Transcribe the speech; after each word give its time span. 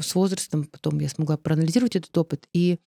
с 0.00 0.14
возрастом 0.14 0.64
потом 0.64 0.98
я 1.00 1.08
смогла 1.08 1.36
проанализировать 1.36 1.96
этот 1.96 2.16
опыт 2.16 2.46
и 2.52 2.78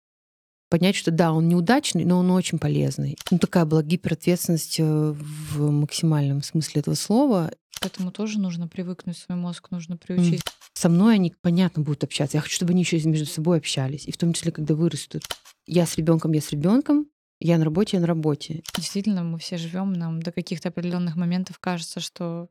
понять, 0.70 0.96
что 0.96 1.12
да, 1.12 1.32
он 1.32 1.48
неудачный, 1.48 2.06
но 2.06 2.20
он 2.20 2.30
очень 2.32 2.60
полезный. 2.60 3.18
Ну, 3.32 3.40
такая 3.40 3.66
была 3.66 3.84
гиперответственность 3.84 4.80
э, 4.80 4.84
в 4.84 5.72
максимальном 5.72 6.44
смысле 6.44 6.82
этого 6.82 6.96
слова. 6.96 7.52
К 7.80 7.86
этому 7.86 8.12
тоже 8.12 8.40
нужно 8.40 8.68
привыкнуть, 8.68 9.18
свой 9.18 9.38
мозг 9.38 9.72
нужно 9.72 9.98
приучить. 9.98 10.42
Со 10.74 10.90
мной 10.90 11.16
они, 11.16 11.34
понятно, 11.42 11.84
будут 11.84 12.04
общаться. 12.04 12.38
Я 12.38 12.42
хочу, 12.42 12.56
чтобы 12.56 12.72
они 12.72 12.82
еще 12.82 13.00
между 13.10 13.26
собой 13.26 13.58
общались. 13.58 14.08
И 14.08 14.12
в 14.12 14.18
том 14.18 14.34
числе, 14.34 14.52
когда 14.52 14.76
вырастут. 14.76 15.24
Я 15.66 15.86
с 15.86 15.96
ребенком, 15.98 16.34
я 16.34 16.42
с 16.42 16.52
ребенком. 16.52 17.08
Я 17.40 17.58
на 17.58 17.66
работе, 17.66 17.98
я 17.98 18.02
на 18.02 18.08
работе. 18.08 18.64
Действительно, 18.76 19.24
мы 19.24 19.38
все 19.38 19.58
живем, 19.58 19.94
нам 19.94 20.22
до 20.22 20.32
каких-то 20.32 20.70
определенных 20.70 21.16
моментов 21.16 21.60
кажется, 21.60 22.00
что 22.00 22.50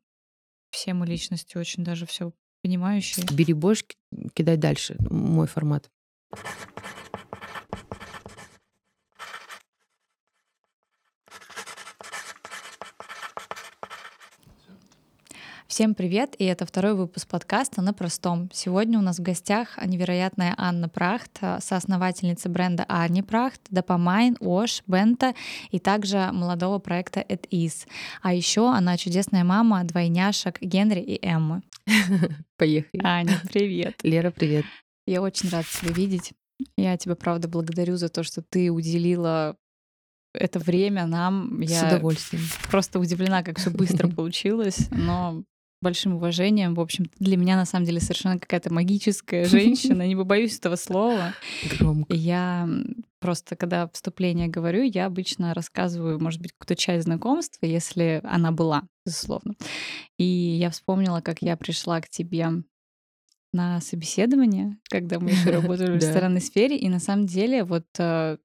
все 0.70 0.94
мы 0.94 1.06
личности 1.06 1.56
очень 1.56 1.82
даже 1.82 2.06
все 2.06 2.32
понимающие. 2.66 3.24
Бери 3.30 3.52
больше, 3.52 3.84
кидай 4.34 4.56
дальше. 4.56 4.96
Мой 5.08 5.46
формат. 5.46 5.88
Всем 15.68 15.94
привет, 15.94 16.34
и 16.38 16.44
это 16.44 16.66
второй 16.66 16.94
выпуск 16.94 17.28
подкаста 17.28 17.82
«На 17.82 17.92
простом». 17.92 18.48
Сегодня 18.52 18.98
у 18.98 19.02
нас 19.02 19.18
в 19.18 19.22
гостях 19.22 19.78
невероятная 19.84 20.54
Анна 20.56 20.88
Прахт, 20.88 21.38
соосновательница 21.60 22.48
бренда 22.48 22.84
Ани 22.88 23.22
Прахт, 23.22 23.60
Допамайн, 23.68 24.36
Ош, 24.40 24.82
Бента 24.86 25.34
и 25.70 25.78
также 25.78 26.30
молодого 26.32 26.78
проекта 26.78 27.20
It 27.20 27.46
Is. 27.50 27.86
А 28.22 28.32
еще 28.32 28.72
она 28.72 28.96
чудесная 28.96 29.44
мама 29.44 29.84
двойняшек 29.84 30.60
Генри 30.62 31.00
и 31.00 31.24
Эммы. 31.24 31.62
Поехали. 32.56 33.00
Аня, 33.02 33.40
привет. 33.52 33.96
Лера, 34.02 34.30
привет. 34.30 34.64
Я 35.06 35.22
очень 35.22 35.48
рада 35.50 35.66
тебя 35.80 35.92
видеть. 35.92 36.32
Я 36.76 36.96
тебя, 36.96 37.14
правда, 37.14 37.48
благодарю 37.48 37.96
за 37.96 38.08
то, 38.08 38.22
что 38.22 38.42
ты 38.42 38.70
уделила 38.70 39.56
это 40.34 40.58
время 40.58 41.06
нам. 41.06 41.60
Я 41.60 41.80
С 41.80 41.86
удовольствием. 41.86 42.44
Просто 42.70 42.98
удивлена, 42.98 43.42
как 43.42 43.58
все 43.58 43.70
быстро 43.70 44.08
получилось, 44.14 44.88
но 44.90 45.44
большим 45.82 46.14
уважением. 46.14 46.74
В 46.74 46.80
общем, 46.80 47.10
для 47.18 47.36
меня 47.36 47.56
на 47.56 47.64
самом 47.64 47.86
деле 47.86 48.00
совершенно 48.00 48.38
какая-то 48.38 48.72
магическая 48.72 49.44
женщина. 49.48 50.06
Не 50.06 50.16
побоюсь 50.16 50.58
этого 50.58 50.76
слова. 50.76 51.34
Громко. 51.78 52.14
Я 52.14 52.68
просто, 53.26 53.56
когда 53.56 53.88
вступление 53.92 54.46
говорю, 54.46 54.84
я 54.84 55.06
обычно 55.06 55.52
рассказываю, 55.52 56.22
может 56.22 56.40
быть, 56.40 56.52
какую-то 56.52 56.76
часть 56.76 57.06
знакомства, 57.06 57.66
если 57.66 58.20
она 58.22 58.52
была, 58.52 58.84
безусловно. 59.04 59.54
И 60.16 60.22
я 60.22 60.70
вспомнила, 60.70 61.20
как 61.22 61.42
я 61.42 61.56
пришла 61.56 62.00
к 62.00 62.08
тебе 62.08 62.46
на 63.52 63.80
собеседование, 63.80 64.78
когда 64.88 65.18
мы 65.18 65.30
еще 65.30 65.50
работали 65.50 65.90
в 65.90 65.94
ресторанной 66.00 66.40
сфере, 66.40 66.78
и 66.78 66.88
на 66.88 67.00
самом 67.00 67.26
деле 67.26 67.64
вот 67.64 67.86
э, 67.98 68.36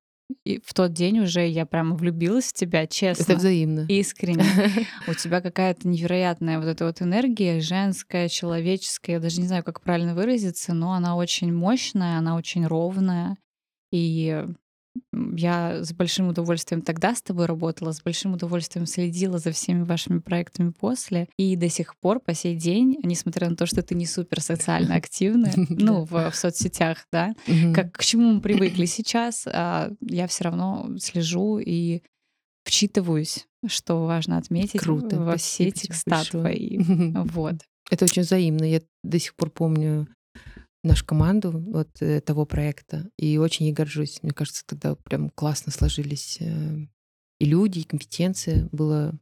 и 0.45 0.59
в 0.65 0.73
тот 0.73 0.93
день 0.93 1.19
уже 1.19 1.47
я 1.47 1.67
прямо 1.67 1.95
влюбилась 1.95 2.45
в 2.45 2.53
тебя, 2.53 2.87
честно. 2.87 3.21
Это 3.21 3.35
взаимно. 3.35 3.85
Искренне. 3.87 4.43
У 5.07 5.13
тебя 5.13 5.41
какая-то 5.41 5.87
невероятная 5.87 6.57
вот 6.57 6.65
эта 6.65 6.85
вот 6.85 7.03
энергия, 7.03 7.59
женская, 7.59 8.29
человеческая, 8.29 9.13
я 9.13 9.19
даже 9.19 9.41
не 9.41 9.47
знаю, 9.47 9.63
как 9.63 9.81
правильно 9.81 10.15
выразиться, 10.15 10.73
но 10.73 10.93
она 10.93 11.15
очень 11.15 11.53
мощная, 11.53 12.17
она 12.17 12.35
очень 12.35 12.65
ровная. 12.65 13.37
И 13.91 14.43
я 15.13 15.83
с 15.83 15.93
большим 15.93 16.27
удовольствием 16.27 16.81
тогда 16.81 17.15
с 17.15 17.21
тобой 17.21 17.45
работала, 17.45 17.91
с 17.91 18.01
большим 18.01 18.33
удовольствием 18.33 18.85
следила 18.85 19.39
за 19.39 19.51
всеми 19.51 19.83
вашими 19.83 20.19
проектами 20.19 20.71
после. 20.71 21.27
И 21.37 21.55
до 21.55 21.69
сих 21.69 21.95
пор, 21.97 22.19
по 22.19 22.33
сей 22.33 22.55
день, 22.55 22.97
несмотря 23.03 23.49
на 23.49 23.55
то, 23.55 23.65
что 23.65 23.81
ты 23.81 23.95
не 23.95 24.05
супер 24.05 24.41
социально 24.41 24.95
активная, 24.95 25.53
ну, 25.69 26.05
в, 26.05 26.31
в 26.31 26.35
соцсетях, 26.35 27.05
да, 27.11 27.33
как 27.73 27.93
к 27.93 28.03
чему 28.03 28.33
мы 28.33 28.41
привыкли 28.41 28.85
сейчас, 28.85 29.47
а, 29.47 29.91
я 30.01 30.27
все 30.27 30.45
равно 30.45 30.89
слежу 30.99 31.59
и 31.59 32.01
вчитываюсь, 32.63 33.47
что 33.67 34.05
важно 34.05 34.37
отметить 34.37 34.79
Круто, 34.79 35.19
во 35.19 35.37
все 35.37 35.71
текста 35.71 36.23
твои. 36.29 36.79
Вот. 37.31 37.55
Это 37.89 38.05
очень 38.05 38.21
взаимно. 38.21 38.63
Я 38.63 38.81
до 39.03 39.19
сих 39.19 39.35
пор 39.35 39.49
помню 39.49 40.07
нашу 40.83 41.05
команду 41.05 41.51
вот 41.51 41.89
э, 42.01 42.21
того 42.21 42.45
проекта. 42.45 43.09
И 43.17 43.37
очень 43.37 43.67
ей 43.67 43.73
горжусь. 43.73 44.19
Мне 44.21 44.31
кажется, 44.31 44.63
тогда 44.65 44.95
прям 44.95 45.29
классно 45.29 45.71
сложились 45.71 46.37
э, 46.39 46.77
и 47.39 47.45
люди, 47.45 47.79
и 47.79 47.83
компетенции. 47.83 48.67
Было 48.71 49.13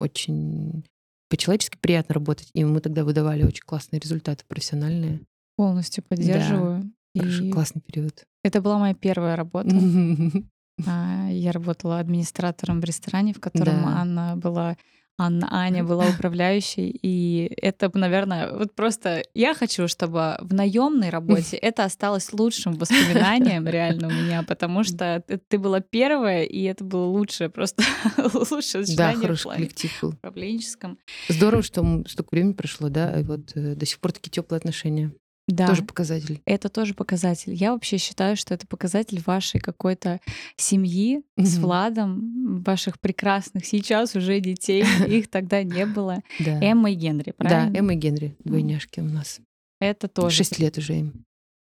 очень 0.00 0.84
по-человечески 1.28 1.78
приятно 1.80 2.14
работать. 2.14 2.50
И 2.54 2.64
мы 2.64 2.80
тогда 2.80 3.04
выдавали 3.04 3.44
очень 3.44 3.64
классные 3.64 4.00
результаты 4.00 4.44
профессиональные. 4.46 5.20
Полностью 5.56 6.04
поддерживаю. 6.04 6.82
Да. 7.14 7.22
Хорошо, 7.22 7.44
и 7.44 7.50
классный 7.50 7.80
период. 7.80 8.24
Это 8.42 8.60
была 8.60 8.78
моя 8.78 8.94
первая 8.94 9.36
работа. 9.36 9.70
А, 10.88 11.28
я 11.30 11.52
работала 11.52 12.00
администратором 12.00 12.80
в 12.80 12.84
ресторане, 12.84 13.32
в 13.32 13.38
котором 13.38 13.82
да. 13.82 14.00
Анна 14.00 14.36
была 14.36 14.76
Анна 15.16 15.48
Аня 15.52 15.84
была 15.84 16.08
управляющей, 16.08 16.90
и 17.02 17.52
это, 17.62 17.90
наверное, 17.94 18.52
вот 18.52 18.74
просто 18.74 19.22
я 19.34 19.54
хочу, 19.54 19.86
чтобы 19.86 20.36
в 20.40 20.52
наемной 20.52 21.10
работе 21.10 21.56
это 21.62 21.84
осталось 21.84 22.32
лучшим 22.32 22.74
воспоминанием 22.74 23.66
реально 23.66 24.08
у 24.08 24.10
меня, 24.10 24.42
потому 24.42 24.82
что 24.82 25.22
ты 25.48 25.58
была 25.58 25.80
первая, 25.80 26.42
и 26.42 26.62
это 26.62 26.82
было 26.82 27.06
лучшее, 27.06 27.48
просто 27.48 27.84
лучшее 28.50 28.84
Да, 28.96 29.14
хороший 29.14 29.52
коллектив 29.52 29.98
был. 30.02 30.08
Управленческом. 30.10 30.98
Здорово, 31.28 31.62
что 31.62 32.04
столько 32.08 32.28
времени 32.32 32.52
прошло, 32.52 32.88
да, 32.88 33.20
и 33.20 33.22
вот 33.22 33.52
э, 33.54 33.74
до 33.74 33.86
сих 33.86 34.00
пор 34.00 34.12
такие 34.12 34.30
теплые 34.30 34.58
отношения. 34.58 35.12
Да. 35.46 35.66
Тоже 35.66 35.82
показатель. 35.82 36.40
Это 36.46 36.68
тоже 36.68 36.94
показатель. 36.94 37.52
Я 37.52 37.72
вообще 37.72 37.98
считаю, 37.98 38.36
что 38.36 38.54
это 38.54 38.66
показатель 38.66 39.22
вашей 39.26 39.60
какой-то 39.60 40.20
семьи 40.56 41.18
mm-hmm. 41.18 41.44
с 41.44 41.58
Владом, 41.58 42.62
ваших 42.62 42.98
прекрасных 42.98 43.66
сейчас 43.66 44.16
уже 44.16 44.40
детей. 44.40 44.84
Их 45.06 45.28
тогда 45.28 45.62
не 45.62 45.84
было. 45.84 46.22
Да. 46.40 46.58
Эмма 46.62 46.92
и 46.92 46.94
Генри, 46.94 47.32
правильно? 47.32 47.70
Да, 47.70 47.78
Эмма 47.78 47.92
и 47.92 47.96
Генри, 47.96 48.36
двойняшки 48.42 49.00
у 49.00 49.04
нас. 49.04 49.40
Это 49.80 50.08
тоже. 50.08 50.36
Шесть 50.36 50.58
лет 50.58 50.78
уже 50.78 50.98
им. 50.98 51.24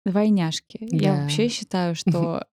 Двойняшки. 0.06 0.78
Я 0.92 1.16
вообще 1.16 1.50
считаю, 1.50 1.96
что 1.96 2.46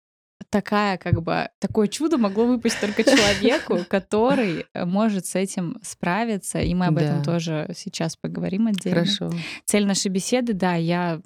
такая, 0.51 0.97
как 0.97 1.23
бы, 1.23 1.49
такое 1.59 1.87
чудо 1.87 2.17
могло 2.17 2.45
выпасть 2.45 2.79
только 2.79 3.03
человеку, 3.03 3.79
который 3.89 4.67
э, 4.73 4.85
может 4.85 5.25
с 5.25 5.35
этим 5.35 5.79
справиться. 5.81 6.59
И 6.59 6.75
мы 6.75 6.87
об 6.87 6.95
да. 6.95 7.01
этом 7.01 7.23
тоже 7.23 7.71
сейчас 7.75 8.15
поговорим 8.15 8.67
отдельно. 8.67 8.99
Хорошо. 8.99 9.31
Цель 9.65 9.87
нашей 9.87 10.09
беседы, 10.09 10.53
да, 10.53 10.75
я 10.75 11.21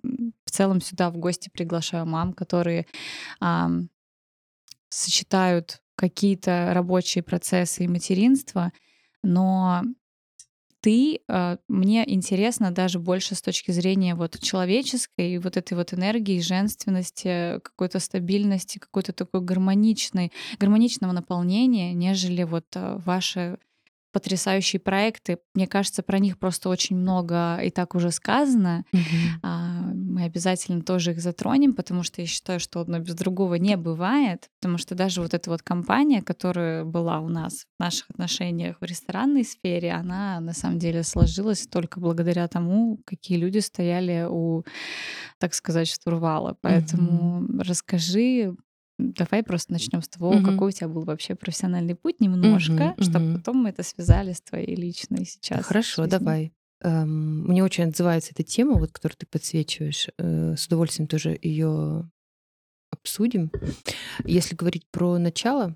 в 0.45 0.51
целом 0.51 0.79
сюда 0.79 1.09
в 1.09 1.17
гости 1.17 1.49
приглашаю 1.49 2.05
мам, 2.05 2.31
которые 2.31 2.85
а, 3.41 3.69
сочетают 4.89 5.81
какие-то 5.95 6.71
рабочие 6.73 7.23
процессы 7.23 7.83
и 7.83 7.87
материнство, 7.87 8.71
но 9.23 9.81
ты, 10.85 11.21
а, 11.27 11.57
мне 11.67 12.03
интересно 12.13 12.69
даже 12.69 12.99
больше 12.99 13.33
с 13.33 13.41
точки 13.41 13.71
зрения 13.71 14.13
вот 14.13 14.39
человеческой, 14.39 15.39
вот 15.39 15.57
этой 15.57 15.73
вот 15.73 15.95
энергии, 15.95 16.39
женственности, 16.39 17.59
какой-то 17.63 17.99
стабильности, 17.99 18.77
какой-то 18.77 19.11
такой 19.11 19.41
гармоничной, 19.41 20.31
гармоничного 20.59 21.11
наполнения, 21.11 21.91
нежели 21.93 22.43
вот 22.43 22.65
а, 22.75 22.99
ваши 23.03 23.57
потрясающие 24.11 24.79
проекты. 24.79 25.39
Мне 25.55 25.65
кажется, 25.65 26.03
про 26.03 26.19
них 26.19 26.37
просто 26.37 26.69
очень 26.69 26.95
много 26.97 27.57
и 27.57 27.71
так 27.71 27.95
уже 27.95 28.11
сказано. 28.11 28.85
Угу. 28.93 29.01
Мы 30.15 30.23
обязательно 30.23 30.81
тоже 30.81 31.11
их 31.11 31.19
затронем, 31.19 31.73
потому 31.73 32.01
что 32.03 32.21
я 32.21 32.27
считаю, 32.27 32.61
что 32.61 32.79
одно 32.79 32.99
без 32.99 33.15
другого 33.15 33.55
не 33.55 33.75
бывает. 33.75 34.49
Потому 34.61 34.77
что 34.77 34.95
даже 34.95 35.19
вот 35.19 35.33
эта 35.33 35.49
вот 35.49 35.61
компания, 35.61 36.21
которая 36.21 36.85
была 36.85 37.19
у 37.19 37.27
нас 37.27 37.65
в 37.77 37.83
наших 37.83 38.09
отношениях 38.11 38.77
в 38.79 38.85
ресторанной 38.85 39.43
сфере, 39.43 39.91
она 39.91 40.39
на 40.39 40.53
самом 40.53 40.79
деле 40.79 41.03
сложилась 41.03 41.67
только 41.67 41.99
благодаря 41.99 42.47
тому, 42.47 43.01
какие 43.03 43.37
люди 43.37 43.57
стояли 43.57 44.25
у, 44.25 44.63
так 45.37 45.53
сказать, 45.53 45.89
штурвала. 45.89 46.55
Поэтому 46.61 47.39
угу. 47.39 47.63
расскажи 47.63 48.55
Давай 48.97 49.43
просто 49.43 49.73
начнем 49.73 50.01
с 50.01 50.07
того, 50.07 50.29
угу. 50.29 50.45
какой 50.45 50.69
у 50.69 50.71
тебя 50.71 50.87
был 50.87 51.03
вообще 51.03 51.35
профессиональный 51.35 51.95
путь 51.95 52.21
немножко, 52.21 52.93
угу, 52.95 53.03
чтобы 53.03 53.33
потом 53.33 53.57
мы 53.57 53.71
это 53.71 53.83
связали 53.83 54.31
с 54.31 54.39
твоей 54.39 54.73
личной 54.77 55.25
сейчас. 55.25 55.65
Хорошо, 55.65 56.03
жизнью. 56.03 56.19
давай. 56.19 56.53
Эм, 56.81 57.47
мне 57.47 57.63
очень 57.63 57.85
отзывается 57.85 58.31
эта 58.31 58.43
тема, 58.43 58.77
вот, 58.77 58.91
которую 58.91 59.17
ты 59.17 59.25
подсвечиваешь. 59.25 60.07
Э, 60.17 60.55
с 60.57 60.67
удовольствием 60.67 61.07
тоже 61.07 61.37
ее 61.41 62.09
обсудим. 62.91 63.51
Если 64.23 64.55
говорить 64.55 64.85
про 64.91 65.17
начало, 65.17 65.75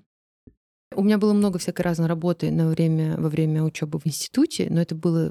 у 0.94 1.02
меня 1.02 1.18
было 1.18 1.32
много 1.32 1.58
всякой 1.58 1.82
разной 1.82 2.08
работы 2.08 2.50
на 2.50 2.68
время, 2.68 3.16
во 3.16 3.28
время 3.28 3.62
учебы 3.62 3.98
в 3.98 4.06
институте, 4.06 4.68
но 4.70 4.80
это 4.80 4.94
был 4.94 5.30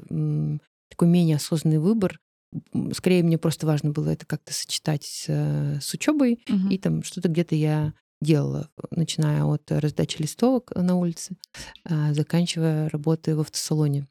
такой 0.88 1.08
менее 1.08 1.36
осознанный 1.36 1.78
выбор 1.78 2.18
скорее 2.92 3.22
мне 3.22 3.38
просто 3.38 3.66
важно 3.66 3.90
было 3.90 4.10
это 4.10 4.26
как-то 4.26 4.52
сочетать 4.52 5.04
с, 5.04 5.26
э, 5.28 5.78
с 5.80 5.92
учебой, 5.94 6.42
угу. 6.48 6.68
и 6.68 6.78
там 6.78 7.02
что-то 7.02 7.28
где-то 7.28 7.54
я 7.54 7.94
делала, 8.20 8.68
начиная 8.90 9.44
от 9.44 9.70
раздачи 9.70 10.20
листовок 10.20 10.72
на 10.74 10.96
улице, 10.96 11.36
а, 11.84 12.12
заканчивая 12.12 12.90
работой 12.90 13.34
в 13.34 13.40
автосалоне. 13.40 14.06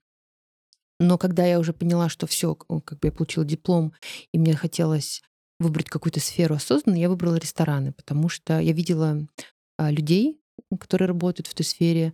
Но 1.00 1.18
когда 1.18 1.46
я 1.46 1.60
уже 1.60 1.74
поняла, 1.74 2.10
что 2.10 2.28
все, 2.28 2.56
как 2.56 3.00
бы 3.00 3.08
я 3.08 3.12
получила 3.12 3.46
диплом, 3.46 3.94
и 4.34 4.38
мне 4.38 4.54
хотелось 4.56 5.22
выбрать 5.60 5.90
какую-то 5.90 6.20
сферу 6.20 6.56
осознанно, 6.56 6.98
я 6.98 7.10
выбрала 7.10 7.36
рестораны, 7.36 7.92
потому 7.94 8.30
что 8.30 8.60
я 8.60 8.72
видела 8.74 9.28
а, 9.78 9.92
людей, 9.92 10.40
которые 10.80 11.08
работают 11.08 11.48
в 11.48 11.54
этой 11.54 11.64
сфере, 11.66 12.14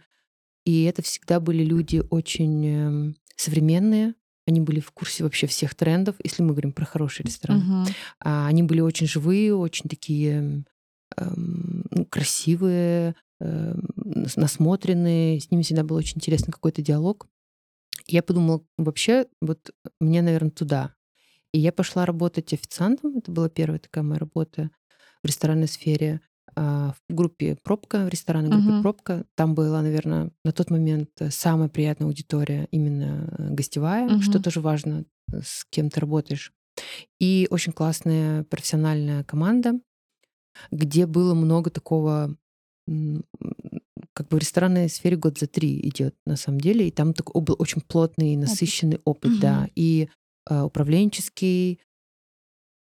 и 0.65 0.83
это 0.83 1.01
всегда 1.01 1.39
были 1.39 1.63
люди 1.63 2.03
очень 2.09 2.65
эм, 2.67 3.15
современные, 3.35 4.15
они 4.47 4.61
были 4.61 4.79
в 4.79 4.91
курсе 4.91 5.23
вообще 5.23 5.47
всех 5.47 5.73
трендов, 5.75 6.15
если 6.23 6.43
мы 6.43 6.49
говорим 6.51 6.71
про 6.71 6.85
хороший 6.85 7.23
ресторан. 7.25 7.59
Мгм. 7.59 7.85
А, 8.19 8.47
Они 8.47 8.63
были 8.63 8.81
очень 8.81 9.07
живые, 9.07 9.55
очень 9.55 9.89
такие 9.89 10.63
эм, 11.17 11.85
ну, 11.91 12.05
красивые, 12.05 13.15
эм, 13.39 13.87
нас- 13.95 14.35
насмотренные. 14.37 15.39
С 15.39 15.49
ними 15.51 15.61
всегда 15.63 15.83
был 15.83 15.95
очень 15.95 16.17
интересный 16.17 16.51
какой-то 16.51 16.81
диалог. 16.81 17.27
И 18.07 18.15
Я 18.15 18.23
подумала, 18.23 18.63
вообще, 18.77 19.27
вот 19.41 19.71
мне, 19.99 20.21
наверное, 20.21 20.51
туда. 20.51 20.93
И 21.53 21.59
я 21.59 21.71
пошла 21.71 22.05
работать 22.05 22.53
официантом. 22.53 23.17
Это 23.17 23.31
была 23.31 23.49
первая 23.49 23.79
такая 23.79 24.03
моя 24.03 24.19
работа 24.19 24.71
в 25.23 25.27
ресторанной 25.27 25.67
сфере. 25.67 26.21
а, 26.55 26.93
В 27.09 27.15
группе 27.15 27.57
«Пробка», 27.63 28.05
в 28.05 28.09
ресторанной 28.09 28.49
группе 28.51 28.73
Мгм. 28.73 28.81
«Пробка». 28.81 29.25
Там 29.35 29.55
была, 29.55 29.81
наверное, 29.81 30.31
на 30.45 30.51
тот 30.53 30.69
момент 30.71 31.09
э, 31.19 31.31
самая 31.31 31.69
приятная 31.69 32.07
аудитория 32.07 32.67
именно 32.71 33.29
э, 33.37 33.53
гостевая, 33.53 34.15
что 34.19 34.39
Мгм. 34.39 34.43
тоже 34.43 34.61
важно, 34.61 35.05
э, 35.33 35.41
с 35.43 35.65
кем 35.69 35.89
ты 35.89 35.99
работаешь. 36.01 36.53
И 37.19 37.47
очень 37.51 37.73
классная 37.73 38.43
профессиональная 38.45 39.23
команда, 39.25 39.79
где 40.71 41.05
было 41.05 41.33
много 41.33 41.69
такого, 41.71 42.35
как 44.15 44.29
бы 44.29 44.37
в 44.37 44.39
ресторанной 44.39 44.89
сфере 44.89 45.17
год 45.17 45.37
за 45.37 45.47
три 45.47 45.79
идет 45.87 46.15
на 46.25 46.37
самом 46.37 46.59
деле, 46.61 46.87
и 46.87 46.91
там 46.91 47.13
такой 47.13 47.41
был 47.41 47.55
очень 47.59 47.81
плотный, 47.81 48.29
и 48.33 48.37
Опыт. 48.37 48.49
насыщенный 48.49 49.01
опыт, 49.05 49.39
да, 49.39 49.61
Мгм. 49.63 49.71
и 49.75 50.09
а, 50.47 50.65
управленческий, 50.65 51.81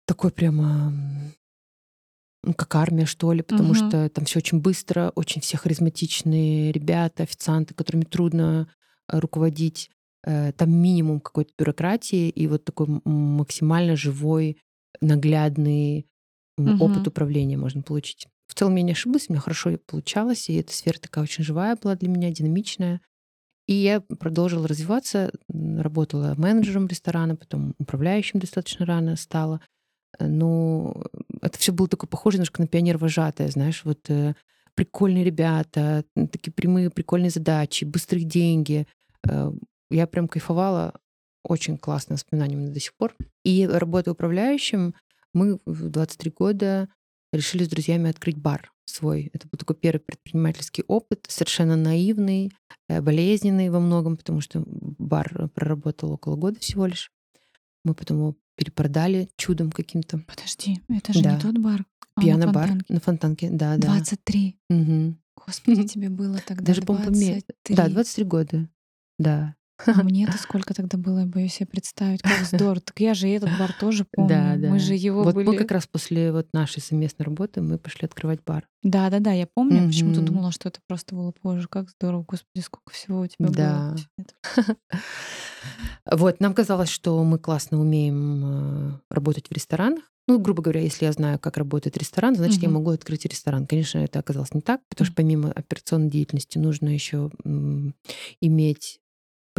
такой 0.06 0.32
прямо 0.32 0.92
ну, 2.44 2.54
как 2.54 2.74
армия, 2.76 3.06
что 3.06 3.32
ли, 3.34 3.42
потому 3.42 3.74
Мгм. 3.74 3.90
что 3.90 4.10
там 4.10 4.26
все 4.26 4.40
очень 4.40 4.60
быстро, 4.60 5.12
очень 5.16 5.42
все 5.42 5.58
харизматичные 5.58 6.72
ребята, 6.72 7.24
официанты, 7.24 7.74
которыми 7.74 8.04
трудно 8.06 8.70
э, 9.12 9.20
руководить. 9.20 9.92
Э, 10.26 10.52
Там 10.54 10.72
минимум 10.72 11.20
какой-то 11.20 11.52
бюрократии 11.58 12.30
и 12.30 12.48
вот 12.48 12.64
такой 12.66 12.88
максимально 13.06 13.96
живой, 13.96 14.58
наглядный 15.02 16.08
м, 16.58 16.82
опыт 16.82 17.08
управления 17.08 17.58
можно 17.58 17.82
получить. 17.82 18.28
В 18.50 18.56
целом 18.56 18.76
я 18.76 18.82
не 18.82 18.94
ошиблась, 18.94 19.28
у 19.30 19.34
меня 19.34 19.42
хорошо 19.42 19.78
получалось, 19.86 20.50
и 20.50 20.56
эта 20.56 20.74
сфера 20.74 20.98
такая 20.98 21.24
очень 21.24 21.44
живая 21.44 21.78
была 21.82 21.96
для 21.96 22.10
меня, 22.10 22.32
динамичная. 22.32 23.00
И 23.68 23.74
я 23.76 24.02
продолжила 24.02 24.68
развиваться, 24.68 25.32
работала 25.48 26.34
менеджером 26.36 26.88
ресторана, 26.88 27.36
потом 27.36 27.76
управляющим 27.78 28.40
достаточно 28.40 28.88
рано 28.88 29.16
стала. 29.16 29.62
Э, 30.18 30.26
Но 30.26 31.06
это 31.44 31.60
все 31.60 31.72
было 31.72 31.88
такое 31.88 32.08
похоже 32.10 32.38
немножко 32.38 32.64
на 32.64 32.68
пионер-вожатое, 32.68 33.50
знаешь, 33.50 33.82
вот 33.86 34.10
э, 34.10 34.34
прикольные 34.74 35.24
ребята, 35.24 36.04
такие 36.16 36.52
прямые 36.52 36.90
прикольные 36.90 37.30
задачи, 37.30 37.86
быстрые 37.86 38.26
деньги. 38.26 38.88
Э, 39.30 39.52
Я 39.92 40.08
прям 40.08 40.28
кайфовала, 40.28 40.96
очень 41.44 41.78
у 42.56 42.60
меня 42.60 42.72
до 42.72 42.80
сих 42.80 42.96
пор. 42.96 43.16
И 43.44 43.68
работая 43.68 44.14
управляющим, 44.14 44.96
мы 45.36 45.60
в 45.68 45.90
23 45.90 46.32
года 46.32 46.90
решили 47.34 47.64
с 47.64 47.68
друзьями 47.70 48.10
открыть 48.10 48.38
бар 48.38 48.72
свой. 48.86 49.30
Это 49.34 49.48
был 49.48 49.58
такой 49.58 49.76
первый 49.76 50.00
предпринимательский 50.02 50.84
опыт, 50.88 51.26
совершенно 51.30 51.76
наивный, 51.76 52.52
э, 52.88 53.02
болезненный 53.02 53.70
во 53.70 53.80
многом, 53.80 54.18
потому 54.18 54.42
что 54.42 54.64
бар 54.66 55.50
проработал 55.54 56.12
около 56.12 56.36
года 56.36 56.60
всего 56.60 56.86
лишь. 56.88 57.12
Мы 57.86 57.94
потом 57.94 58.18
его 58.18 58.36
перепродали 58.56 59.30
чудом 59.38 59.72
каким-то. 59.72 60.20
Подожди, 60.20 60.80
это 60.90 61.14
же 61.14 61.22
Да. 61.24 61.36
не 61.36 61.40
тот 61.42 61.58
бар. 61.60 61.86
а 62.16 62.22
Пьяно-бар 62.22 62.68
Фонтанке. 62.68 62.94
на 62.94 63.00
Фонтанке, 63.00 63.50
да, 63.50 63.78
да. 63.78 63.88
23. 63.88 64.58
Мгм. 64.70 65.22
Господи, 65.46 65.84
тебе 65.88 66.10
было 66.10 66.40
тогда 66.46 66.66
Даже, 66.66 66.82
по-моему, 66.82 67.12
поме- 67.12 67.32
23. 67.32 67.76
Да, 67.76 67.88
23 67.88 68.26
года. 68.26 68.70
Да. 69.18 69.56
А 69.86 70.04
мне-то 70.04 70.38
сколько 70.38 70.74
тогда 70.74 70.98
было, 70.98 71.20
я 71.20 71.26
боюсь 71.26 71.54
себе 71.56 71.68
представить. 71.68 72.22
Как 72.22 72.40
здорово. 72.46 72.82
Так 72.82 73.00
я 73.00 73.14
же 73.14 73.30
и 73.30 73.32
этот 73.34 73.58
бар 73.58 73.72
тоже 73.80 74.06
помню. 74.12 74.30
Да, 74.30 74.56
да. 74.58 74.70
Мы 74.70 74.80
же 74.80 74.94
его 74.94 75.24
вот 75.24 75.34
были... 75.36 75.48
мы 75.48 75.58
как 75.58 75.72
раз 75.72 75.88
после 75.88 76.32
вот 76.32 76.48
нашей 76.54 76.82
совместной 76.82 77.26
работы 77.26 77.62
мы 77.62 77.78
пошли 77.78 78.06
открывать 78.06 78.40
бар. 78.46 78.68
Да, 78.84 79.10
да, 79.10 79.20
да, 79.20 79.32
я 79.32 79.48
помню. 79.48 79.88
Почему-то 79.88 80.22
Мгм. 80.22 80.26
думала, 80.28 80.52
что 80.52 80.68
это 80.70 80.80
просто 80.88 81.16
было 81.16 81.32
позже. 81.32 81.68
Как 81.70 81.90
здорово, 81.90 82.24
господи, 82.28 82.64
сколько 82.64 82.92
всего 82.94 83.22
у 83.22 83.28
тебя 83.28 83.50
Да. 83.50 83.96
было. 83.96 84.26
Это- 84.58 84.76
Вот, 86.12 86.40
нам 86.40 86.54
казалось, 86.54 86.90
что 86.90 87.24
мы 87.24 87.38
классно 87.38 87.80
умеем 87.80 88.94
э, 88.94 89.00
работать 89.10 89.48
в 89.50 89.52
ресторанах. 89.52 90.04
Ну, 90.28 90.40
грубо 90.40 90.62
говоря, 90.62 90.82
если 90.82 91.06
я 91.06 91.12
знаю, 91.12 91.40
как 91.40 91.58
работает 91.58 91.98
ресторан, 91.98 92.36
значит, 92.36 92.62
я 92.62 92.70
Мгм. 92.70 92.78
могу 92.80 92.92
открыть 92.92 93.26
ресторан. 93.26 93.66
Конечно, 93.68 94.00
это 94.00 94.20
оказалось 94.20 94.54
не 94.54 94.62
так, 94.62 94.82
потому 94.90 95.06
что 95.06 95.16
помимо 95.16 95.52
операционной 95.52 96.10
деятельности 96.10 96.58
нужно 96.58 96.90
еще 96.90 97.32
иметь 98.42 99.00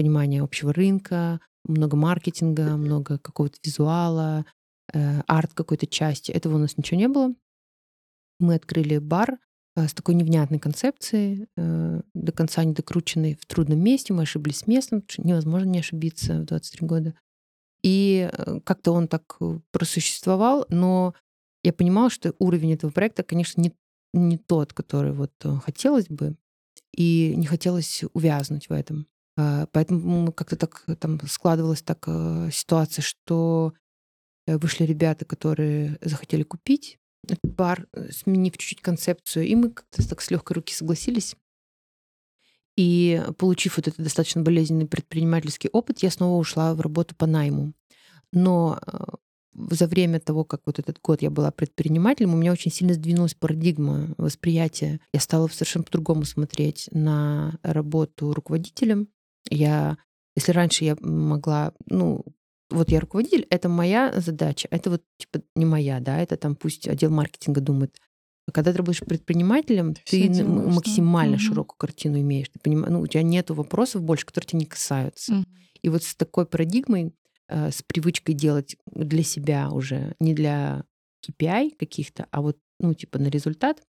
понимание 0.00 0.42
общего 0.42 0.72
рынка, 0.72 1.40
много 1.66 1.94
маркетинга, 1.94 2.78
много 2.78 3.18
какого-то 3.18 3.58
визуала, 3.62 4.46
э, 4.94 5.20
арт 5.26 5.52
какой-то 5.52 5.86
части. 5.86 6.32
Этого 6.32 6.54
у 6.54 6.58
нас 6.58 6.78
ничего 6.78 6.98
не 6.98 7.08
было. 7.08 7.34
Мы 8.38 8.54
открыли 8.54 8.96
бар 8.96 9.38
э, 9.76 9.86
с 9.86 9.92
такой 9.92 10.14
невнятной 10.14 10.58
концепцией, 10.58 11.48
э, 11.58 12.00
до 12.14 12.32
конца 12.32 12.64
не 12.64 12.72
докрученной 12.72 13.34
в 13.38 13.44
трудном 13.44 13.78
месте. 13.80 14.14
Мы 14.14 14.22
ошиблись 14.22 14.60
с 14.60 14.66
местом, 14.66 15.04
невозможно 15.18 15.68
не 15.68 15.80
ошибиться 15.80 16.40
в 16.40 16.46
23 16.46 16.86
года. 16.86 17.14
И 17.82 18.30
э, 18.32 18.60
как-то 18.64 18.92
он 18.92 19.06
так 19.06 19.36
э, 19.42 19.58
просуществовал, 19.70 20.64
но 20.70 21.14
я 21.62 21.74
понимала, 21.74 22.08
что 22.08 22.34
уровень 22.38 22.72
этого 22.72 22.90
проекта, 22.90 23.22
конечно, 23.22 23.60
не, 23.60 23.74
не 24.14 24.38
тот, 24.38 24.72
который 24.72 25.12
вот 25.12 25.32
э, 25.44 25.56
хотелось 25.62 26.08
бы, 26.08 26.36
и 26.96 27.34
не 27.36 27.44
хотелось 27.44 28.02
увязнуть 28.14 28.70
в 28.70 28.72
этом. 28.72 29.06
А, 29.36 29.66
Поэтому 29.72 30.32
как-то 30.32 30.56
так 30.56 30.84
э, 30.86 30.96
там 30.96 31.20
складывалась 31.26 31.82
так 31.82 32.04
э, 32.06 32.50
ситуация, 32.52 33.02
что 33.02 33.72
э, 34.46 34.56
вышли 34.58 34.84
ребята, 34.84 35.24
которые 35.24 35.98
захотели 36.00 36.42
купить 36.42 36.98
этот 37.24 37.54
бар, 37.54 37.86
сменив 38.10 38.56
чуть-чуть 38.56 38.80
концепцию, 38.80 39.46
и 39.46 39.54
мы 39.54 39.70
как-то 39.70 40.08
так 40.08 40.20
с 40.22 40.30
легкой 40.30 40.54
руки 40.54 40.74
согласились. 40.74 41.36
И 42.76 43.22
получив 43.36 43.76
вот 43.76 43.88
этот 43.88 44.02
достаточно 44.02 44.42
болезненный 44.42 44.86
предпринимательский 44.86 45.68
опыт, 45.70 45.98
я 45.98 46.10
снова 46.10 46.40
ушла 46.40 46.74
в 46.74 46.80
работу 46.80 47.14
по 47.14 47.26
найму. 47.26 47.74
Но 48.32 48.80
за 49.52 49.86
время 49.86 50.20
того, 50.20 50.44
как 50.44 50.62
вот 50.64 50.78
этот 50.78 51.00
год 51.02 51.22
я 51.22 51.30
была 51.30 51.50
предпринимателем, 51.50 52.32
у 52.32 52.36
меня 52.36 52.52
очень 52.52 52.70
сильно 52.70 52.94
сдвинулась 52.94 53.34
парадигма 53.34 54.14
восприятия. 54.16 55.00
Я 55.12 55.20
стала 55.20 55.48
совершенно 55.48 55.84
по-другому 55.84 56.24
смотреть 56.24 56.88
на 56.92 57.58
работу 57.62 58.32
руководителем. 58.32 59.08
Я, 59.48 59.96
если 60.36 60.52
раньше 60.52 60.84
я 60.84 60.96
могла, 61.00 61.72
ну, 61.86 62.24
вот 62.70 62.90
я 62.90 63.00
руководитель, 63.00 63.46
это 63.50 63.68
моя 63.68 64.12
задача, 64.20 64.68
это 64.70 64.90
вот 64.90 65.02
типа 65.18 65.42
не 65.56 65.64
моя, 65.64 66.00
да, 66.00 66.18
это 66.20 66.36
там 66.36 66.54
пусть 66.54 66.86
отдел 66.88 67.10
маркетинга 67.10 67.60
думает. 67.60 67.96
А 68.46 68.52
когда 68.52 68.72
ты 68.72 68.78
работаешь 68.78 69.00
предпринимателем, 69.00 69.94
Ты 69.94 70.02
всё 70.04 70.18
ты 70.18 70.28
делаешь, 70.28 70.64
да. 70.66 70.74
максимально 70.74 71.36
Мгм. 71.36 71.40
широкую 71.46 71.76
картину 71.78 72.20
имеешь. 72.20 72.48
Ты 72.48 72.58
понимаешь, 72.60 72.92
ну, 72.92 73.00
у 73.00 73.06
тебя 73.06 73.22
нет 73.22 73.50
вопросов 73.50 74.02
больше, 74.02 74.26
которые 74.26 74.48
тебя 74.48 74.60
не 74.60 74.66
касаются. 74.66 75.32
Мгм. 75.32 75.44
И 75.82 75.88
вот 75.88 76.02
с 76.04 76.14
такой 76.14 76.46
парадигмой, 76.46 77.12
э, 77.48 77.70
с 77.70 77.82
привычкой 77.82 78.34
делать 78.34 78.76
для 78.86 79.22
себя 79.22 79.70
уже, 79.70 80.14
не 80.20 80.34
для 80.34 80.84
KPI 81.26 81.72
каких-то, 81.78 82.26
а 82.30 82.40
вот, 82.40 82.58
ну, 82.78 82.94
типа 82.94 83.18
на 83.18 83.28
результат, 83.28 83.82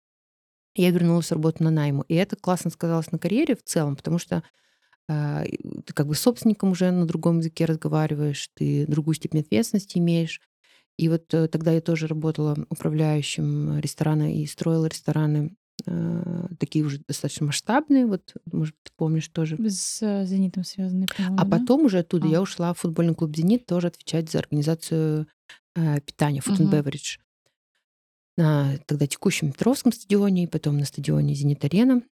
я 0.75 0.91
вернулась 0.91 1.27
в 1.29 1.34
работу 1.34 1.63
на 1.63 1.72
найму. 1.72 2.03
И 2.03 2.15
это 2.15 2.36
классно 2.38 2.72
сказалось 2.72 3.12
на 3.12 3.20
карьере 3.20 3.56
в 3.56 3.63
целом, 3.63 3.96
потому 3.96 4.20
что 4.20 4.44
ты 5.10 5.94
как 5.94 6.08
бы 6.08 6.13
с 6.13 6.20
собственником 6.20 6.72
уже 6.72 6.92
на 6.92 7.08
другом 7.08 7.39
языке 7.39 7.66
разговариваешь, 7.66 8.50
ты 8.54 8.86
другую 8.86 9.16
степень 9.16 9.42
ответственности 9.42 9.98
имеешь. 9.98 10.39
И 10.98 11.10
вот 11.10 11.34
э, 11.34 11.48
тогда 11.48 11.72
я 11.72 11.82
тоже 11.82 12.08
работала 12.08 12.58
управляющим 12.70 13.80
ресторана 13.80 14.36
и 14.36 14.46
строила 14.46 14.86
рестораны 14.86 15.56
э, 15.88 16.48
такие 16.60 16.84
уже 16.86 17.00
достаточно 17.08 17.46
масштабные, 17.46 18.06
вот, 18.06 18.34
может, 18.51 18.75
ты 18.84 18.92
помнишь 18.98 19.30
тоже. 19.30 19.58
С 19.70 20.01
э, 20.01 20.25
«Зенитом» 20.25 20.63
связанный, 20.63 21.08
по-моему, 21.08 21.38
А 21.39 21.46
да? 21.46 21.58
потом 21.58 21.86
уже 21.86 22.00
оттуда 22.00 22.28
А. 22.28 22.30
я 22.30 22.42
ушла 22.42 22.74
в 22.74 22.80
футбольный 22.80 23.16
клуб 23.16 23.36
«Зенит» 23.36 23.66
тоже 23.66 23.88
отвечать 23.88 24.30
за 24.30 24.39
организацию 24.39 25.28
э, 25.75 26.01
питания, 26.01 26.42
food 26.42 26.58
and 26.58 26.70
beverage. 26.70 27.18
На 28.38 28.78
тогда 28.86 29.08
текущем 29.08 29.54
Петровском 29.54 29.92
стадионе, 29.92 30.44
и 30.44 30.48
потом 30.48 30.78
на 30.78 30.86
стадионе 30.86 31.34
«Зенит-арена». 31.34 32.04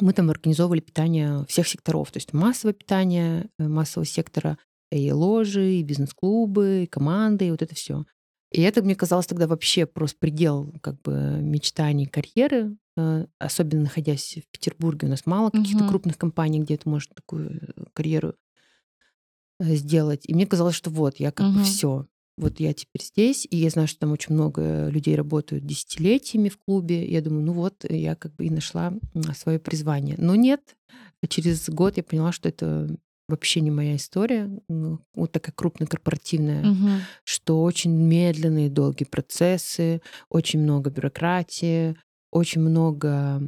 Мы 0.00 0.12
там 0.12 0.30
организовывали 0.30 0.80
питание 0.80 1.44
всех 1.48 1.66
секторов, 1.68 2.10
то 2.12 2.18
есть 2.18 2.32
массовое 2.32 2.74
питание, 2.74 3.48
э, 3.58 3.66
массового 3.68 4.06
сектора, 4.06 4.58
и 4.90 5.10
ложи, 5.12 5.74
и 5.74 5.82
бизнес-клубы, 5.82 6.84
и 6.84 6.86
команды, 6.86 7.46
и 7.48 7.50
вот 7.50 7.62
это 7.62 7.74
все. 7.74 8.04
И 8.52 8.62
это 8.62 8.82
мне 8.82 8.94
казалось 8.94 9.26
тогда 9.26 9.46
вообще 9.46 9.86
просто 9.86 10.18
предел 10.18 10.72
как 10.82 11.00
бы 11.02 11.38
мечтаний 11.40 12.06
карьеры, 12.06 12.76
э, 12.96 13.26
особенно 13.38 13.82
находясь 13.82 14.38
в 14.46 14.50
Петербурге. 14.52 15.06
У 15.06 15.10
нас 15.10 15.26
мало 15.26 15.50
каких-то 15.50 15.78
Мгм. 15.78 15.88
крупных 15.88 16.18
компаний, 16.18 16.60
где 16.60 16.76
ты 16.76 16.88
можешь 16.88 17.08
такую 17.14 17.60
э, 17.76 17.84
карьеру 17.92 18.34
сделать. 19.60 20.22
И 20.26 20.34
мне 20.34 20.46
казалось, 20.46 20.74
что 20.74 20.90
вот, 20.90 21.16
я 21.18 21.32
как 21.32 21.46
бы 21.46 21.54
Мгм. 21.54 21.64
все. 21.64 22.06
Вот 22.38 22.60
я 22.60 22.74
теперь 22.74 23.02
здесь, 23.02 23.46
и 23.50 23.56
я 23.56 23.70
знаю, 23.70 23.88
что 23.88 24.00
там 24.00 24.12
очень 24.12 24.34
много 24.34 24.88
людей 24.88 25.16
работают 25.16 25.64
десятилетиями 25.64 26.50
в 26.50 26.58
клубе. 26.58 27.06
Я 27.10 27.22
думаю, 27.22 27.44
ну 27.44 27.52
вот, 27.52 27.84
я 27.88 28.14
как 28.14 28.34
бы 28.34 28.46
и 28.46 28.50
нашла 28.50 28.92
свое 29.34 29.58
призвание. 29.58 30.16
Но 30.18 30.34
нет, 30.34 30.76
через 31.28 31.68
год 31.68 31.96
я 31.96 32.02
поняла, 32.02 32.32
что 32.32 32.48
это 32.48 32.94
вообще 33.28 33.60
не 33.60 33.70
моя 33.70 33.96
история, 33.96 34.48
ну, 34.68 35.00
вот 35.14 35.32
такая 35.32 35.52
крупная 35.52 35.88
корпоративная, 35.88 36.70
угу. 36.70 36.88
что 37.24 37.62
очень 37.62 37.90
медленные, 37.90 38.70
долгие 38.70 39.04
процессы, 39.04 40.00
очень 40.28 40.60
много 40.60 40.90
бюрократии, 40.90 41.96
очень 42.30 42.60
много 42.60 43.42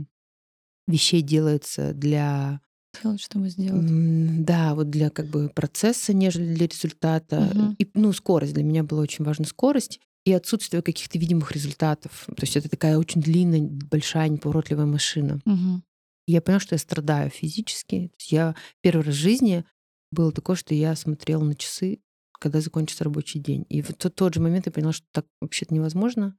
вещей 0.88 1.23
делается 1.23 1.92
для 1.92 2.61
Делать, 3.02 3.21
чтобы 3.21 3.49
сделать. 3.49 4.45
Да, 4.45 4.75
вот 4.75 4.90
для 4.90 5.11
как 5.11 5.26
бы 5.26 5.50
процесса, 5.50 6.12
нежели 6.12 6.54
для 6.54 6.66
результата. 6.66 7.50
Угу. 7.54 7.76
И, 7.78 7.90
ну, 7.95 8.12
скорость. 8.12 8.54
Для 8.54 8.64
меня 8.64 8.83
была 8.83 9.02
очень 9.02 9.25
важна 9.25 9.45
скорость 9.45 10.00
и 10.25 10.33
отсутствие 10.33 10.83
каких-то 10.83 11.18
видимых 11.18 11.52
результатов. 11.52 12.25
То 12.26 12.42
есть 12.42 12.57
это 12.57 12.68
такая 12.68 12.99
очень 12.99 13.21
длинная, 13.21 13.61
большая, 13.61 14.28
неповоротливая 14.28 14.87
машина. 14.87 15.40
Угу. 15.47 15.83
я 16.26 16.42
поняла, 16.42 16.61
что 16.61 16.75
я 16.75 16.78
страдаю 16.78 17.30
физически. 17.30 18.11
Я 18.28 18.54
первый 18.83 19.04
раз 19.04 19.14
в 19.14 19.18
жизни 19.18 19.64
было 20.11 20.33
такое, 20.33 20.57
что 20.57 20.75
я 20.75 20.97
смотрела 20.97 21.45
на 21.45 21.54
часы, 21.54 22.00
когда 22.38 22.61
закончится 22.61 23.04
рабочий 23.04 23.40
день. 23.40 23.64
И 23.68 23.83
в 23.83 23.92
тот, 23.95 24.14
тот 24.14 24.35
же 24.35 24.40
момент 24.40 24.66
я 24.66 24.73
поняла, 24.73 24.92
что 24.92 25.07
так 25.12 25.26
вообще-то 25.40 25.75
невозможно. 25.75 26.37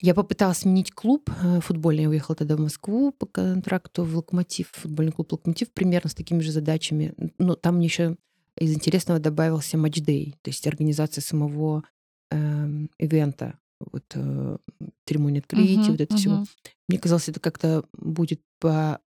Я 0.00 0.14
попыталась 0.14 0.58
сменить 0.58 0.92
клуб 0.92 1.30
э, 1.42 1.60
футбольный. 1.60 2.04
Я 2.04 2.08
уехала 2.08 2.34
тогда 2.34 2.56
в 2.56 2.60
Москву 2.60 3.12
по 3.12 3.26
контракту 3.26 4.04
в 4.04 4.16
Локомотив, 4.16 4.70
футбольный 4.72 5.12
клуб 5.12 5.32
Локомотив, 5.32 5.70
примерно 5.72 6.08
с 6.08 6.14
такими 6.14 6.40
же 6.40 6.52
задачами. 6.52 7.14
Но 7.38 7.54
там 7.54 7.76
мне 7.76 7.86
еще 7.86 8.16
из 8.56 8.74
интересного 8.74 9.20
добавился 9.20 9.76
матчдей, 9.76 10.36
то 10.42 10.50
есть 10.50 10.66
организация 10.66 11.22
самого 11.22 11.84
э, 12.30 12.86
ивента, 12.98 13.58
вот 13.80 14.04
э, 14.14 14.58
церемония 15.06 15.40
открытия, 15.40 15.80
uh-huh, 15.80 15.90
вот 15.90 16.00
это 16.00 16.14
uh-huh. 16.14 16.18
все. 16.18 16.44
Мне 16.88 16.98
казалось, 16.98 17.28
это 17.28 17.40
как-то 17.40 17.84
будет 17.92 18.40
по 18.58 19.00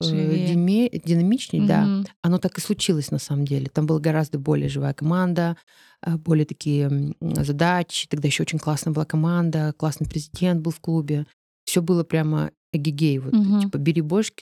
Живее. 0.00 0.48
диме, 0.48 0.88
динамичнее, 0.90 1.62
угу. 1.62 1.68
да. 1.68 2.04
Оно 2.22 2.38
так 2.38 2.58
и 2.58 2.60
случилось 2.60 3.10
на 3.10 3.18
самом 3.18 3.44
деле. 3.46 3.68
Там 3.68 3.86
была 3.86 3.98
гораздо 3.98 4.38
более 4.38 4.68
живая 4.68 4.92
команда, 4.92 5.56
а, 6.02 6.18
более 6.18 6.44
такие 6.44 7.14
задачи. 7.20 8.06
Тогда 8.08 8.28
еще 8.28 8.42
очень 8.42 8.58
классная 8.58 8.92
была 8.92 9.04
команда, 9.04 9.74
классный 9.76 10.06
президент 10.06 10.60
был 10.60 10.72
в 10.72 10.80
клубе. 10.80 11.26
Все 11.64 11.80
было 11.82 12.04
прямо 12.04 12.50
эгегей. 12.72 13.18
Вот, 13.18 13.34
угу. 13.34 13.60
Типа 13.60 13.78
бери 13.78 14.02
больше, 14.02 14.32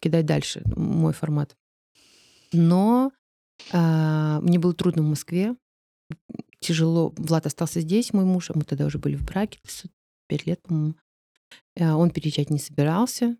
кидай 0.00 0.22
дальше. 0.22 0.62
Мой 0.76 1.12
формат. 1.12 1.56
Но 2.52 3.12
а, 3.72 4.40
мне 4.40 4.58
было 4.58 4.74
трудно 4.74 5.02
в 5.02 5.06
Москве. 5.06 5.54
Тяжело. 6.60 7.12
Влад 7.16 7.46
остался 7.46 7.80
здесь, 7.80 8.12
мой 8.12 8.24
муж, 8.24 8.50
а 8.50 8.54
мы 8.56 8.64
тогда 8.64 8.86
уже 8.86 8.98
были 8.98 9.16
в 9.16 9.24
браке, 9.24 9.58
пять 10.28 10.46
лет, 10.46 10.60
по-моему. 10.62 10.94
А, 11.78 11.96
он 11.96 12.10
переезжать 12.10 12.50
не 12.50 12.58
собирался. 12.58 13.36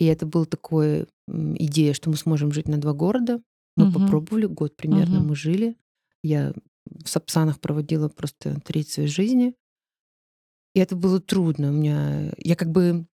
И 0.00 0.06
это 0.06 0.24
была 0.24 0.46
такая 0.46 1.06
идея, 1.28 1.92
что 1.92 2.08
мы 2.08 2.16
сможем 2.16 2.52
жить 2.52 2.68
на 2.68 2.78
два 2.78 2.94
города. 2.94 3.40
Мы 3.76 3.88
угу. 3.88 4.00
попробовали, 4.00 4.46
год 4.46 4.74
примерно 4.74 5.18
угу. 5.18 5.28
мы 5.28 5.36
жили. 5.36 5.76
Я 6.22 6.54
в 6.86 7.08
Сапсанах 7.08 7.60
проводила 7.60 8.08
просто 8.08 8.60
треть 8.64 8.88
своей 8.88 9.10
жизни. 9.10 9.54
И 10.74 10.80
это 10.80 10.96
было 10.96 11.20
трудно. 11.20 11.68
У 11.68 11.72
меня... 11.72 12.32
Я 12.38 12.56
как 12.56 12.70
бы 12.70 13.04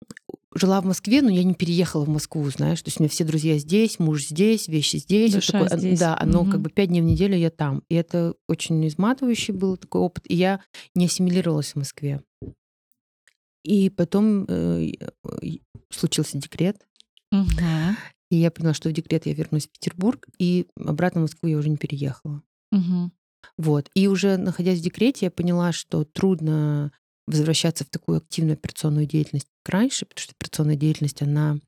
жила 0.55 0.81
в 0.81 0.85
Москве, 0.85 1.23
но 1.23 1.31
я 1.31 1.43
не 1.43 1.55
переехала 1.55 2.05
в 2.05 2.09
Москву, 2.09 2.49
знаешь. 2.51 2.81
То 2.83 2.89
есть 2.89 3.01
у 3.01 3.03
меня 3.03 3.11
все 3.11 3.25
друзья 3.25 3.59
здесь, 3.59 3.99
муж 3.99 4.25
здесь, 4.25 4.69
вещи 4.69 4.99
здесь. 4.99 5.35
Душа 5.35 5.59
вот 5.59 5.71
такой, 5.71 5.81
здесь. 5.81 5.99
Да, 5.99 6.17
оно 6.17 6.43
угу. 6.43 6.53
как 6.53 6.61
бы 6.61 6.71
пять 6.71 6.91
дней 6.91 7.01
в 7.01 7.05
неделю 7.05 7.37
я 7.37 7.51
там. 7.51 7.83
И 7.89 7.97
это 7.97 8.35
очень 8.49 8.87
изматывающий 8.87 9.55
был 9.55 9.77
такой 9.77 10.03
опыт. 10.03 10.25
И 10.29 10.37
я 10.37 10.61
не 10.95 11.07
ассимилировалась 11.07 11.73
в 11.73 11.77
Москве. 11.77 12.23
И 13.65 13.91
потом 13.91 14.45
э, 14.49 14.93
случился 15.91 16.39
декрет. 16.39 16.87
Угу. 17.33 17.97
И 18.31 18.37
я 18.37 18.51
поняла, 18.51 18.75
что 18.75 18.89
в 18.89 18.93
декрет 18.93 19.27
я 19.27 19.35
вернусь 19.35 19.67
в 19.67 19.71
Петербург, 19.71 20.27
и 20.39 20.67
обратно 20.77 21.21
в 21.21 21.23
Москву 21.23 21.49
я 21.49 21.59
уже 21.59 21.69
не 21.69 21.77
переехала. 21.77 22.43
Угу. 22.73 23.11
Вот. 23.59 23.91
И 23.95 24.09
уже 24.09 24.37
находясь 24.37 24.81
в 24.81 24.83
декрете, 24.83 25.27
я 25.27 25.31
поняла, 25.31 25.73
что 25.73 26.05
трудно 26.05 26.93
возвращаться 27.27 27.85
в 27.85 27.89
такую 27.89 28.19
активную 28.19 28.55
операционную 28.55 29.07
деятельность, 29.07 29.49
как 29.63 29.75
раньше, 29.75 30.07
потому 30.07 30.23
что 30.23 30.35
операционная 30.39 30.77
деятельность, 30.77 31.23
она 31.23 31.59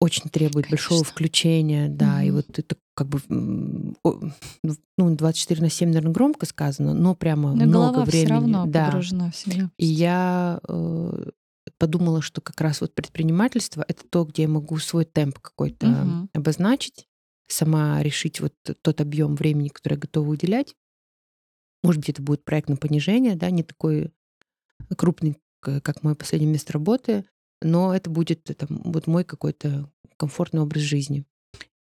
очень 0.00 0.28
требует 0.30 0.66
Конечно. 0.66 0.88
большого 0.88 1.04
включения, 1.04 1.88
да, 1.88 2.16
угу. 2.16 2.22
и 2.22 2.30
вот 2.32 2.58
это 2.58 2.76
как 2.94 3.08
бы 3.08 3.20
ну, 3.28 5.16
24 5.16 5.62
на 5.62 5.70
7, 5.70 5.88
наверное, 5.88 6.12
громко 6.12 6.44
сказано, 6.46 6.92
но 6.92 7.14
прямо 7.14 7.50
но 7.50 7.64
много 7.64 7.70
голова 7.70 8.04
времени. 8.04 8.24
Все 8.24 8.34
равно 8.34 8.66
да. 8.66 8.86
погружена 8.86 9.30
в 9.30 9.36
себя. 9.36 9.70
И 9.78 9.86
я 9.86 10.60
э, 10.68 11.30
подумала, 11.82 12.22
что 12.22 12.40
как 12.40 12.60
раз 12.60 12.80
вот 12.80 12.94
предпринимательство 12.94 13.84
это 13.88 14.04
то, 14.08 14.24
где 14.24 14.42
я 14.42 14.48
могу 14.48 14.78
свой 14.78 15.04
темп 15.04 15.40
какой-то 15.40 15.88
угу. 15.88 16.28
обозначить, 16.32 17.08
сама 17.48 18.00
решить 18.04 18.40
вот 18.40 18.54
тот 18.82 19.00
объем 19.00 19.34
времени, 19.34 19.66
который 19.66 19.94
я 19.94 19.98
готова 19.98 20.28
уделять. 20.28 20.76
Может 21.82 22.02
быть, 22.02 22.10
это 22.10 22.22
будет 22.22 22.44
проект 22.44 22.68
на 22.68 22.76
понижение, 22.76 23.34
да, 23.34 23.50
не 23.50 23.64
такой 23.64 24.12
крупный, 24.96 25.38
как 25.60 26.04
мое 26.04 26.14
последнее 26.14 26.52
место 26.52 26.72
работы, 26.72 27.24
но 27.60 27.92
это 27.92 28.10
будет 28.10 28.48
это, 28.48 28.68
вот 28.68 29.08
мой 29.08 29.24
какой-то 29.24 29.90
комфортный 30.16 30.60
образ 30.60 30.82
жизни. 30.82 31.24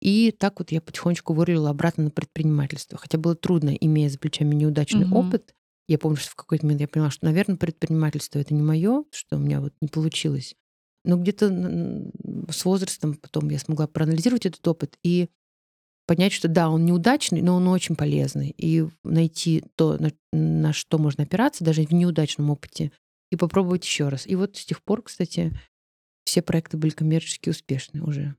И 0.00 0.30
так 0.30 0.60
вот 0.60 0.70
я 0.70 0.80
потихонечку 0.80 1.34
вырулила 1.34 1.70
обратно 1.70 2.04
на 2.04 2.10
предпринимательство. 2.10 2.96
Хотя 2.98 3.18
было 3.18 3.34
трудно, 3.34 3.70
имея 3.70 4.08
за 4.08 4.20
плечами 4.20 4.54
неудачный 4.54 5.06
угу. 5.06 5.18
опыт. 5.18 5.56
Я 5.88 5.98
помню, 5.98 6.18
что 6.18 6.30
в 6.30 6.36
какой-то 6.36 6.66
момент 6.66 6.82
я 6.82 6.88
поняла, 6.88 7.10
что, 7.10 7.24
наверное, 7.24 7.56
предпринимательство 7.56 8.38
это 8.38 8.54
не 8.54 8.62
мое, 8.62 9.04
что 9.10 9.36
у 9.36 9.40
меня 9.40 9.60
вот 9.60 9.72
не 9.80 9.88
получилось. 9.88 10.54
Но 11.04 11.16
где-то 11.16 11.48
с 12.50 12.64
возрастом 12.64 13.14
потом 13.14 13.48
я 13.48 13.58
смогла 13.58 13.86
проанализировать 13.86 14.46
этот 14.46 14.66
опыт 14.68 14.98
и 15.02 15.28
понять, 16.06 16.32
что 16.32 16.48
да, 16.48 16.68
он 16.68 16.84
неудачный, 16.84 17.40
но 17.40 17.56
он 17.56 17.66
очень 17.68 17.96
полезный. 17.96 18.54
И 18.58 18.84
найти 19.02 19.64
то, 19.76 19.96
на, 19.98 20.12
на 20.32 20.72
что 20.74 20.98
можно 20.98 21.24
опираться, 21.24 21.64
даже 21.64 21.82
в 21.82 21.92
неудачном 21.92 22.50
опыте, 22.50 22.92
и 23.30 23.36
попробовать 23.36 23.84
еще 23.84 24.08
раз. 24.08 24.26
И 24.26 24.34
вот 24.34 24.56
с 24.56 24.64
тех 24.66 24.82
пор, 24.82 25.02
кстати, 25.02 25.58
все 26.24 26.42
проекты 26.42 26.76
были 26.76 26.90
коммерчески 26.90 27.48
успешны 27.48 28.02
уже. 28.02 28.34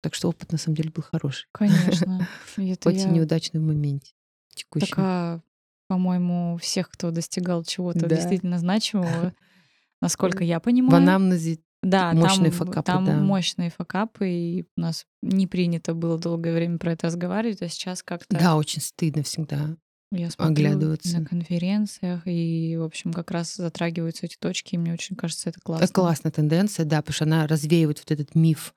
Так 0.00 0.14
что 0.14 0.28
опыт 0.28 0.52
на 0.52 0.58
самом 0.58 0.76
деле 0.76 0.90
был 0.90 1.02
хороший. 1.02 1.46
Конечно. 1.52 2.28
Хоть 2.56 2.96
и 2.96 3.06
неудачный 3.06 3.60
в 3.60 3.64
моменте 3.64 4.12
текущем. 4.54 4.88
Такая, 4.88 5.42
по-моему, 5.88 6.58
всех, 6.60 6.90
кто 6.90 7.10
достигал 7.10 7.64
чего-то 7.64 8.00
да. 8.00 8.16
действительно 8.16 8.58
значимого, 8.58 9.32
насколько 10.00 10.44
я 10.44 10.60
понимаю. 10.60 10.92
В 10.92 10.94
анамнезе 10.96 11.60
да, 11.84 12.12
мощные 12.14 12.50
там, 12.50 12.66
факапы. 12.66 12.86
Там 12.86 13.04
да. 13.04 13.16
мощные 13.16 13.70
факапы, 13.70 14.28
и 14.28 14.62
у 14.76 14.80
нас 14.80 15.04
не 15.22 15.46
принято 15.46 15.94
было 15.94 16.18
долгое 16.18 16.54
время 16.54 16.78
про 16.78 16.92
это 16.92 17.08
разговаривать, 17.08 17.60
а 17.60 17.68
сейчас 17.68 18.02
как-то... 18.02 18.38
Да, 18.38 18.56
очень 18.56 18.80
стыдно 18.80 19.22
всегда. 19.22 19.76
Я 20.10 20.28
оглядываться. 20.38 21.18
на 21.18 21.26
конференциях, 21.26 22.22
и, 22.26 22.76
в 22.78 22.84
общем, 22.84 23.12
как 23.12 23.30
раз 23.30 23.56
затрагиваются 23.56 24.26
эти 24.26 24.36
точки, 24.36 24.74
и 24.76 24.78
мне 24.78 24.92
очень 24.92 25.16
кажется, 25.16 25.50
это 25.50 25.60
классно. 25.60 25.84
Это 25.84 25.92
классная 25.92 26.32
тенденция, 26.32 26.86
да, 26.86 27.02
потому 27.02 27.14
что 27.14 27.24
она 27.24 27.46
развеивает 27.46 27.98
вот 27.98 28.10
этот 28.10 28.34
миф 28.34 28.74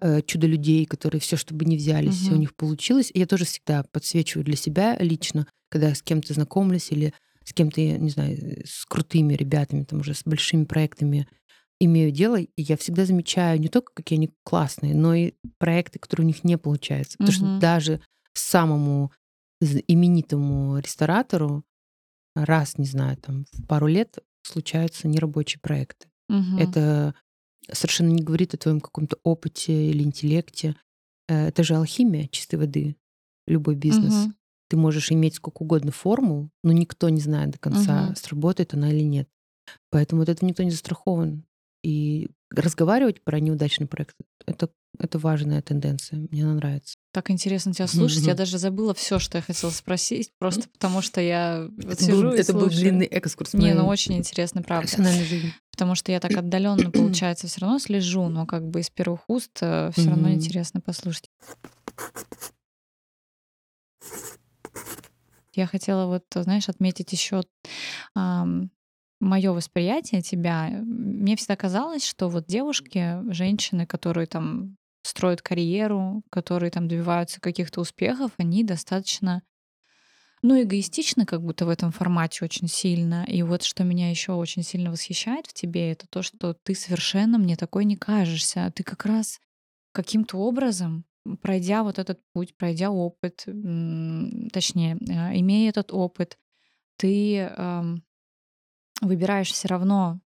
uh-huh. 0.00 0.22
чудо-людей, 0.26 0.84
которые 0.86 1.20
все, 1.20 1.36
чтобы 1.36 1.64
не 1.64 1.76
взялись, 1.76 2.14
uh-huh. 2.14 2.24
все 2.24 2.32
у 2.32 2.36
них 2.36 2.54
получилось. 2.54 3.10
И 3.12 3.18
я 3.18 3.26
тоже 3.26 3.44
всегда 3.44 3.84
подсвечиваю 3.92 4.44
для 4.44 4.56
себя 4.56 4.96
лично, 4.98 5.46
когда 5.70 5.94
с 5.94 6.02
кем-то 6.02 6.34
знакомлюсь 6.34 6.90
или 6.90 7.12
с 7.44 7.52
кем-то, 7.52 7.80
не 7.80 8.10
знаю, 8.10 8.62
с 8.66 8.84
крутыми 8.86 9.34
ребятами, 9.34 9.84
там 9.84 10.00
уже 10.00 10.14
с 10.14 10.22
большими 10.24 10.64
проектами 10.64 11.26
имею 11.80 12.10
дело, 12.10 12.40
и 12.40 12.50
я 12.56 12.76
всегда 12.76 13.04
замечаю 13.04 13.60
не 13.60 13.68
только, 13.68 13.92
какие 13.94 14.18
они 14.18 14.30
классные, 14.42 14.94
но 14.94 15.14
и 15.14 15.32
проекты, 15.58 15.98
которые 15.98 16.24
у 16.24 16.26
них 16.26 16.44
не 16.44 16.58
получаются. 16.58 17.16
Потому 17.18 17.36
uh-huh. 17.36 17.56
что 17.56 17.60
даже 17.60 18.00
самому 18.34 19.12
именитому 19.60 20.78
ресторатору 20.78 21.64
раз, 22.34 22.78
не 22.78 22.86
знаю, 22.86 23.16
там 23.16 23.44
в 23.52 23.66
пару 23.66 23.86
лет 23.86 24.18
случаются 24.42 25.08
нерабочие 25.08 25.60
проекты. 25.60 26.08
Угу. 26.28 26.58
Это 26.58 27.14
совершенно 27.72 28.10
не 28.10 28.22
говорит 28.22 28.54
о 28.54 28.58
твоем 28.58 28.80
каком-то 28.80 29.18
опыте 29.22 29.90
или 29.90 30.02
интеллекте. 30.02 30.76
Э, 31.28 31.48
это 31.48 31.62
же 31.62 31.74
алхимия 31.74 32.28
чистой 32.28 32.56
воды, 32.56 32.96
любой 33.46 33.74
бизнес. 33.74 34.26
Угу. 34.26 34.32
Ты 34.70 34.76
можешь 34.76 35.10
иметь 35.12 35.36
сколько 35.36 35.62
угодно 35.62 35.92
формул, 35.92 36.50
но 36.62 36.72
никто 36.72 37.08
не 37.08 37.20
знает 37.20 37.50
до 37.50 37.58
конца, 37.58 38.08
угу. 38.08 38.16
сработает 38.16 38.74
она 38.74 38.90
или 38.90 39.02
нет. 39.02 39.28
Поэтому 39.90 40.22
от 40.22 40.28
этого 40.28 40.48
никто 40.48 40.62
не 40.62 40.70
застрахован. 40.70 41.44
И 41.84 42.28
разговаривать 42.50 43.22
про 43.22 43.40
неудачный 43.40 43.86
проект 43.86 44.16
это, 44.46 44.70
это 44.98 45.18
важная 45.18 45.62
тенденция. 45.62 46.18
Мне 46.30 46.44
она 46.44 46.54
нравится. 46.54 46.96
Так 47.12 47.30
интересно 47.30 47.72
тебя 47.72 47.86
слушать. 47.86 48.22
Mm-hmm. 48.22 48.28
Я 48.28 48.34
даже 48.34 48.58
забыла 48.58 48.94
все, 48.94 49.18
что 49.18 49.38
я 49.38 49.42
хотела 49.42 49.70
спросить, 49.70 50.32
просто 50.38 50.68
потому 50.68 51.02
что 51.02 51.20
я 51.20 51.68
вот 51.76 51.92
это 51.92 52.02
сижу 52.04 52.22
был, 52.22 52.32
и 52.32 52.38
Это 52.38 52.52
слушаю. 52.52 52.70
был 52.70 52.76
длинный 52.76 53.06
экскурс. 53.06 53.54
Не, 53.54 53.74
ну 53.74 53.86
очень 53.86 54.16
интересно, 54.16 54.62
правда. 54.62 54.90
Потому 55.70 55.94
что 55.94 56.12
я 56.12 56.20
так 56.20 56.32
отдаленно, 56.36 56.90
получается, 56.90 57.46
все 57.46 57.60
равно 57.60 57.78
слежу, 57.78 58.28
но 58.28 58.46
как 58.46 58.68
бы 58.68 58.80
из 58.80 58.90
первых 58.90 59.20
уст 59.28 59.58
э, 59.60 59.90
все 59.92 60.08
равно 60.08 60.32
интересно 60.32 60.80
послушать. 60.80 61.30
Я 65.54 65.66
хотела 65.66 66.06
вот, 66.06 66.24
знаешь, 66.34 66.68
отметить 66.68 67.12
еще 67.12 67.42
мое 69.20 69.52
восприятие 69.52 70.22
тебя. 70.22 70.68
Мне 70.82 71.36
всегда 71.36 71.56
казалось, 71.56 72.04
что 72.04 72.28
вот 72.28 72.46
девушки, 72.46 73.18
женщины, 73.32 73.86
которые 73.86 74.26
там 74.26 74.76
строят 75.02 75.42
карьеру, 75.42 76.22
которые 76.30 76.70
там 76.70 76.88
добиваются 76.88 77.40
каких-то 77.40 77.80
успехов, 77.80 78.32
они 78.38 78.64
достаточно 78.64 79.42
ну, 80.42 80.62
эгоистичны 80.62 81.26
как 81.26 81.42
будто 81.42 81.66
в 81.66 81.68
этом 81.68 81.90
формате 81.90 82.44
очень 82.44 82.68
сильно. 82.68 83.24
И 83.24 83.42
вот 83.42 83.64
что 83.64 83.82
меня 83.82 84.10
еще 84.10 84.32
очень 84.32 84.62
сильно 84.62 84.90
восхищает 84.90 85.46
в 85.46 85.52
тебе, 85.52 85.90
это 85.90 86.06
то, 86.08 86.22
что 86.22 86.54
ты 86.54 86.74
совершенно 86.74 87.38
мне 87.38 87.56
такой 87.56 87.84
не 87.84 87.96
кажешься. 87.96 88.72
Ты 88.74 88.84
как 88.84 89.04
раз 89.04 89.40
каким-то 89.92 90.38
образом, 90.38 91.04
пройдя 91.42 91.82
вот 91.82 91.98
этот 91.98 92.20
путь, 92.32 92.56
пройдя 92.56 92.90
опыт, 92.90 93.46
точнее, 94.52 94.96
а, 95.10 95.36
имея 95.36 95.70
этот 95.70 95.92
опыт, 95.92 96.38
ты 96.96 97.50
выбираешь 99.00 99.52
все 99.52 99.68
равно 99.68 100.20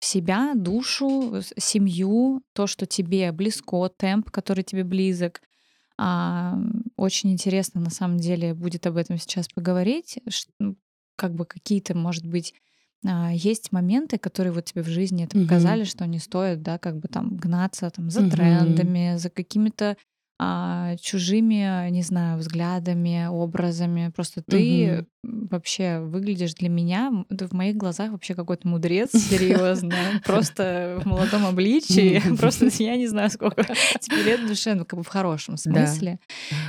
себя, 0.00 0.52
душу, 0.54 1.40
семью, 1.56 2.42
то, 2.52 2.66
что 2.66 2.86
тебе 2.86 3.32
близко, 3.32 3.88
темп, 3.88 4.30
который 4.30 4.62
тебе 4.62 4.84
близок. 4.84 5.40
А, 5.96 6.58
очень 6.96 7.32
интересно, 7.32 7.80
на 7.80 7.90
самом 7.90 8.18
деле, 8.18 8.54
будет 8.54 8.86
об 8.86 8.96
этом 8.96 9.18
сейчас 9.18 9.48
поговорить. 9.48 10.18
Ну, 10.58 10.76
как 11.16 11.34
бы 11.34 11.46
какие-то, 11.46 11.96
может 11.96 12.26
быть, 12.26 12.54
а, 13.06 13.32
есть 13.32 13.72
моменты, 13.72 14.18
которые 14.18 14.52
вот 14.52 14.64
тебе 14.64 14.82
в 14.82 14.88
жизни 14.88 15.24
это 15.24 15.38
показали, 15.38 15.82
угу. 15.82 15.88
что 15.88 16.06
не 16.06 16.18
стоит, 16.18 16.62
да, 16.62 16.78
как 16.78 16.98
бы 16.98 17.08
там 17.08 17.36
гнаться 17.36 17.90
там 17.90 18.10
за 18.10 18.22
угу. 18.22 18.30
трендами, 18.30 19.16
за 19.16 19.30
какими-то 19.30 19.96
а, 20.38 20.96
чужими, 20.96 21.90
не 21.90 22.02
знаю, 22.02 22.38
взглядами, 22.38 23.26
образами. 23.26 24.10
Просто 24.14 24.42
ты 24.42 25.06
угу. 25.22 25.48
вообще 25.50 26.00
выглядишь 26.00 26.54
для 26.54 26.68
меня, 26.68 27.12
ты 27.28 27.46
в 27.46 27.52
моих 27.52 27.76
глазах 27.76 28.10
вообще 28.10 28.34
какой-то 28.34 28.66
мудрец, 28.66 29.12
серьезно, 29.12 29.94
просто 30.24 31.00
в 31.02 31.06
молодом 31.06 31.46
обличии, 31.46 32.20
просто 32.38 32.66
я 32.82 32.96
не 32.96 33.06
знаю, 33.06 33.30
сколько 33.30 33.64
тебе 34.00 34.22
лет 34.24 34.46
душе, 34.46 34.74
ну 34.74 34.84
как 34.84 34.98
бы 34.98 35.04
в 35.04 35.08
хорошем 35.08 35.56
смысле. 35.56 36.18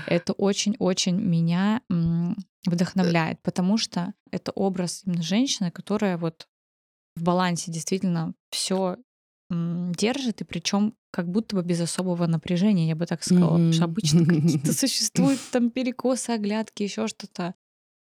Это 0.06 0.34
очень-очень 0.34 1.20
меня 1.20 1.82
вдохновляет, 2.66 3.42
потому 3.42 3.78
что 3.78 4.14
это 4.32 4.52
образ 4.52 5.04
именно 5.06 5.24
женщины, 5.24 5.72
которая 5.72 6.18
вот 6.18 6.48
в 7.16 7.24
балансе 7.24 7.72
действительно 7.72 8.34
все 8.52 8.98
держит, 9.50 10.42
и 10.42 10.44
причем 10.44 10.96
как 11.12 11.30
будто 11.30 11.56
бы 11.56 11.64
без 11.64 11.80
особого 11.80 12.25
напряжения, 12.25 12.88
я 12.88 12.96
бы 12.96 13.06
так 13.06 13.24
сказала. 13.24 13.52
Потому 13.52 13.74
что 13.74 13.84
обычно 13.86 14.25
какие-то 14.25 14.74
существуют 14.78 15.40
там 15.52 15.70
перекосы, 15.70 16.32
оглядки, 16.32 16.84
еще 16.84 17.08
что-то. 17.08 17.54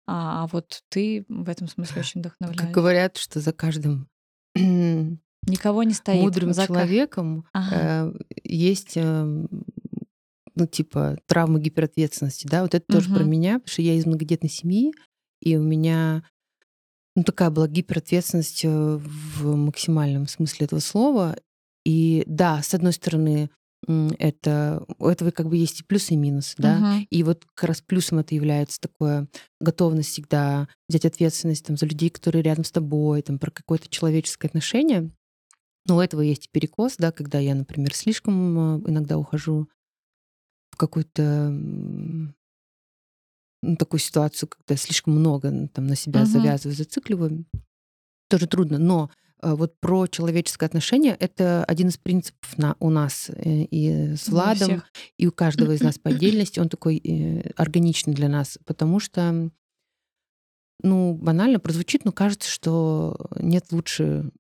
А, 0.06 0.44
а 0.44 0.46
вот 0.48 0.82
ты 0.88 1.24
в 1.28 1.48
этом 1.48 1.68
смысле 1.68 2.00
очень 2.00 2.20
вдохновляешь. 2.20 2.60
Как 2.60 2.70
говорят, 2.70 3.16
что 3.16 3.40
за 3.40 3.52
каждым 3.52 4.08
никого 4.54 5.82
не 5.84 5.94
стоит. 5.94 6.22
Мудрым 6.22 6.52
за... 6.52 6.66
человеком 6.66 7.46
ага. 7.52 7.76
э, 7.76 8.12
есть, 8.44 8.96
э, 8.96 9.24
ну, 10.54 10.66
типа, 10.66 11.18
травма 11.26 11.60
гиперответственности, 11.60 12.46
да, 12.46 12.62
вот 12.62 12.74
это 12.74 12.84
угу. 12.88 13.00
тоже 13.00 13.14
про 13.14 13.24
меня, 13.24 13.54
потому 13.54 13.72
что 13.72 13.82
я 13.82 13.94
из 13.94 14.04
многодетной 14.04 14.50
семьи, 14.50 14.92
и 15.40 15.56
у 15.56 15.62
меня 15.62 16.24
ну, 17.14 17.24
такая 17.24 17.50
была 17.50 17.68
гиперответственность 17.68 18.64
э, 18.64 18.68
в 18.68 19.56
максимальном 19.56 20.26
смысле 20.26 20.66
этого 20.66 20.80
слова. 20.80 21.36
И 21.84 22.22
да, 22.26 22.62
с 22.62 22.74
одной 22.74 22.92
стороны, 22.92 23.50
это 23.86 24.84
у 24.98 25.08
этого 25.08 25.32
как 25.32 25.48
бы 25.48 25.56
есть 25.56 25.80
и 25.80 25.84
плюсы, 25.84 26.14
и 26.14 26.16
минусы, 26.16 26.54
да. 26.56 26.78
Uh-huh. 26.78 27.06
И 27.10 27.22
вот 27.24 27.44
как 27.54 27.68
раз 27.68 27.80
плюсом 27.80 28.20
это 28.20 28.34
является 28.34 28.80
такое 28.80 29.28
готовность 29.60 30.10
всегда 30.10 30.68
взять 30.88 31.04
ответственность 31.04 31.66
там, 31.66 31.76
за 31.76 31.86
людей, 31.86 32.08
которые 32.08 32.42
рядом 32.42 32.64
с 32.64 32.70
тобой, 32.70 33.22
там, 33.22 33.38
про 33.38 33.50
какое-то 33.50 33.88
человеческое 33.88 34.48
отношение. 34.48 35.10
Но 35.86 35.96
у 35.96 36.00
этого 36.00 36.20
есть 36.20 36.46
и 36.46 36.48
перекос, 36.52 36.96
да, 36.96 37.10
когда 37.10 37.40
я, 37.40 37.56
например, 37.56 37.92
слишком 37.94 38.76
э, 38.76 38.90
иногда 38.90 39.18
ухожу 39.18 39.68
в 40.70 40.76
какую-то 40.76 41.52
ну, 43.62 43.76
такую 43.76 44.00
ситуацию, 44.00 44.48
когда 44.48 44.76
слишком 44.76 45.14
много 45.14 45.68
там 45.68 45.86
на 45.86 45.96
себя 45.96 46.22
uh-huh. 46.22 46.26
завязываю, 46.26 46.76
зацикливаю, 46.76 47.46
тоже 48.28 48.46
трудно. 48.46 48.78
Но 48.78 49.10
э, 49.40 49.54
вот 49.54 49.78
про 49.78 50.08
человеческое 50.08 50.66
отношение 50.66 51.14
это 51.14 51.64
один 51.64 51.88
из 51.88 51.96
принципов 51.96 52.58
на, 52.58 52.76
у 52.80 52.90
нас 52.90 53.30
э, 53.30 53.62
и 53.64 54.16
с 54.16 54.28
Владом, 54.28 54.82
и 55.16 55.26
у 55.28 55.32
каждого 55.32 55.72
из 55.72 55.80
нас 55.80 55.98
по 55.98 56.10
отдельности. 56.10 56.58
Он 56.58 56.68
такой 56.68 56.96
э, 56.98 57.50
органичный 57.56 58.14
для 58.14 58.28
нас, 58.28 58.58
потому 58.66 58.98
что, 58.98 59.50
ну, 60.82 61.14
банально 61.14 61.60
прозвучит, 61.60 62.04
но 62.04 62.10
кажется, 62.10 62.50
что 62.50 63.16
нет 63.38 63.66
лучше 63.70 64.30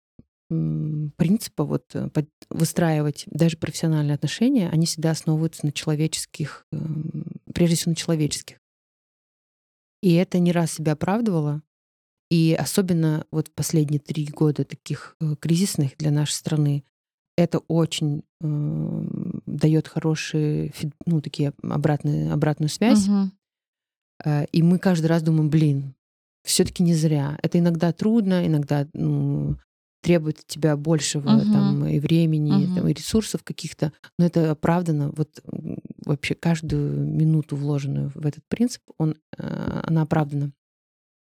принципа 1.16 1.64
вот 1.64 1.96
выстраивать 2.50 3.24
даже 3.26 3.56
профессиональные 3.56 4.16
отношения, 4.16 4.68
они 4.68 4.84
всегда 4.84 5.12
основываются 5.12 5.64
на 5.64 5.72
человеческих, 5.72 6.66
эм, 6.72 7.24
прежде 7.54 7.76
всего 7.76 7.92
на 7.92 7.96
человеческих. 7.96 8.58
И 10.02 10.14
это 10.14 10.38
не 10.38 10.52
раз 10.52 10.72
себя 10.72 10.92
оправдывало. 10.92 11.62
И 12.30 12.56
особенно 12.58 13.26
вот 13.30 13.48
в 13.48 13.52
последние 13.52 14.00
три 14.00 14.26
года 14.26 14.64
таких 14.64 15.16
э, 15.20 15.36
кризисных 15.38 15.96
для 15.98 16.10
нашей 16.10 16.32
страны, 16.32 16.84
это 17.36 17.58
очень 17.68 18.24
э, 18.40 19.04
дает 19.46 19.88
хорошие, 19.88 20.72
ну, 21.06 21.20
такие 21.20 21.52
обратные, 21.62 22.32
обратную 22.32 22.68
связь. 22.68 23.06
Угу. 23.06 23.30
Э, 24.24 24.44
и 24.46 24.62
мы 24.62 24.78
каждый 24.78 25.06
раз 25.06 25.22
думаем, 25.22 25.50
блин, 25.50 25.94
все-таки 26.42 26.82
не 26.82 26.94
зря. 26.94 27.38
Это 27.42 27.58
иногда 27.58 27.92
трудно, 27.92 28.46
иногда 28.46 28.88
ну, 28.94 29.56
требует 30.02 30.40
от 30.40 30.46
тебя 30.46 30.76
большего 30.76 31.36
угу. 31.36 31.52
там 31.52 31.86
и 31.86 31.98
времени, 31.98 32.66
угу. 32.66 32.74
там, 32.74 32.88
и 32.88 32.92
ресурсов 32.92 33.42
каких-то, 33.42 33.92
но 34.18 34.26
это 34.26 34.50
оправдано. 34.50 35.12
Вот 35.16 35.42
вообще 36.04 36.34
каждую 36.34 37.06
минуту, 37.06 37.56
вложенную 37.56 38.10
в 38.14 38.26
этот 38.26 38.44
принцип, 38.48 38.82
он, 38.98 39.16
э, 39.38 39.80
она 39.84 40.02
оправдана. 40.02 40.52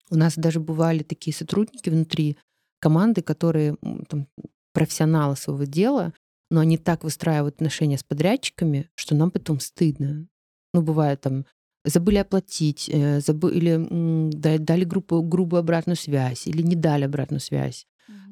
У 0.10 0.16
нас 0.16 0.36
даже 0.36 0.60
бывали 0.60 1.04
такие 1.04 1.34
сотрудники 1.34 1.90
внутри 1.90 2.38
команды, 2.80 3.22
которые 3.22 3.78
там, 4.10 4.28
профессионалы 4.74 5.36
своего 5.36 5.64
дела, 5.64 6.14
но 6.52 6.60
они 6.60 6.78
так 6.78 7.04
выстраивают 7.04 7.56
отношения 7.56 7.98
с 7.98 8.04
подрядчиками, 8.04 8.90
что 8.96 9.16
нам 9.16 9.32
потом 9.32 9.60
стыдно. 9.60 10.28
Ну, 10.74 10.82
бывает 10.82 11.22
там, 11.22 11.46
забыли 11.84 12.18
оплатить, 12.18 12.90
э, 12.92 13.20
забыли, 13.22 13.56
или 13.56 14.58
дали 14.58 14.84
группу, 14.84 15.22
грубую 15.22 15.60
обратную 15.60 15.96
связь, 15.96 16.48
или 16.48 16.62
не 16.62 16.76
дали 16.76 17.06
обратную 17.06 17.40
связь. 17.40 17.88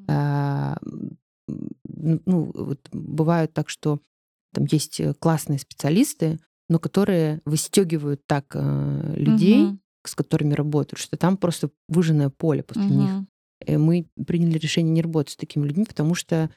Mm-hmm. 0.07 1.17
ну, 2.25 2.51
вот 2.53 2.89
бывает 2.91 3.53
так, 3.53 3.69
что 3.69 3.99
там 4.53 4.65
есть 4.69 4.99
э, 4.99 5.13
классные 5.13 5.59
специалисты, 5.59 6.39
но 6.69 6.79
которые 6.79 7.41
выстегивают 7.45 8.25
так 8.25 8.45
э, 8.53 9.13
людей, 9.17 9.65
угу. 9.65 9.79
с 10.05 10.15
которыми 10.15 10.53
работают, 10.53 10.99
что 10.99 11.17
там 11.17 11.37
просто 11.37 11.69
выжженное 11.89 12.29
поле 12.29 12.63
после 12.63 12.85
угу. 12.85 12.93
них. 12.93 13.09
И 13.65 13.77
мы 13.77 14.07
приняли 14.25 14.57
решение 14.57 14.93
не 14.93 15.01
работать 15.01 15.33
с 15.33 15.37
такими 15.37 15.65
людьми, 15.65 15.85
потому 15.85 16.15
что 16.15 16.35
э, 16.35 16.49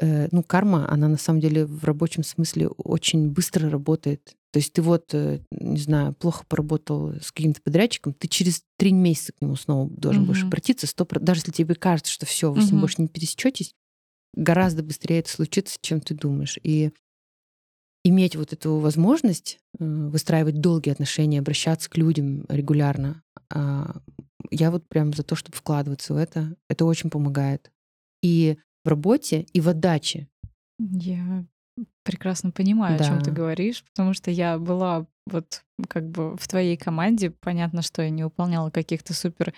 ну, 0.00 0.42
карма, 0.42 0.90
она 0.90 1.08
на 1.08 1.16
самом 1.16 1.40
деле 1.40 1.64
в 1.64 1.84
рабочем 1.84 2.22
смысле 2.22 2.68
очень 2.68 3.30
быстро 3.30 3.70
работает. 3.70 4.36
То 4.52 4.58
есть 4.58 4.72
ты 4.72 4.80
вот, 4.80 5.12
э, 5.12 5.40
не 5.50 5.78
знаю, 5.78 6.14
плохо 6.14 6.44
поработал 6.48 7.12
с 7.20 7.30
каким-то 7.30 7.60
подрядчиком, 7.60 8.14
ты 8.14 8.26
через 8.26 8.62
три 8.78 8.92
месяца 8.92 9.32
к 9.32 9.42
нему 9.42 9.54
снова 9.56 9.90
должен 9.90 10.22
угу. 10.22 10.28
будешь 10.28 10.44
обратиться, 10.44 10.86
100%, 10.86 11.20
даже 11.20 11.40
если 11.40 11.52
тебе 11.52 11.74
кажется, 11.74 12.10
что 12.10 12.24
все, 12.24 12.50
вы 12.50 12.62
с 12.62 12.70
ним 12.70 12.80
больше 12.80 13.02
не 13.02 13.08
пересечетесь, 13.08 13.74
гораздо 14.34 14.82
быстрее 14.82 15.18
это 15.18 15.30
случится, 15.30 15.76
чем 15.82 16.00
ты 16.00 16.14
думаешь. 16.14 16.58
И 16.62 16.90
иметь 18.04 18.36
вот 18.36 18.52
эту 18.52 18.76
возможность 18.76 19.58
э, 19.78 19.84
выстраивать 19.84 20.60
долгие 20.60 20.92
отношения, 20.92 21.40
обращаться 21.40 21.90
к 21.90 21.96
людям 21.96 22.46
регулярно, 22.48 23.22
а, 23.52 23.96
я 24.50 24.70
вот 24.70 24.88
прям 24.88 25.12
за 25.12 25.22
то, 25.22 25.34
чтобы 25.34 25.56
вкладываться 25.56 26.14
в 26.14 26.16
это. 26.16 26.56
Это 26.68 26.84
очень 26.84 27.10
помогает. 27.10 27.70
И 28.22 28.56
в 28.86 28.88
работе, 28.88 29.46
и 29.52 29.60
в 29.60 29.68
отдаче. 29.68 30.28
Я 30.78 31.44
прекрасно 32.04 32.52
понимаю, 32.52 32.98
да. 32.98 33.04
о 33.04 33.08
чем 33.08 33.20
ты 33.20 33.32
говоришь, 33.32 33.84
потому 33.84 34.14
что 34.14 34.30
я 34.30 34.58
была 34.58 35.06
вот 35.26 35.64
как 35.88 36.08
бы 36.08 36.36
в 36.36 36.48
твоей 36.48 36.76
команде. 36.76 37.30
Понятно, 37.30 37.82
что 37.82 38.02
я 38.02 38.10
не 38.10 38.22
выполняла 38.22 38.70
каких-то 38.70 39.12
супер 39.12 39.52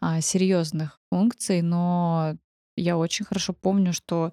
а, 0.00 0.20
серьезных 0.20 1.00
функций, 1.10 1.60
но 1.60 2.36
я 2.76 2.96
очень 2.96 3.24
хорошо 3.24 3.52
помню, 3.52 3.92
что 3.92 4.32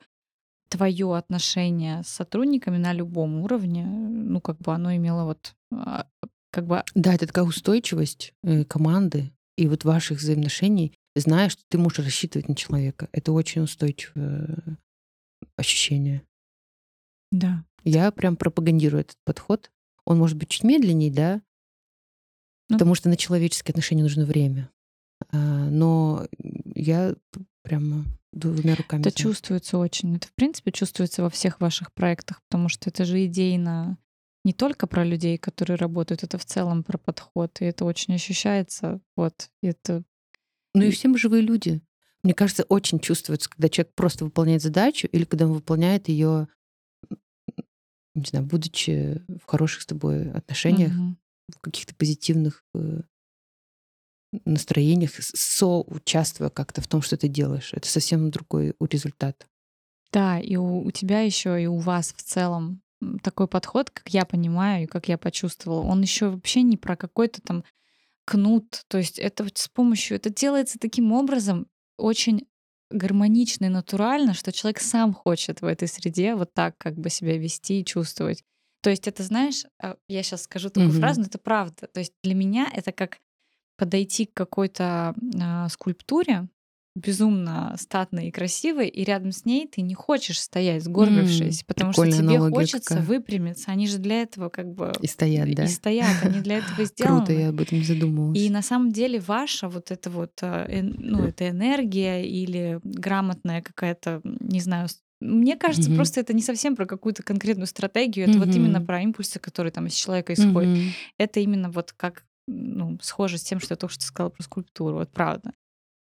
твое 0.69 1.15
отношение 1.15 2.03
с 2.03 2.07
сотрудниками 2.07 2.77
на 2.77 2.93
любом 2.93 3.41
уровне, 3.41 3.85
ну, 3.85 4.39
как 4.41 4.59
бы 4.59 4.73
оно 4.73 4.95
имело 4.95 5.25
вот 5.25 5.55
а, 5.73 6.05
как 6.51 6.67
бы... 6.67 6.83
Да, 6.93 7.15
это 7.15 7.25
такая 7.27 7.45
устойчивость 7.45 8.33
э, 8.43 8.63
команды 8.63 9.31
и 9.57 9.67
вот 9.67 9.83
ваших 9.83 10.19
взаимоотношений, 10.19 10.93
зная, 11.15 11.49
что 11.49 11.63
ты 11.69 11.77
можешь 11.77 11.99
рассчитывать 11.99 12.49
на 12.49 12.55
человека. 12.55 13.09
Это 13.11 13.31
очень 13.31 13.61
устойчивое 13.61 14.77
ощущение. 15.55 16.23
Да. 17.31 17.63
Я 17.83 18.11
прям 18.11 18.35
пропагандирую 18.35 19.01
этот 19.01 19.17
подход. 19.23 19.71
Он 20.05 20.17
может 20.17 20.37
быть 20.37 20.49
чуть 20.49 20.63
медленнее, 20.63 21.11
да, 21.11 21.41
Ну, 22.69 22.77
Потому 22.77 22.95
что 22.95 23.09
на 23.09 23.17
человеческие 23.17 23.73
отношения 23.73 24.03
нужно 24.03 24.25
время. 24.25 24.69
А, 25.31 25.69
но 25.69 26.27
я 26.75 27.15
прямо 27.63 28.05
двумя 28.31 28.75
руками. 28.75 29.01
Это 29.01 29.11
чувствуется 29.11 29.77
очень. 29.77 30.15
Это, 30.17 30.27
в 30.27 30.33
принципе, 30.33 30.71
чувствуется 30.71 31.23
во 31.23 31.29
всех 31.29 31.59
ваших 31.59 31.93
проектах, 31.93 32.41
потому 32.49 32.69
что 32.69 32.89
это 32.89 33.05
же 33.05 33.25
идейно 33.25 33.97
не 34.43 34.53
только 34.53 34.85
про 34.85 35.03
людей, 35.03 35.39
которые 35.39 35.75
работают, 35.75 36.23
это 36.23 36.37
в 36.37 36.45
целом 36.45 36.83
про 36.83 36.99
подход. 36.99 37.59
И 37.61 37.65
это 37.65 37.83
очень 37.83 38.13
ощущается. 38.13 39.01
Вот. 39.17 39.49
Это... 39.61 40.03
Ну 40.75 40.83
и 40.83 40.91
все 40.91 41.07
мы 41.07 41.17
живые 41.17 41.41
люди. 41.41 41.81
Мне 42.21 42.33
кажется, 42.33 42.63
очень 42.63 42.99
чувствуется, 42.99 43.49
когда 43.49 43.69
человек 43.69 43.93
просто 43.95 44.25
выполняет 44.25 44.61
задачу 44.61 45.07
или 45.11 45.23
когда 45.23 45.45
он 45.45 45.53
выполняет 45.53 46.09
ее, 46.09 46.47
не 48.13 48.25
знаю, 48.25 48.45
будучи 48.45 49.21
в 49.27 49.45
хороших 49.45 49.83
с 49.83 49.85
тобой 49.85 50.31
отношениях, 50.31 50.91
угу. 50.91 51.15
в 51.55 51.59
каких-то 51.59 51.95
позитивных 51.95 52.63
э, 52.73 53.01
настроениях, 54.43 55.11
соучаствуя 55.13 56.49
как-то 56.49 56.81
в 56.81 56.87
том, 56.87 57.01
что 57.01 57.15
ты 57.15 57.27
делаешь. 57.27 57.71
Это 57.73 57.87
совсем 57.87 58.31
другой 58.31 58.73
результат. 58.79 59.47
Да, 60.11 60.39
и 60.39 60.55
у, 60.55 60.79
у 60.79 60.91
тебя 60.91 61.21
еще 61.21 61.61
и 61.61 61.67
у 61.67 61.77
вас 61.77 62.13
в 62.15 62.21
целом 62.23 62.81
такой 63.21 63.47
подход, 63.47 63.89
как 63.89 64.09
я 64.09 64.25
понимаю 64.25 64.83
и 64.83 64.87
как 64.87 65.07
я 65.07 65.17
почувствовала, 65.17 65.81
он 65.81 66.01
еще 66.01 66.29
вообще 66.29 66.63
не 66.63 66.77
про 66.77 66.95
какой-то 66.95 67.41
там 67.41 67.63
кнут. 68.25 68.83
То 68.87 68.97
есть 68.97 69.19
это 69.19 69.43
вот 69.43 69.57
с 69.57 69.67
помощью, 69.67 70.17
это 70.17 70.29
делается 70.29 70.79
таким 70.79 71.11
образом 71.11 71.67
очень 71.97 72.47
гармонично 72.91 73.65
и 73.65 73.69
натурально, 73.69 74.33
что 74.33 74.51
человек 74.51 74.79
сам 74.79 75.13
хочет 75.13 75.61
в 75.61 75.65
этой 75.65 75.87
среде 75.87 76.35
вот 76.35 76.53
так 76.53 76.77
как 76.77 76.95
бы 76.95 77.09
себя 77.09 77.37
вести 77.37 77.81
и 77.81 77.85
чувствовать. 77.85 78.43
То 78.81 78.89
есть 78.89 79.07
это, 79.07 79.23
знаешь, 79.23 79.63
а, 79.81 79.95
я 80.07 80.21
сейчас 80.21 80.43
скажу 80.43 80.69
такую 80.69 80.91
mm-hmm. 80.91 80.99
фразу, 80.99 81.21
но 81.21 81.27
это 81.27 81.39
правда. 81.39 81.87
То 81.87 81.99
есть 81.99 82.13
для 82.23 82.35
меня 82.35 82.69
это 82.71 82.91
как 82.91 83.17
подойти 83.77 84.25
к 84.25 84.33
какой-то 84.33 85.15
э, 85.17 85.69
скульптуре, 85.69 86.47
безумно 86.95 87.75
статной 87.77 88.27
и 88.27 88.31
красивой, 88.31 88.87
и 88.87 89.03
рядом 89.03 89.33
с 89.33 89.43
ней 89.43 89.67
ты 89.67 89.81
не 89.81 89.93
хочешь 89.93 90.39
стоять, 90.39 90.83
сгорбившись, 90.83 91.61
mm, 91.61 91.65
потому 91.67 91.91
что 91.91 92.09
тебе 92.09 92.39
хочется 92.39 92.95
какая. 92.95 93.03
выпрямиться. 93.03 93.71
Они 93.71 93.87
же 93.87 93.97
для 93.97 94.21
этого 94.21 94.49
как 94.49 94.73
бы... 94.73 94.93
И 95.01 95.07
стоят, 95.07 95.53
да? 95.53 95.65
И 95.65 95.67
стоят, 95.67 96.23
они 96.23 96.39
для 96.39 96.59
этого 96.59 96.85
сделаны. 96.85 97.25
Круто, 97.25 97.33
я 97.33 97.49
об 97.49 97.59
этом 97.59 97.79
не 97.79 97.83
задумывалась. 97.83 98.39
И 98.39 98.49
на 98.49 98.61
самом 98.61 98.91
деле 98.93 99.19
ваша 99.19 99.67
вот 99.67 99.91
эта 99.91 100.09
вот, 100.09 100.31
э, 100.41 100.81
ну, 100.81 101.25
это 101.25 101.49
энергия 101.49 102.25
или 102.25 102.79
грамотная 102.83 103.61
какая-то, 103.61 104.21
не 104.23 104.61
знаю, 104.61 104.87
мне 105.19 105.57
кажется, 105.57 105.89
mm-hmm. 105.89 105.95
просто 105.95 106.19
это 106.21 106.33
не 106.33 106.41
совсем 106.41 106.75
про 106.75 106.85
какую-то 106.85 107.23
конкретную 107.23 107.67
стратегию, 107.67 108.27
это 108.27 108.37
mm-hmm. 108.37 108.45
вот 108.45 108.55
именно 108.55 108.81
про 108.81 109.01
импульсы, 109.01 109.39
которые 109.39 109.71
там 109.71 109.87
из 109.87 109.93
человека 109.93 110.33
исходят. 110.33 110.77
Mm-hmm. 110.77 110.89
Это 111.17 111.39
именно 111.39 111.69
вот 111.69 111.93
как 111.93 112.23
ну, 112.47 112.97
схоже 113.01 113.37
с 113.37 113.43
тем, 113.43 113.59
что 113.59 113.73
я 113.73 113.77
только 113.77 113.93
что 113.93 114.05
сказала 114.05 114.29
про 114.29 114.43
скульптуру, 114.43 114.95
вот 114.97 115.11
правда. 115.11 115.51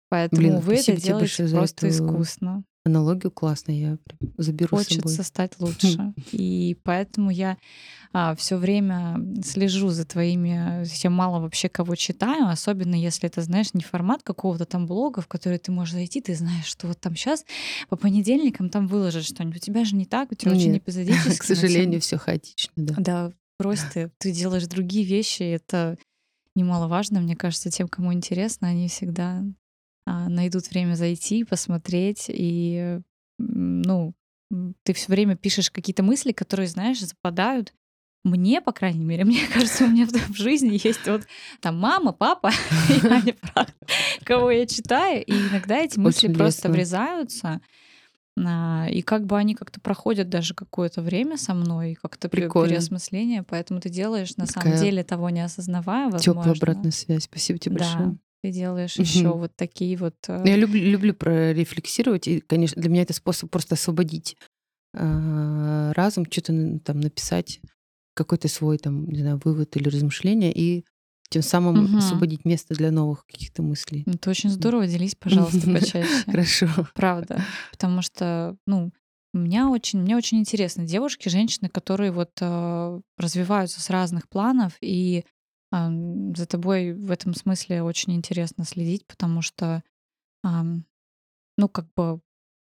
Поэтому 0.09 0.41
Блин, 0.41 0.59
вы 0.59 0.75
это 0.75 0.95
делаете 0.95 1.47
просто 1.49 1.89
искусно. 1.89 2.63
Аналогию 2.85 3.31
классная, 3.31 3.75
я 3.75 3.97
заберу 4.37 4.77
Хочется 4.77 5.07
с 5.07 5.11
собой. 5.13 5.25
стать 5.25 5.53
лучше. 5.59 6.13
И 6.31 6.77
поэтому 6.83 7.31
я 7.31 7.57
а, 8.13 8.35
все 8.35 8.57
время 8.57 9.19
слежу 9.43 9.89
за 9.89 10.05
твоими... 10.05 10.85
Я 11.03 11.09
мало 11.09 11.39
вообще 11.39 11.67
кого 11.67 11.95
читаю, 11.95 12.47
особенно 12.47 12.93
если 12.93 13.27
это, 13.27 13.41
знаешь, 13.41 13.73
не 13.73 13.81
формат 13.81 14.21
какого-то 14.21 14.65
там 14.65 14.85
блога, 14.85 15.21
в 15.21 15.27
который 15.27 15.57
ты 15.57 15.71
можешь 15.71 15.95
зайти, 15.95 16.21
ты 16.21 16.35
знаешь, 16.35 16.65
что 16.65 16.85
вот 16.85 16.99
там 16.99 17.15
сейчас 17.15 17.43
по 17.89 17.95
понедельникам 17.95 18.69
там 18.69 18.85
выложат 18.85 19.25
что-нибудь. 19.25 19.57
У 19.57 19.65
тебя 19.65 19.83
же 19.83 19.95
не 19.95 20.05
так, 20.05 20.31
у 20.31 20.35
тебя 20.35 20.51
Нет. 20.51 20.61
очень 20.61 20.77
эпизодически. 20.77 21.39
К 21.39 21.43
сожалению, 21.43 22.01
все 22.01 22.17
хаотично, 22.17 22.71
да. 22.75 22.93
Да, 22.99 23.31
просто 23.57 24.11
ты 24.19 24.31
делаешь 24.31 24.67
другие 24.67 25.05
вещи, 25.05 25.41
это 25.41 25.97
немаловажно, 26.55 27.19
мне 27.19 27.35
кажется, 27.35 27.71
тем, 27.71 27.87
кому 27.87 28.13
интересно, 28.13 28.67
они 28.67 28.87
всегда 28.89 29.43
найдут 30.05 30.69
время 30.69 30.95
зайти, 30.95 31.43
посмотреть, 31.43 32.25
и, 32.29 32.99
ну, 33.37 34.13
ты 34.83 34.93
все 34.93 35.11
время 35.11 35.35
пишешь 35.35 35.71
какие-то 35.71 36.03
мысли, 36.03 36.31
которые, 36.31 36.67
знаешь, 36.67 36.99
западают. 36.99 37.73
Мне, 38.23 38.59
по 38.61 38.71
крайней 38.71 39.05
мере, 39.05 39.23
мне 39.25 39.45
кажется, 39.51 39.85
у 39.85 39.87
меня 39.87 40.07
в 40.07 40.35
жизни 40.35 40.79
есть 40.83 41.07
вот 41.07 41.23
там 41.61 41.79
мама, 41.79 42.11
папа, 42.11 42.51
и 42.89 43.07
Аня, 43.07 43.35
кого 44.23 44.51
я 44.51 44.65
читаю, 44.65 45.23
и 45.23 45.31
иногда 45.31 45.77
эти 45.77 45.99
мысли 45.99 46.31
просто 46.31 46.69
врезаются. 46.69 47.61
А, 48.37 48.87
и 48.89 49.01
как 49.01 49.25
бы 49.25 49.37
они 49.37 49.55
как-то 49.55 49.79
проходят 49.79 50.27
даже 50.27 50.53
какое-то 50.53 51.01
время 51.01 51.37
со 51.37 51.53
мной, 51.53 51.97
как-то 52.01 52.27
Прикольно. 52.27 52.69
переосмысление, 52.69 53.43
поэтому 53.43 53.79
ты 53.79 53.89
делаешь 53.89 54.35
на 54.35 54.45
Такая 54.45 54.63
самом 54.63 54.77
деле 54.77 55.03
того 55.05 55.29
не 55.29 55.39
осознавая, 55.39 56.09
возможно. 56.09 56.41
Теплая 56.41 56.55
обратная 56.55 56.91
связь. 56.91 57.23
Спасибо 57.23 57.59
тебе 57.59 57.77
да. 57.77 57.85
большое. 57.85 58.17
Ты 58.45 58.51
делаешь 58.51 58.95
еще 58.97 59.33
вот 59.33 59.55
такие 59.55 59.97
вот. 59.97 60.13
Э, 60.27 60.43
я 60.45 60.55
люблю, 60.55 60.79
люблю 60.79 61.15
прорефлексировать, 61.15 62.27
и, 62.27 62.41
конечно, 62.41 62.79
для 62.79 62.91
меня 62.91 63.01
это 63.01 63.13
способ 63.13 63.49
просто 63.49 63.73
освободить 63.73 64.37
э, 64.93 65.91
разум, 65.95 66.27
что-то 66.29 66.79
там 66.85 66.99
написать, 66.99 67.59
какой-то 68.13 68.47
свой 68.47 68.77
там, 68.77 69.09
не 69.09 69.21
знаю, 69.21 69.41
вывод 69.43 69.75
или 69.77 69.89
размышление, 69.89 70.53
и 70.53 70.85
тем 71.31 71.41
самым 71.41 71.85
угу. 71.85 71.97
освободить 71.97 72.45
место 72.45 72.75
для 72.75 72.91
новых 72.91 73.25
каких-то 73.25 73.63
мыслей. 73.63 74.03
Это 74.05 74.29
очень 74.29 74.51
здорово, 74.51 74.85
делись, 74.85 75.15
пожалуйста, 75.15 75.61
почаще. 75.73 76.05
Хорошо. 76.27 76.67
Правда. 76.93 77.43
Потому 77.71 78.03
что, 78.03 78.57
ну, 78.67 78.91
меня 79.33 79.69
очень, 79.69 80.01
мне 80.01 80.15
очень 80.15 80.37
интересны 80.37 80.85
девушки, 80.85 81.29
женщины, 81.29 81.67
которые 81.67 82.11
вот 82.11 82.37
э, 82.41 83.01
развиваются 83.17 83.81
с 83.81 83.89
разных 83.89 84.29
планов, 84.29 84.73
и 84.81 85.19
э, 85.19 85.23
за 86.35 86.45
тобой 86.45 86.93
в 86.93 87.11
этом 87.11 87.33
смысле 87.33 87.83
очень 87.83 88.13
интересно 88.13 88.65
следить, 88.65 89.05
потому 89.07 89.41
что, 89.41 89.83
ну, 90.43 91.69
как 91.71 91.93
бы 91.95 92.21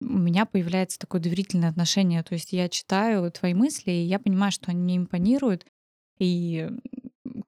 у 0.02 0.18
меня 0.18 0.46
появляется 0.46 1.00
такое 1.00 1.22
доверительное 1.22 1.70
отношение. 1.70 2.22
То 2.24 2.34
есть 2.34 2.52
я 2.52 2.68
читаю 2.70 3.32
твои 3.32 3.54
мысли, 3.54 3.91
и 3.91 4.06
я 4.06 4.20
понимаю, 4.20 4.52
что 4.52 4.72
они 4.72 4.82
мне 4.82 4.98
импонируют, 4.98 5.65
и 6.20 6.70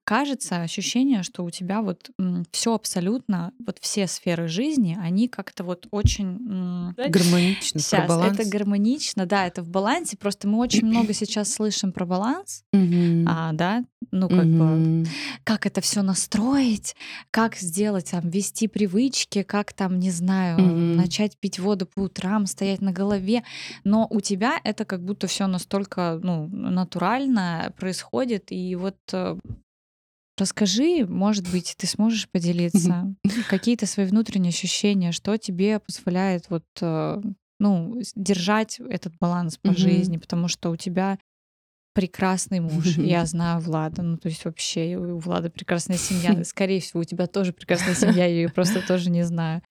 кажется 0.04 0.62
ощущение, 0.62 1.24
что 1.24 1.44
у 1.44 1.50
тебя 1.50 1.82
вот 1.82 2.10
все 2.52 2.74
абсолютно, 2.74 3.54
вот 3.66 3.78
все 3.80 4.08
сферы 4.08 4.48
жизни, 4.48 4.98
они 5.02 5.28
как-то 5.28 5.64
вот 5.64 5.88
очень 5.92 6.94
гармонично. 6.96 7.80
Сейчас 7.80 8.06
про 8.06 8.08
баланс. 8.08 8.40
это 8.40 8.50
гармонично, 8.50 9.26
да, 9.26 9.48
это 9.48 9.62
в 9.62 9.70
балансе. 9.70 10.18
Просто 10.18 10.48
мы 10.48 10.60
очень 10.60 10.86
много 10.86 11.14
сейчас 11.14 11.54
слышим 11.54 11.92
про 11.92 12.06
баланс, 12.06 12.64
а, 12.74 13.54
да, 13.54 13.84
ну 14.12 14.30
как 14.30 14.46
бы 14.46 15.06
как 15.44 15.66
это 15.66 15.82
все 15.82 16.02
настроить, 16.02 16.96
как 17.32 17.56
сделать, 17.56 18.12
там, 18.12 18.30
вести 18.30 18.68
привычки, 18.68 19.44
как 19.44 19.74
там, 19.74 20.00
не 20.00 20.12
знаю, 20.12 20.60
начать 20.60 21.38
пить 21.38 21.60
воду 21.60 21.86
по 21.86 22.02
утрам, 22.02 22.46
стоять 22.46 22.82
на 22.82 22.92
голове. 22.92 23.44
Но 23.84 24.08
у 24.10 24.22
тебя 24.22 24.60
это 24.64 24.86
как 24.86 25.04
будто 25.04 25.28
все 25.28 25.48
настолько, 25.48 26.20
ну, 26.22 26.48
натурально 26.48 27.74
происходит, 27.78 28.52
и 28.52 28.76
вот 28.76 28.98
э, 29.14 29.38
Расскажи, 30.38 31.06
может 31.08 31.52
быть, 31.52 31.76
ты 31.78 31.88
сможешь 31.88 32.30
поделиться 32.30 33.16
какие-то 33.50 33.86
свои 33.88 34.06
внутренние 34.06 34.50
ощущения, 34.50 35.12
что 35.12 35.36
тебе 35.38 35.80
позволяет 35.80 36.50
вот, 36.50 36.64
э, 36.82 37.22
ну, 37.60 38.00
держать 38.16 38.80
этот 38.80 39.18
баланс 39.18 39.58
по 39.58 39.74
жизни, 39.74 40.18
потому 40.18 40.48
что 40.48 40.70
у 40.70 40.76
тебя 40.76 41.18
прекрасный 41.94 42.60
муж. 42.60 42.98
Я 42.98 43.26
знаю 43.26 43.60
Влада, 43.60 44.04
ну 44.04 44.18
то 44.18 44.30
есть 44.30 44.46
вообще 44.46 44.96
у 44.98 45.18
Влада 45.18 45.50
прекрасная 45.50 45.98
семья. 45.98 46.44
Скорее 46.44 46.80
всего, 46.80 47.02
у 47.02 47.06
тебя 47.06 47.26
тоже 47.26 47.54
прекрасная 47.54 47.96
семья, 47.96 48.26
я 48.26 48.28
ее 48.28 48.50
просто 48.50 48.86
тоже 48.86 49.10
не 49.10 49.24
знаю. 49.24 49.64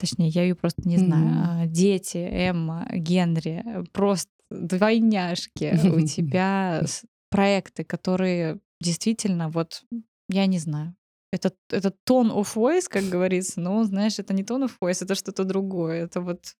Точнее, 0.00 0.28
я 0.28 0.42
ее 0.42 0.56
просто 0.56 0.88
не 0.88 0.96
знаю. 0.96 1.44
А, 1.44 1.66
дети, 1.66 2.18
Эмма, 2.18 2.88
Генри, 2.92 3.64
просто 3.92 4.30
двойняшки. 4.50 5.78
У 5.88 6.00
тебя 6.06 6.82
проекты, 7.30 7.84
которые 7.84 8.58
действительно 8.80 9.48
вот 9.48 9.84
я 10.28 10.46
не 10.46 10.58
знаю. 10.58 10.94
Это, 11.30 11.52
это 11.70 11.90
тон 12.04 12.30
of 12.30 12.54
voice, 12.54 12.88
как 12.88 13.04
говорится, 13.10 13.60
но, 13.60 13.84
знаешь, 13.84 14.18
это 14.18 14.34
не 14.34 14.44
тон 14.44 14.64
of 14.64 14.72
voice, 14.82 14.98
это 15.02 15.14
что-то 15.14 15.44
другое. 15.44 16.04
Это 16.04 16.20
вот 16.20 16.54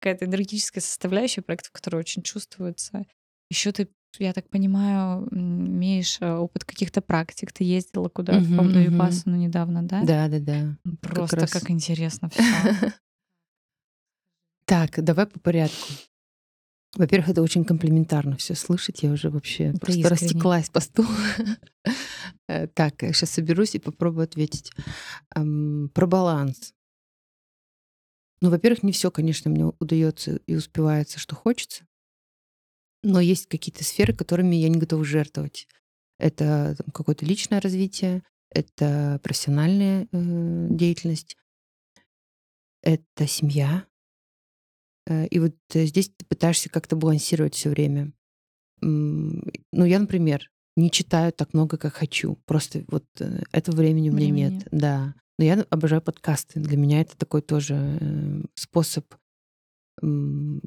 какая-то 0.00 0.24
энергетическая 0.26 0.82
составляющая 0.82 1.42
проекта, 1.42 1.70
которая 1.72 2.00
очень 2.00 2.22
чувствуется. 2.22 3.04
Еще 3.50 3.72
ты, 3.72 3.88
я 4.18 4.32
так 4.32 4.48
понимаю, 4.48 5.28
имеешь 5.30 6.18
э, 6.20 6.32
опыт 6.32 6.64
каких-то 6.64 7.02
практик. 7.02 7.52
Ты 7.52 7.64
ездила 7.64 8.08
куда-то, 8.08 8.38
uh-huh, 8.38 8.56
по-моему, 8.56 8.70
на 8.70 8.84
Випассану 8.84 9.36
недавно, 9.36 9.82
да? 9.82 10.02
Да, 10.02 10.28
да, 10.28 10.38
да. 10.38 10.76
Просто 11.00 11.36
как, 11.36 11.40
раз... 11.42 11.52
как 11.52 11.70
интересно 11.70 12.28
все. 12.30 12.42
Так, 14.66 15.02
давай 15.02 15.26
по 15.26 15.40
порядку. 15.40 15.76
Во-первых, 16.96 17.28
это 17.30 17.42
очень 17.42 17.64
комплиментарно 17.64 18.36
все 18.36 18.54
слышать. 18.54 19.02
Я 19.02 19.12
уже 19.12 19.30
вообще 19.30 19.66
это 19.66 19.78
просто 19.78 20.00
искренне. 20.00 20.10
растеклась 20.10 20.70
по 20.70 20.80
стулу. 20.80 21.08
Э, 22.48 22.66
так, 22.66 23.00
сейчас 23.00 23.30
соберусь 23.30 23.76
и 23.76 23.78
попробую 23.78 24.24
ответить. 24.24 24.72
Про 25.32 26.06
баланс. 26.06 26.74
Ну, 28.40 28.50
во-первых, 28.50 28.82
не 28.82 28.90
все, 28.90 29.10
конечно, 29.10 29.50
мне 29.50 29.66
удается 29.78 30.40
и 30.46 30.56
успевается, 30.56 31.20
что 31.20 31.36
хочется. 31.36 31.86
Но 33.02 33.20
есть 33.20 33.46
какие-то 33.46 33.84
сферы, 33.84 34.14
которыми 34.14 34.56
я 34.56 34.68
не 34.68 34.78
готова 34.78 35.04
жертвовать. 35.04 35.68
Это 36.18 36.76
какое-то 36.92 37.24
личное 37.24 37.60
развитие, 37.60 38.22
это 38.50 39.20
профессиональная 39.22 40.08
э, 40.10 40.66
деятельность, 40.70 41.36
это 42.82 43.26
семья. 43.26 43.86
Э, 45.10 45.26
и 45.26 45.38
вот 45.40 45.54
э, 45.74 45.84
здесь 45.86 46.08
ты 46.16 46.24
пытаешься 46.24 46.70
как-то 46.70 46.96
балансировать 46.96 47.54
все 47.54 47.68
время. 47.68 48.12
Ну, 48.80 49.42
я, 49.84 49.98
например, 49.98 50.50
не 50.76 50.90
читаю 50.90 51.32
так 51.32 51.52
много, 51.52 51.76
как 51.76 51.94
хочу. 51.94 52.36
Просто 52.46 52.84
вот 52.88 53.04
э, 53.18 53.42
этого 53.52 53.76
времени 53.76 54.08
у 54.08 54.14
меня 54.14 54.32
Времени 54.32 54.54
нет. 54.54 54.68
Да. 54.70 55.14
Но 55.38 55.44
я 55.44 55.60
обожаю 55.68 56.00
подкасты. 56.00 56.60
Для 56.60 56.76
меня 56.76 57.00
это 57.00 57.16
такой 57.18 57.42
тоже 57.42 58.42
способ 58.54 59.04
м, 60.02 60.62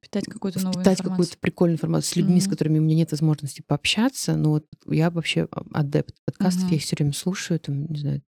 Питать 0.00 0.24
какую-то 0.24 0.60
новую 0.60 0.72
впитать 0.80 1.00
информацию. 1.00 1.10
какую-то 1.10 1.38
прикольную 1.38 1.74
информацию 1.76 2.12
с 2.12 2.16
людьми, 2.16 2.40
с 2.40 2.44
Мгм. 2.44 2.50
которыми 2.52 2.78
у 2.78 2.82
меня 2.82 2.96
нет 2.96 3.10
возможности 3.10 3.62
пообщаться. 3.66 4.36
Но 4.36 4.50
вот 4.50 4.66
я 4.86 5.10
вообще 5.10 5.46
а- 5.50 5.64
адепт 5.72 6.14
подкастов, 6.24 6.62
Мгм. 6.64 6.70
я 6.70 6.76
их 6.76 6.82
все 6.82 6.96
время 6.96 7.12
слушаю, 7.12 7.60
там, 7.60 7.84
не 7.86 7.98
знаю, 7.98 8.22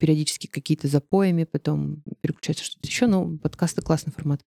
периодически 0.00 0.46
какие-то 0.46 0.88
запоями, 0.88 1.44
потом 1.44 2.02
переключается 2.22 2.64
что-то 2.64 2.88
еще. 2.88 3.06
Но 3.06 3.36
подкасты 3.38 3.82
классный 3.82 4.12
формат. 4.12 4.40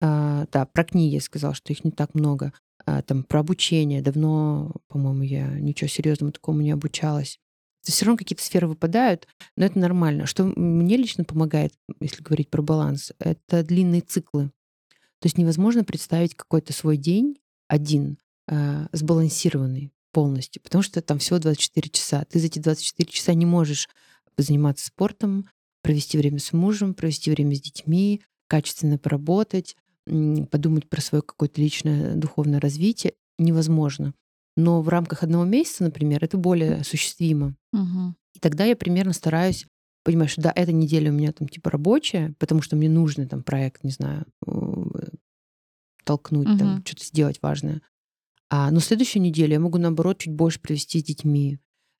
А, 0.00 0.46
да, 0.52 0.66
про 0.66 0.84
книги 0.84 1.14
я 1.14 1.20
сказала, 1.20 1.54
что 1.54 1.72
их 1.72 1.84
не 1.84 1.92
так 1.92 2.14
много. 2.14 2.52
А, 2.84 3.00
там 3.02 3.22
про 3.22 3.40
обучение. 3.40 4.02
Давно, 4.02 4.72
по-моему, 4.88 5.22
я 5.22 5.48
ничего 5.60 5.88
серьезного 5.88 6.32
такому 6.32 6.60
не 6.60 6.72
обучалась. 6.72 7.38
Все 7.82 8.04
равно 8.06 8.18
какие-то 8.18 8.42
сферы 8.42 8.66
выпадают, 8.66 9.28
но 9.56 9.66
это 9.66 9.78
нормально. 9.78 10.26
Что 10.26 10.44
мне 10.44 10.96
лично 10.96 11.24
помогает, 11.24 11.72
если 12.00 12.22
говорить 12.22 12.50
про 12.50 12.62
баланс, 12.62 13.12
это 13.18 13.62
длинные 13.62 14.00
циклы. 14.00 14.50
То 15.20 15.26
есть 15.26 15.38
невозможно 15.38 15.84
представить 15.84 16.34
какой-то 16.34 16.72
свой 16.72 16.96
день 16.96 17.38
один 17.68 18.18
а, 18.46 18.88
сбалансированный 18.92 19.92
полностью, 20.12 20.62
потому 20.62 20.82
что 20.82 21.02
там 21.02 21.18
всего 21.18 21.38
24 21.38 21.90
часа. 21.90 22.24
Ты 22.24 22.38
за 22.38 22.46
эти 22.46 22.58
24 22.58 23.10
часа 23.10 23.34
не 23.34 23.46
можешь 23.46 23.88
заниматься 24.42 24.86
спортом, 24.86 25.46
провести 25.82 26.18
время 26.18 26.38
с 26.38 26.52
мужем, 26.52 26.94
провести 26.94 27.30
время 27.30 27.54
с 27.54 27.60
детьми, 27.60 28.22
качественно 28.48 28.98
поработать, 28.98 29.76
подумать 30.06 30.88
про 30.88 31.00
свое 31.00 31.22
какое-то 31.22 31.60
личное 31.60 32.14
духовное 32.14 32.60
развитие. 32.60 33.14
Невозможно. 33.38 34.14
Но 34.56 34.82
в 34.82 34.88
рамках 34.88 35.22
одного 35.22 35.44
месяца, 35.44 35.82
например, 35.84 36.22
это 36.24 36.36
более 36.36 36.76
осуществимо. 36.76 37.56
Мгм. 37.72 38.16
И 38.34 38.38
тогда 38.38 38.64
я 38.64 38.76
примерно 38.76 39.12
стараюсь 39.12 39.66
понимать, 40.04 40.30
что 40.30 40.42
да, 40.42 40.52
эта 40.54 40.72
неделя 40.72 41.10
у 41.10 41.14
меня 41.14 41.32
там 41.32 41.48
типа 41.48 41.70
рабочая, 41.70 42.34
потому 42.38 42.62
что 42.62 42.76
мне 42.76 42.88
нужно 42.88 43.26
там 43.26 43.42
проект, 43.42 43.82
не 43.84 43.90
знаю, 43.90 44.26
э, 44.46 44.52
толкнуть, 46.04 46.58
там 46.58 46.74
Мгм. 46.74 46.84
что-то 46.84 47.04
сделать 47.04 47.38
важное. 47.42 47.82
А, 48.50 48.70
но 48.70 48.80
следующую 48.80 49.22
неделю 49.22 49.54
я 49.54 49.60
могу, 49.60 49.78
наоборот, 49.78 50.18
чуть 50.18 50.34
больше 50.34 50.60
провести 50.60 51.00
с 51.00 51.04
детьми 51.04 51.58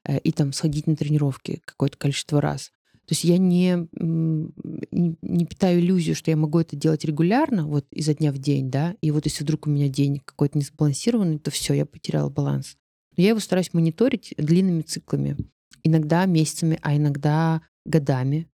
и 0.08 0.32
там 0.32 0.52
сходить 0.52 0.86
на 0.86 0.96
тренировки 0.96 1.62
какое-то 1.64 1.96
количество 1.96 2.40
раз. 2.40 2.70
То 3.06 3.12
есть 3.12 3.24
я 3.24 3.36
не, 3.36 3.86
не, 3.92 5.16
не 5.20 5.44
питаю 5.44 5.80
иллюзию, 5.80 6.16
что 6.16 6.30
я 6.30 6.38
могу 6.38 6.58
это 6.58 6.74
делать 6.74 7.04
регулярно, 7.04 7.66
вот 7.66 7.86
изо 7.90 8.14
дня 8.14 8.32
в 8.32 8.38
день, 8.38 8.70
да, 8.70 8.96
и 9.02 9.10
вот 9.10 9.26
если 9.26 9.44
вдруг 9.44 9.66
у 9.66 9.70
меня 9.70 9.88
день 9.88 10.22
какой-то 10.24 10.56
несбалансированный, 10.56 11.38
то 11.38 11.50
все, 11.50 11.74
я 11.74 11.84
потеряла 11.84 12.30
баланс. 12.30 12.78
Но 13.16 13.22
я 13.22 13.30
его 13.30 13.40
стараюсь 13.40 13.74
мониторить 13.74 14.34
длинными 14.38 14.80
циклами. 14.80 15.36
Иногда 15.82 16.24
месяцами, 16.24 16.78
а 16.80 16.96
иногда 16.96 17.60
годами. 17.84 18.48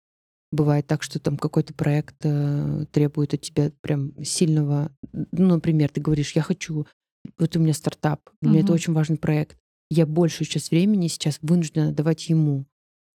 Бывает 0.52 0.86
так, 0.86 1.02
что 1.02 1.18
там 1.18 1.36
какой-то 1.36 1.74
проект 1.74 2.14
э, 2.22 2.86
требует 2.92 3.34
от 3.34 3.40
тебя 3.40 3.72
прям 3.80 4.12
сильного... 4.24 4.92
Ну, 5.12 5.54
например, 5.54 5.90
ты 5.90 6.00
говоришь, 6.00 6.32
я 6.32 6.42
хочу... 6.42 6.86
Вот 7.36 7.56
у 7.56 7.58
меня 7.58 7.74
стартап, 7.74 8.30
для 8.40 8.50
меня 8.50 8.60
это 8.60 8.72
очень 8.72 8.92
важный 8.92 9.18
проект. 9.18 9.58
Я 9.90 10.06
большую 10.06 10.46
часть 10.48 10.70
времени 10.70 11.08
сейчас 11.08 11.38
вынуждена 11.42 11.92
давать 11.92 12.28
ему. 12.28 12.66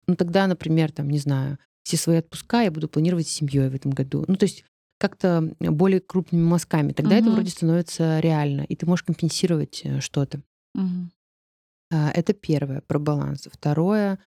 Ну, 0.08 0.16
тогда, 0.16 0.48
например, 0.48 0.92
там, 0.92 1.10
не 1.10 1.20
знаю, 1.20 1.58
все 1.84 1.98
свои 1.98 2.18
отпуска 2.18 2.62
я 2.62 2.72
буду 2.72 2.88
планировать 2.88 3.28
с 3.28 3.32
семьей 3.32 3.70
в 3.70 3.76
этом 3.76 3.92
году. 3.92 4.24
Ну, 4.28 4.36
то 4.36 4.46
есть 4.46 4.64
как-то 5.00 5.54
более 5.60 6.00
крупными 6.00 6.44
мазками. 6.44 6.94
Тогда 6.94 7.16
это 7.16 7.26
Мгм. 7.26 7.34
вроде 7.34 7.50
становится 7.52 8.20
реально, 8.20 8.62
и 8.62 8.76
ты 8.76 8.86
можешь 8.86 9.04
компенсировать 9.04 9.82
э, 9.84 10.00
что-то. 10.00 10.42
А, 11.94 12.12
Это 12.12 12.34
первое 12.34 12.82
про 12.82 13.00
баланс. 13.00 13.48
Второе, 13.52 14.20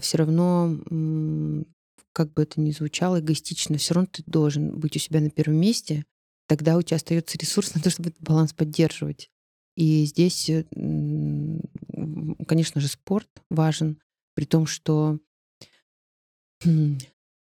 все 0.00 0.16
равно, 0.18 0.74
как 2.12 2.32
бы 2.32 2.42
это 2.42 2.60
ни 2.60 2.70
звучало 2.70 3.20
эгоистично, 3.20 3.76
все 3.76 3.94
равно 3.94 4.08
ты 4.10 4.22
должен 4.26 4.78
быть 4.78 4.96
у 4.96 4.98
себя 4.98 5.20
на 5.20 5.30
первом 5.30 5.56
месте. 5.56 6.04
Тогда 6.46 6.76
у 6.78 6.82
тебя 6.82 6.96
остается 6.96 7.36
ресурс 7.38 7.74
на 7.74 7.80
то, 7.82 7.90
чтобы 7.90 8.08
этот 8.10 8.22
баланс 8.22 8.52
поддерживать. 8.54 9.30
И 9.78 10.06
здесь, 10.06 10.50
э, 10.50 10.64
конечно 12.48 12.80
же, 12.80 12.88
спорт 12.88 13.28
важен, 13.48 14.00
при 14.34 14.44
том, 14.44 14.66
что 14.66 15.20
м, 16.64 16.98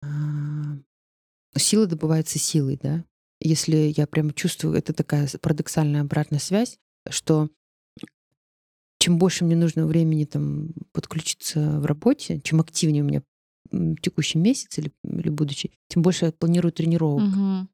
а, 0.03 0.79
сила 1.57 1.87
добывается 1.87 2.41
силой, 2.41 2.77
да. 2.83 3.05
Если 3.41 3.95
я 3.97 4.09
прямо 4.09 4.33
чувствую, 4.33 4.75
это 4.75 4.93
такая 4.93 5.29
парадоксальная 5.41 6.01
обратная 6.01 6.41
связь, 6.41 6.81
что 7.09 7.51
чем 8.99 9.19
больше 9.19 9.45
мне 9.45 9.55
нужно 9.55 9.87
времени 9.87 10.25
там 10.25 10.71
подключиться 10.91 11.79
в 11.79 11.87
работе, 11.87 12.41
чем 12.41 12.61
активнее 12.61 13.05
у 13.05 13.07
меня 13.07 13.23
текущий 14.03 14.39
месяц 14.39 14.77
или, 14.79 14.91
или 15.05 15.29
будущий, 15.29 15.71
тем 15.87 16.03
больше 16.03 16.25
я 16.25 16.33
планирую 16.33 16.73
тренировок. 16.73 17.23
Мгм. 17.23 17.69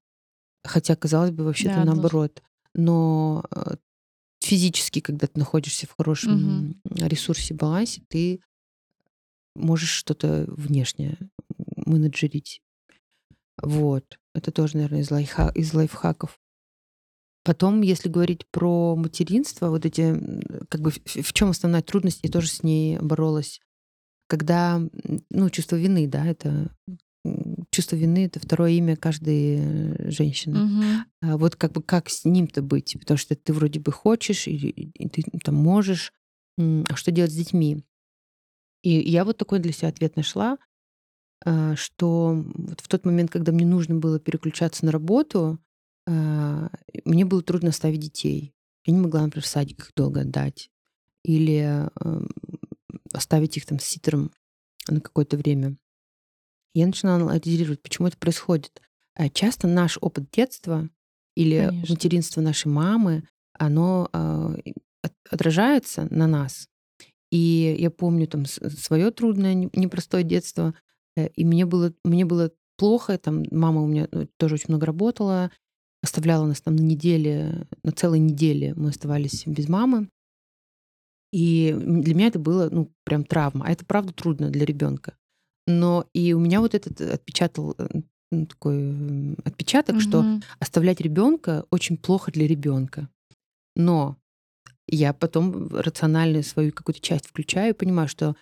Хотя, 0.64 0.96
казалось 0.96 1.30
бы, 1.30 1.44
вообще-то 1.44 1.76
Да, 1.76 1.84
наоборот. 1.86 2.42
Но 2.74 3.42
э, 3.50 3.76
физически, 4.44 5.00
когда 5.00 5.26
ты 5.26 5.38
находишься 5.38 5.86
в 5.86 5.96
хорошем 5.96 6.80
ресурсе, 6.84 7.54
балансе, 7.54 8.02
ты 8.08 8.40
можешь 9.54 9.90
что-то 9.90 10.44
внешнее 10.48 11.18
менеджерить. 11.76 12.60
Вот. 13.62 14.18
Это 14.34 14.50
тоже, 14.50 14.76
наверное, 14.76 15.00
из, 15.00 15.10
лайфха- 15.10 15.54
из 15.54 15.72
лайфхаков. 15.72 16.40
Потом, 17.44 17.82
если 17.82 18.08
говорить 18.08 18.46
про 18.50 18.96
материнство, 18.96 19.68
вот 19.68 19.84
эти, 19.84 20.18
как 20.68 20.80
бы, 20.80 20.90
в, 20.90 21.32
чем 21.32 21.50
основная 21.50 21.82
трудность, 21.82 22.20
я 22.22 22.30
тоже 22.30 22.48
с 22.48 22.62
ней 22.62 22.98
боролась. 22.98 23.60
Когда, 24.26 24.80
ну, 25.30 25.50
чувство 25.50 25.76
вины, 25.76 26.08
да, 26.08 26.26
это 26.26 26.74
чувство 27.74 27.96
вины 27.96 28.26
это 28.26 28.40
второе 28.40 28.72
имя 28.72 28.96
каждой 28.96 29.58
э, 29.58 30.10
женщины. 30.10 30.58
Мгм. 30.58 31.04
А 31.22 31.36
вот 31.36 31.56
как 31.56 31.72
бы 31.72 31.82
как 31.82 32.08
с 32.08 32.24
ним-то 32.24 32.62
быть? 32.62 32.96
Потому 32.98 33.18
что 33.18 33.34
ты 33.34 33.52
вроде 33.52 33.80
бы 33.80 33.92
хочешь, 33.92 34.46
и, 34.46 34.54
и 34.54 35.08
ты 35.08 35.22
там 35.42 35.56
можешь, 35.56 36.12
а 36.58 36.96
что 36.96 37.10
делать 37.10 37.32
с 37.32 37.36
детьми? 37.36 37.84
И 38.82 38.90
я 38.90 39.24
вот 39.24 39.38
такой 39.38 39.60
для 39.60 39.72
себя 39.72 39.88
ответ 39.88 40.16
нашла, 40.16 40.58
а, 41.44 41.74
что 41.76 42.44
вот 42.54 42.80
в 42.80 42.88
тот 42.88 43.04
момент, 43.04 43.30
когда 43.30 43.52
мне 43.52 43.66
нужно 43.66 43.96
было 43.96 44.20
переключаться 44.20 44.84
на 44.84 44.92
работу, 44.92 45.58
а, 46.06 46.70
мне 47.04 47.24
было 47.24 47.42
трудно 47.42 47.70
оставить 47.70 48.00
детей. 48.00 48.52
Я 48.86 48.92
не 48.92 49.00
могла, 49.00 49.22
например, 49.22 49.44
в 49.44 49.46
садик 49.48 49.80
их 49.80 49.92
долго 49.96 50.20
отдать. 50.20 50.70
Или 51.24 51.88
оставить 53.14 53.56
их 53.56 53.64
там 53.64 53.78
с 53.78 53.84
ситером 53.84 54.30
на 54.88 55.00
какое-то 55.00 55.38
время. 55.38 55.76
Я 56.74 56.86
начинала 56.86 57.22
анализировать, 57.22 57.82
почему 57.82 58.08
это 58.08 58.18
происходит. 58.18 58.82
А 59.14 59.28
Часто 59.28 59.68
наш 59.68 59.96
опыт 60.00 60.30
детства 60.32 60.88
или 61.36 61.66
Конечно. 61.66 61.94
материнство 61.94 62.40
нашей 62.40 62.68
мамы, 62.68 63.28
оно 63.56 64.08
а, 64.12 64.54
отражается 65.30 66.06
на 66.10 66.26
нас. 66.26 66.68
И 67.30 67.76
я 67.78 67.90
помню 67.90 68.26
там 68.26 68.44
свое 68.46 69.10
трудное, 69.10 69.54
не- 69.54 69.70
непростое 69.72 70.24
детство, 70.24 70.74
э, 71.16 71.28
и 71.28 71.44
мне 71.44 71.66
было, 71.66 71.92
мне 72.04 72.24
было 72.24 72.52
плохо, 72.76 73.18
там 73.18 73.44
мама 73.50 73.82
у 73.82 73.86
меня 73.86 74.08
ну, 74.12 74.28
тоже 74.36 74.54
очень 74.54 74.66
много 74.68 74.86
работала, 74.86 75.50
оставляла 76.02 76.46
нас 76.46 76.60
там 76.60 76.76
на 76.76 76.82
неделе, 76.82 77.66
на 77.82 77.92
целой 77.92 78.18
неделе 78.18 78.74
мы 78.76 78.90
оставались 78.90 79.46
без 79.46 79.68
мамы. 79.68 80.08
И 81.32 81.74
для 81.76 82.14
меня 82.14 82.28
это 82.28 82.38
было, 82.38 82.68
ну, 82.70 82.92
прям 83.04 83.24
травма. 83.24 83.66
А 83.66 83.72
это, 83.72 83.84
правда, 83.84 84.12
трудно 84.12 84.50
для 84.50 84.64
ребенка. 84.64 85.16
Но 85.66 86.06
и 86.12 86.32
у 86.32 86.40
меня 86.40 86.60
вот 86.60 86.74
этот 86.74 87.00
отпечатал 87.00 87.74
э, 87.78 87.88
ну, 88.30 88.46
такой 88.46 89.34
отпечаток, 89.44 90.00
что 90.00 90.22
Мгм. 90.22 90.42
оставлять 90.58 91.00
ребенка 91.00 91.64
очень 91.70 91.96
плохо 91.96 92.30
для 92.32 92.46
ребенка. 92.46 93.08
Но 93.76 94.16
я 94.86 95.12
потом 95.12 95.68
рациональную 95.68 96.42
свою 96.42 96.72
какую-то 96.72 97.00
часть 97.00 97.26
включаю 97.26 97.70
и 97.74 97.76
понимаю, 97.76 98.08
что 98.08 98.36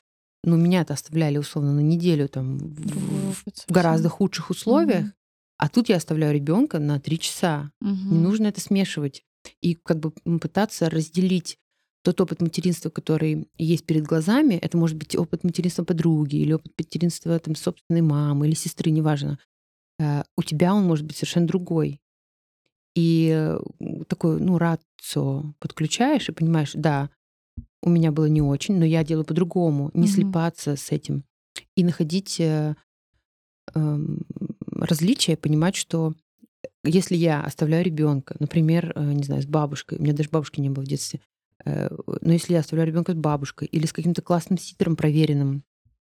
ну, 0.44 0.56
меня-то 0.56 0.94
оставляли 0.94 1.38
условно 1.38 1.72
на 1.72 1.80
неделю 1.80 2.28
там 2.28 2.58
в, 2.58 3.32
в 3.34 3.44
гораздо 3.68 4.08
худших 4.08 4.50
условиях, 4.50 5.04
Мгм. 5.04 5.14
а 5.58 5.68
тут 5.68 5.88
я 5.88 5.96
оставляю 5.96 6.34
ребенка 6.34 6.80
на 6.80 6.98
три 6.98 7.18
часа. 7.20 7.70
Не 7.80 7.90
Мгм. 8.18 8.22
нужно 8.22 8.46
это 8.48 8.60
смешивать. 8.60 9.24
И 9.60 9.74
как 9.74 9.98
бы 10.00 10.10
пытаться 10.40 10.90
разделить 10.90 11.58
тот 12.02 12.20
опыт 12.20 12.40
материнства, 12.40 12.90
который 12.90 13.48
есть 13.58 13.86
перед 13.86 14.04
глазами, 14.04 14.54
это 14.54 14.76
может 14.76 14.96
быть 14.96 15.16
опыт 15.16 15.44
материнства 15.44 15.84
подруги 15.84 16.36
или 16.36 16.52
опыт 16.52 16.72
материнства 16.78 17.38
там, 17.38 17.54
собственной 17.54 18.02
мамы 18.02 18.48
или 18.48 18.54
сестры, 18.54 18.90
неважно. 18.90 19.38
Э, 19.98 20.22
У 20.36 20.42
тебя 20.42 20.74
он 20.74 20.84
может 20.84 21.06
быть 21.06 21.16
совершенно 21.16 21.46
другой. 21.46 22.00
И 22.94 23.30
э, 23.32 23.58
такой, 24.08 24.40
ну, 24.40 24.58
рацио 24.58 25.54
подключаешь 25.60 26.28
и 26.28 26.32
понимаешь, 26.32 26.72
да, 26.74 27.08
у 27.82 27.88
меня 27.90 28.12
было 28.12 28.26
не 28.26 28.42
очень, 28.42 28.76
но 28.78 28.84
я 28.84 29.04
делаю 29.04 29.24
по-другому, 29.24 29.90
не 29.94 30.02
Мгм. 30.02 30.08
слепаться 30.08 30.76
с 30.76 30.90
этим 30.92 31.24
и 31.76 31.84
находить 31.84 32.38
э, 32.40 32.74
эм, 33.74 34.22
различия, 34.70 35.36
понимать, 35.36 35.76
что 35.76 36.14
если 36.84 37.16
я 37.16 37.42
оставляю 37.42 37.84
ребенка, 37.84 38.36
например, 38.40 38.92
э, 38.94 39.12
не 39.12 39.22
знаю, 39.22 39.42
с 39.42 39.46
бабушкой, 39.46 39.98
у 39.98 40.02
меня 40.02 40.12
даже 40.14 40.30
бабушки 40.30 40.60
не 40.60 40.70
было 40.70 40.84
в 40.84 40.88
детстве, 40.88 41.20
э, 41.20 41.31
но 41.64 42.32
если 42.32 42.54
я 42.54 42.60
оставляю 42.60 42.88
ребенка 42.88 43.12
с 43.12 43.16
бабушкой 43.16 43.68
или 43.68 43.86
с 43.86 43.92
каким-то 43.92 44.22
классным 44.22 44.58
ситером 44.58 44.96
проверенным, 44.96 45.64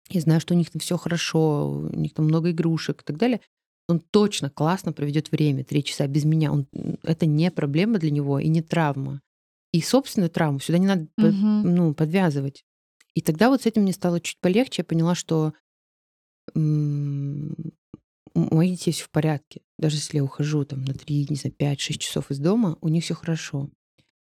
и 0.09 0.19
знаю, 0.19 0.41
что 0.41 0.53
у 0.53 0.57
них 0.57 0.69
там 0.69 0.79
все 0.79 0.97
хорошо, 0.97 1.69
у 1.71 1.95
них 1.95 2.13
там 2.13 2.25
много 2.25 2.51
игрушек 2.51 3.01
и 3.01 3.05
так 3.05 3.17
далее, 3.17 3.41
он 3.87 3.99
точно 3.99 4.49
классно 4.49 4.93
проведет 4.93 5.31
время, 5.31 5.63
три 5.63 5.83
часа 5.83 6.07
без 6.07 6.23
меня. 6.23 6.51
Он, 6.51 6.67
это 7.03 7.25
не 7.25 7.51
проблема 7.51 7.99
для 7.99 8.11
него 8.11 8.39
и 8.39 8.47
не 8.47 8.61
травма. 8.61 9.21
И 9.73 9.81
собственную 9.81 10.29
травму 10.29 10.59
сюда 10.59 10.77
не 10.77 10.87
надо 10.87 11.07
Мгм. 11.17 11.75
ну, 11.75 11.93
подвязывать. 11.93 12.63
И 13.13 13.21
тогда 13.21 13.49
вот 13.49 13.63
с 13.63 13.65
этим 13.65 13.83
мне 13.83 13.93
стало 13.93 14.19
чуть 14.21 14.39
полегче. 14.39 14.81
Я 14.81 14.85
поняла, 14.85 15.15
что 15.15 15.53
у 16.55 16.59
моих 18.33 18.71
детей 18.77 18.91
все 18.91 19.03
в 19.03 19.09
порядке. 19.09 19.61
Даже 19.77 19.97
если 19.97 20.17
я 20.17 20.23
ухожу 20.23 20.63
там 20.65 20.83
на 20.83 20.93
3, 20.93 21.27
не 21.29 21.35
знаю, 21.35 21.55
5-6 21.57 21.97
часов 21.97 22.31
из 22.31 22.39
дома, 22.39 22.77
у 22.81 22.87
них 22.87 23.03
все 23.03 23.13
хорошо. 23.13 23.69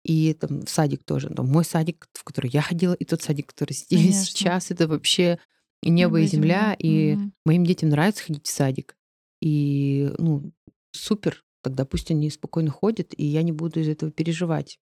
И 0.05 0.33
там 0.35 0.63
в 0.63 0.71
садик 0.71 1.05
тоже. 1.05 1.29
Там 1.31 1.47
мой 1.49 1.65
садик, 1.65 2.09
в 2.13 2.25
который 2.25 2.51
я 2.51 2.63
ходила, 2.63 2.95
и 2.95 3.05
тот 3.05 3.23
садик, 3.23 3.49
который 3.49 3.73
здесь 3.75 4.01
Конечно. 4.01 4.25
сейчас, 4.25 4.71
это 4.71 4.89
вообще 4.89 5.39
и 5.83 5.91
небо, 5.91 6.21
и 6.21 6.27
земля. 6.27 6.75
И 6.79 7.15
Мгм. 7.15 7.33
моим 7.45 7.65
детям 7.65 7.89
нравится 7.91 8.25
ходить 8.25 8.47
в 8.47 8.51
садик. 8.51 8.97
И, 9.41 10.13
ну, 10.19 10.53
супер. 10.93 11.45
Тогда 11.63 11.85
пусть 11.85 12.11
они 12.11 12.31
спокойно 12.31 12.71
ходят, 12.71 13.13
и 13.17 13.25
я 13.25 13.43
не 13.43 13.53
буду 13.53 13.81
из 13.81 13.89
этого 13.89 14.11
переживать. 14.13 14.79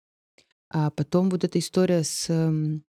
А 0.69 0.91
потом 0.91 1.29
вот 1.29 1.43
эта 1.43 1.57
история 1.59 2.03
с 2.03 2.29
эм, 2.29 2.83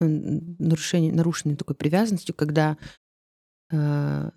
нарушением, 0.00 1.16
нарушенной 1.16 1.56
такой 1.56 1.76
привязанностью, 1.76 2.34
когда 2.34 2.76
а, 3.72 4.30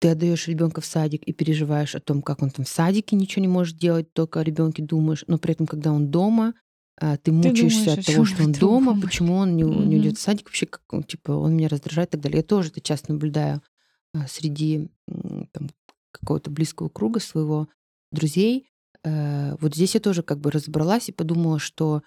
ты 0.00 0.08
отдаешь 0.10 0.46
ребенка 0.48 0.80
в 0.80 0.86
садик 0.86 1.22
и 1.24 1.32
переживаешь 1.32 1.94
о 1.94 2.00
том, 2.00 2.22
как 2.22 2.42
он 2.42 2.50
там 2.50 2.64
в 2.64 2.68
садике 2.68 3.16
ничего 3.16 3.42
не 3.42 3.48
может 3.48 3.76
делать, 3.76 4.12
только 4.12 4.40
о 4.40 4.44
ребенке 4.44 4.82
думаешь, 4.82 5.24
но 5.26 5.38
при 5.38 5.52
этом, 5.54 5.66
когда 5.66 5.92
он 5.92 6.10
дома, 6.10 6.54
а, 7.00 7.16
ты 7.16 7.32
мучаешься 7.32 7.60
думаешь 7.62 7.88
о 7.88 8.00
от 8.00 8.06
того, 8.06 8.24
что 8.24 8.42
он 8.44 8.52
дома, 8.52 8.86
другом. 8.86 9.00
почему 9.02 9.34
он 9.34 9.56
не, 9.56 9.62
не 9.62 9.68
Мгм. 9.68 9.94
уйдет 9.94 10.18
в 10.18 10.20
садик, 10.20 10.46
вообще, 10.46 10.66
как, 10.66 10.82
он, 10.90 11.02
типа, 11.04 11.32
он 11.32 11.56
меня 11.56 11.68
раздражает 11.68 12.10
и 12.10 12.12
так 12.12 12.20
далее. 12.20 12.38
Я 12.38 12.42
тоже 12.42 12.68
это 12.70 12.80
часто 12.80 13.12
наблюдаю 13.12 13.62
а, 14.14 14.26
среди 14.26 14.88
там, 15.52 15.70
какого-то 16.12 16.50
близкого 16.50 16.88
круга 16.88 17.20
своего 17.20 17.68
друзей. 18.12 18.66
Э, 19.04 19.56
Вот 19.60 19.74
здесь 19.74 19.94
я 19.94 20.00
тоже 20.00 20.22
как 20.22 20.40
бы 20.40 20.50
разобралась 20.50 21.08
и 21.08 21.12
подумала, 21.12 21.58
что 21.58 22.02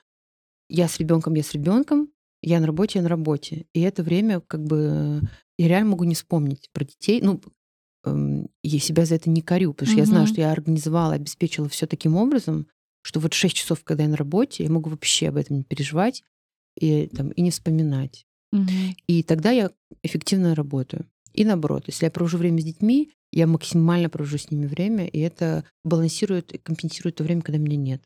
я 0.69 0.87
с 0.87 0.99
ребенком, 0.99 1.35
я 1.35 1.43
с 1.43 1.53
ребенком, 1.53 2.09
я 2.41 2.59
на 2.59 2.67
работе, 2.67 2.99
я 2.99 3.03
на 3.03 3.09
работе. 3.09 3.65
И 3.73 3.81
это 3.81 4.03
время 4.03 4.41
как 4.41 4.63
бы 4.63 5.21
я 5.57 5.67
реально 5.67 5.91
могу 5.91 6.05
не 6.05 6.15
вспомнить 6.15 6.69
про 6.73 6.85
детей. 6.85 7.21
Ну, 7.21 7.41
я 8.05 8.79
себя 8.79 9.05
за 9.05 9.15
это 9.15 9.29
не 9.29 9.41
корю, 9.41 9.73
потому 9.73 9.91
что 9.91 9.99
я 9.99 10.05
знаю, 10.05 10.27
что 10.27 10.41
я 10.41 10.51
организовала, 10.51 11.13
обеспечила 11.13 11.69
все 11.69 11.85
таким 11.87 12.15
образом, 12.15 12.67
что 13.03 13.19
вот 13.19 13.33
6 13.33 13.55
часов, 13.55 13.83
когда 13.83 14.03
я 14.03 14.09
на 14.09 14.17
работе, 14.17 14.63
я 14.63 14.69
могу 14.69 14.89
вообще 14.89 15.29
об 15.29 15.37
этом 15.37 15.57
не 15.57 15.63
переживать 15.63 16.23
и, 16.79 17.07
там, 17.07 17.29
и 17.29 17.41
не 17.41 17.51
вспоминать. 17.51 18.25
Мгм. 18.51 18.95
И 19.07 19.23
тогда 19.23 19.51
я 19.51 19.71
эффективно 20.03 20.55
работаю. 20.55 21.05
И 21.33 21.45
наоборот, 21.45 21.83
если 21.87 22.05
я 22.05 22.11
провожу 22.11 22.37
время 22.37 22.59
с 22.61 22.65
детьми, 22.65 23.11
я 23.31 23.47
максимально 23.47 24.09
провожу 24.09 24.37
с 24.37 24.51
ними 24.51 24.65
время, 24.65 25.07
и 25.07 25.19
это 25.19 25.63
балансирует 25.85 26.51
и 26.53 26.57
компенсирует 26.57 27.15
то 27.15 27.23
время, 27.23 27.41
когда 27.41 27.57
меня 27.59 27.77
нет. 27.77 28.03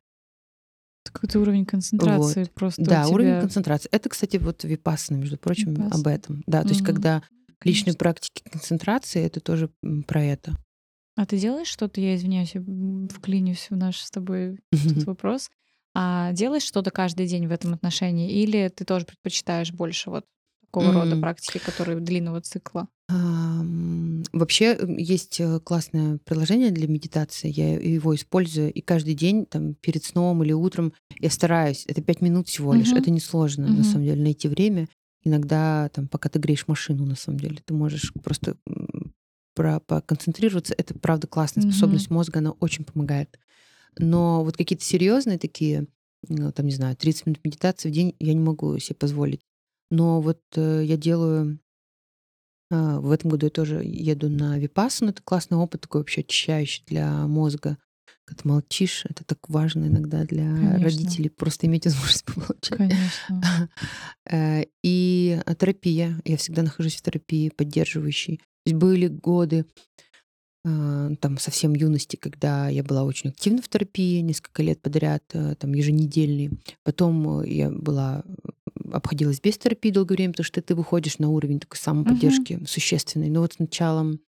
Какой-то 1.12 1.40
уровень 1.40 1.66
концентрации 1.66 2.42
Вот. 2.42 2.52
просто 2.54 2.84
Да, 2.84 3.08
уровень 3.08 3.32
тебя. 3.32 3.42
концентрации. 3.42 3.90
Это, 3.92 4.10
кстати, 4.10 4.38
вот 4.38 4.64
випассана, 4.64 5.18
между 5.18 5.38
прочим, 5.38 5.70
об 5.70 5.78
Випассана. 5.78 6.10
этом. 6.14 6.44
Да, 6.48 6.64
то 6.64 6.70
есть 6.70 6.84
когда 6.84 7.24
Конечно. 7.74 7.94
практики 7.94 8.44
концентрации, 8.50 9.24
это 9.24 9.40
тоже 9.40 9.70
про 10.08 10.24
это. 10.24 10.56
А 11.18 11.26
ты 11.26 11.38
делаешь 11.38 11.68
что-то, 11.68 12.02
я 12.02 12.16
извиняюсь, 12.16 12.56
я 12.56 12.62
вклинюсь 13.10 13.68
в 13.70 13.76
наш 13.76 14.00
с 14.00 14.12
тобой 14.12 14.60
вопрос. 15.06 15.50
А 15.98 16.34
делаешь 16.34 16.64
что-то 16.64 16.92
каждый 16.92 17.26
день 17.26 17.48
в 17.48 17.52
этом 17.52 17.74
отношении? 17.74 18.30
Или 18.30 18.68
ты 18.68 18.84
тоже 18.84 19.06
предпочитаешь 19.06 19.72
больше 19.72 20.10
вот 20.10 20.26
такого 20.62 20.92
рода 20.92 21.16
практики, 21.16 21.58
которые 21.58 22.00
длинного 22.02 22.42
цикла? 22.42 22.90
Вообще 24.34 24.78
есть 24.98 25.40
э, 25.40 25.60
классное 25.62 26.18
приложение 26.26 26.72
для 26.72 26.88
медитации. 26.88 27.50
Я 27.50 27.80
его 27.80 28.14
использую 28.14 28.74
и 28.74 28.82
каждый 28.82 29.14
день 29.14 29.46
там 29.46 29.76
перед 29.76 30.04
сном 30.04 30.44
или 30.44 30.52
утром 30.52 30.92
я 31.20 31.30
стараюсь. 31.30 31.86
Это 31.88 32.02
пять 32.02 32.20
минут 32.20 32.50
всего 32.50 32.74
лишь. 32.74 32.92
Это 32.92 33.12
несложно 33.12 33.68
на 33.68 33.84
самом 33.84 34.04
деле 34.04 34.22
найти 34.22 34.50
время. 34.50 34.88
Иногда 35.26 35.90
там, 35.90 36.08
пока 36.08 36.30
ты 36.30 36.40
греешь 36.40 36.68
машину, 36.68 37.06
на 37.06 37.16
самом 37.16 37.40
деле, 37.40 37.58
ты 37.66 37.74
можешь 37.74 38.14
просто 38.24 38.58
про- 39.56 39.80
поконцентрироваться. 39.80 40.76
Это 40.78 40.94
правда 40.94 41.28
классная 41.28 41.64
Мгм. 41.64 41.72
способность 41.72 42.10
мозга, 42.10 42.40
она 42.40 42.52
очень 42.52 42.86
помогает. 42.86 43.40
Но 43.98 44.44
вот 44.44 44.56
какие-то 44.58 44.84
серьезные 44.86 45.40
такие, 45.40 45.88
ну, 46.28 46.52
там, 46.52 46.68
не 46.68 46.74
знаю, 46.74 46.96
30 46.96 47.26
минут 47.26 47.40
медитации 47.44 47.90
в 47.90 47.92
день 47.94 48.16
я 48.20 48.34
не 48.34 48.40
могу 48.40 48.78
себе 48.80 48.96
позволить. 48.96 49.42
Но 49.90 50.22
вот 50.22 50.42
э, 50.56 50.84
я 50.86 50.98
делаю 50.98 51.60
а, 52.72 53.00
В 53.00 53.12
этом 53.12 53.30
году 53.32 53.46
я 53.48 53.50
тоже 53.52 53.82
еду 53.84 54.30
на 54.30 54.58
Випассану. 54.58 55.12
Это 55.12 55.22
классный 55.24 55.58
опыт, 55.58 55.82
такой 55.82 56.02
вообще 56.02 56.22
очищающий 56.22 56.84
для 56.88 57.28
мозга. 57.28 57.78
Когда 58.26 58.42
молчишь, 58.46 59.06
это 59.08 59.24
так 59.24 59.38
важно 59.48 59.86
иногда 59.86 60.24
для 60.24 60.44
Конечно. 60.44 60.84
родителей 60.84 61.30
просто 61.30 61.68
иметь 61.68 61.86
возможность 61.86 62.26
помолчать. 62.34 62.78
Конечно. 62.78 63.70
Э, 64.30 64.64
И 64.84 65.40
э, 65.46 65.56
терапия. 65.56 66.20
Я 66.26 66.38
всегда 66.38 66.64
нахожусь 66.64 66.96
в 66.96 67.02
терапии 67.02 67.50
поддерживающей. 67.50 68.38
То 68.38 68.72
есть 68.72 68.78
были 68.78 69.08
годы 69.08 69.66
а, 70.66 71.12
там 71.20 71.38
совсем 71.38 71.76
юности, 71.76 72.16
когда 72.16 72.70
я 72.70 72.84
была 72.84 73.04
очень 73.04 73.30
активна 73.30 73.62
в 73.62 73.70
терапии 73.70 74.22
несколько 74.22 74.64
лет 74.64 74.82
подряд, 74.82 75.24
э, 75.34 75.54
там 75.60 75.74
еженедельный. 75.74 76.50
Потом 76.84 77.44
я 77.44 77.70
была 77.70 78.24
обходилась 78.92 79.40
без 79.40 79.58
терапии 79.58 79.92
долгое 79.92 80.16
время, 80.16 80.34
потому 80.34 80.46
что 80.46 80.62
ты 80.62 80.74
выходишь 80.74 81.20
на 81.20 81.30
уровень 81.30 81.60
такой 81.60 81.78
самоподдержки 81.78 82.64
существенный. 82.66 83.30
Но 83.30 83.42
вот 83.42 83.54
с 83.54 83.60
началом 83.60 84.20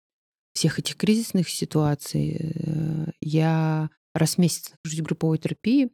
всех 0.58 0.80
этих 0.80 0.96
кризисных 0.98 1.50
ситуаций 1.50 2.36
э, 2.40 3.06
я 3.22 3.90
раз 4.16 4.36
в 4.36 4.38
месяц 4.40 4.72
нахожусь 4.72 5.02
в 5.02 5.04
групповой 5.04 5.38
терапии. 5.38 5.92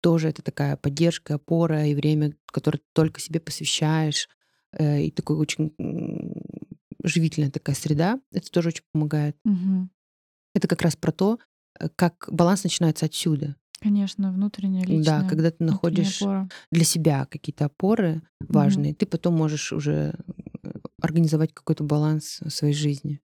Тоже 0.00 0.28
это 0.28 0.40
такая 0.40 0.76
поддержка, 0.76 1.34
опора 1.34 1.84
и 1.86 1.94
время, 1.96 2.34
которое 2.46 2.78
ты 2.78 2.84
только 2.92 3.20
себе 3.20 3.40
посвящаешь. 3.40 4.28
э, 4.72 5.02
И 5.02 5.10
такой 5.10 5.36
очень 5.36 5.72
живительная 7.02 7.50
такая 7.50 7.74
среда. 7.74 8.20
Это 8.30 8.50
тоже 8.52 8.68
очень 8.68 8.84
помогает. 8.92 9.36
Мгм. 9.44 9.90
Это 10.54 10.68
как 10.68 10.82
раз 10.82 10.94
про 10.94 11.10
то, 11.10 11.40
э, 11.80 11.88
как 11.96 12.28
баланс 12.30 12.62
начинается 12.62 13.06
отсюда. 13.06 13.56
Конечно, 13.80 14.32
внутренняя 14.32 14.84
личная. 14.86 15.22
Да, 15.22 15.28
когда 15.28 15.50
ты 15.50 15.64
находишь 15.64 16.22
опора. 16.22 16.48
для 16.70 16.84
себя 16.84 17.26
какие-то 17.26 17.64
опоры 17.64 18.22
важные, 18.40 18.94
ты 18.94 19.06
потом 19.06 19.34
можешь 19.34 19.72
уже 19.72 20.14
организовать 21.02 21.52
какой-то 21.52 21.82
баланс 21.82 22.38
в 22.40 22.50
своей 22.50 22.74
жизни. 22.74 23.20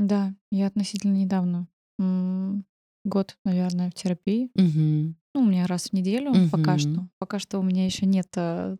Да, 0.00 0.34
я 0.50 0.66
относительно 0.66 1.14
недавно, 1.14 1.68
м, 1.98 2.64
год, 3.04 3.36
наверное, 3.44 3.90
в 3.90 3.94
терапии. 3.94 4.50
Мгм. 4.54 5.16
Ну, 5.34 5.42
у 5.42 5.46
меня 5.46 5.66
раз 5.66 5.90
в 5.90 5.92
неделю 5.92 6.32
пока 6.50 6.72
Мгм. 6.72 6.78
что. 6.78 7.08
Пока 7.18 7.38
что 7.38 7.58
у 7.58 7.62
меня 7.62 7.84
еще 7.84 8.06
нет 8.06 8.28
т- 8.30 8.76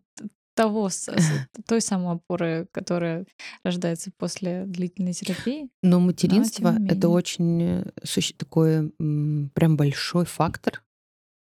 того, 0.55 0.89
с- 0.89 1.07
с- 1.07 1.07
той 1.67 1.79
самой 1.79 2.15
опоры, 2.15 2.67
которая 2.71 3.25
рождается 3.63 4.11
после 4.17 4.65
длительной 4.65 5.13
терапии. 5.13 5.69
Но 5.83 5.97
тем 5.97 6.05
материнство 6.07 6.69
это 6.73 6.79
менее. 6.79 7.07
очень 7.07 7.61
э, 7.63 7.91
суще- 8.03 8.33
такой 8.35 8.91
м, 8.99 9.51
прям 9.53 9.77
большой 9.77 10.25
фактор, 10.25 10.83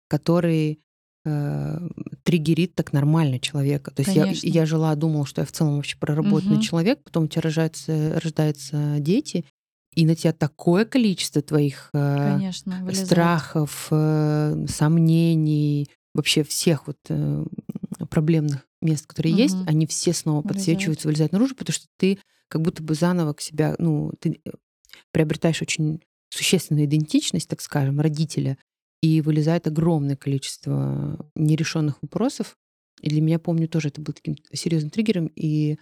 который 0.09 0.81
э, 1.27 1.78
триггерит 2.22 2.74
так 2.74 2.95
нормально 2.95 3.39
человека. 3.39 3.91
То 3.91 4.01
есть 4.01 4.14
я, 4.16 4.22
Конечно. 4.22 4.47
я 4.47 4.64
жила, 4.64 4.95
думала, 4.95 5.26
что 5.26 5.43
я 5.43 5.47
в 5.47 5.53
целом 5.53 5.76
вообще 5.76 5.99
проработанный 5.99 6.55
Мгм. 6.55 6.62
человек, 6.62 7.03
потом 7.05 7.24
у 7.24 7.28
тебя 7.28 7.43
рождаются, 7.43 8.18
рождаются 8.20 8.97
дети, 9.01 9.45
и 9.95 10.07
на 10.07 10.14
тебя 10.14 10.32
такое 10.32 10.84
количество 10.84 11.43
твоих 11.43 11.91
э, 11.93 12.16
Конечно, 12.34 12.78
вылезает. 12.84 13.07
страхов, 13.07 13.88
э, 13.91 14.66
сомнений, 14.68 15.88
вообще 16.14 16.43
всех 16.45 16.86
вот 16.86 16.99
э, 17.09 17.45
проблемных 18.11 18.66
мест, 18.82 19.07
которые 19.07 19.34
есть, 19.34 19.55
Мгм. 19.57 19.64
они 19.68 19.86
все 19.86 20.12
снова 20.12 20.38
Вылезают. 20.43 20.57
подсвечиваются, 20.57 21.09
вылезают 21.09 21.32
наружу, 21.32 21.55
потому 21.55 21.74
что 21.74 21.86
ты 21.99 22.18
как 22.49 22.62
будто 22.62 22.82
бы 22.82 22.95
заново 22.95 23.32
к 23.34 23.41
себя, 23.41 23.74
ну, 23.78 24.12
ты 24.20 24.41
приобретаешь 25.12 25.62
очень 25.62 26.01
существенную 26.30 26.86
идентичность, 26.86 27.49
так 27.49 27.61
скажем, 27.61 28.01
родителя, 28.01 28.59
и 29.03 29.20
вылезает 29.20 29.66
огромное 29.66 30.16
количество 30.16 31.18
нерешенных 31.34 31.99
вопросов. 32.03 32.57
И 33.01 33.09
для 33.09 33.20
меня, 33.20 33.38
помню, 33.38 33.68
тоже 33.68 33.88
это 33.88 34.01
был 34.01 34.12
таким 34.12 34.36
серьезным 34.53 34.91
триггером 34.91 35.30
и 35.34 35.78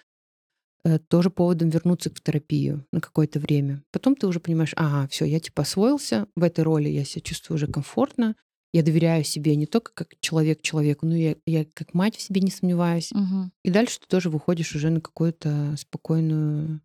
тоже 1.09 1.31
поводом 1.31 1.71
вернуться 1.71 2.11
в 2.11 2.21
терапию 2.21 2.85
на 2.93 3.01
какое-то 3.01 3.41
время. 3.41 3.83
Потом 3.93 4.15
ты 4.17 4.27
уже 4.27 4.41
понимаешь, 4.41 4.73
ага, 4.77 5.09
все, 5.09 5.25
я 5.25 5.41
типа 5.41 5.63
освоился 5.63 6.27
в 6.37 6.43
этой 6.43 6.65
роли, 6.65 6.89
я 6.89 7.05
себя 7.05 7.23
чувствую 7.23 7.57
уже 7.57 7.67
комфортно, 7.67 8.37
Я 8.73 8.83
доверяю 8.83 9.25
себе 9.25 9.57
не 9.57 9.67
только 9.67 9.93
как 9.95 10.09
человек 10.21 10.61
человеку, 10.61 11.07
но 11.07 11.17
я, 11.17 11.37
я 11.47 11.65
как 11.65 11.95
мать 11.95 12.17
в 12.17 12.21
себе 12.21 12.43
не 12.43 12.51
сомневаюсь. 12.51 13.11
Мгм. 13.13 13.51
И 13.65 13.71
дальше 13.71 13.99
ты 14.01 14.07
тоже 14.09 14.29
выходишь 14.31 14.75
уже 14.75 14.91
на 14.91 15.01
какую-то 15.01 15.75
спокойную, 15.79 16.81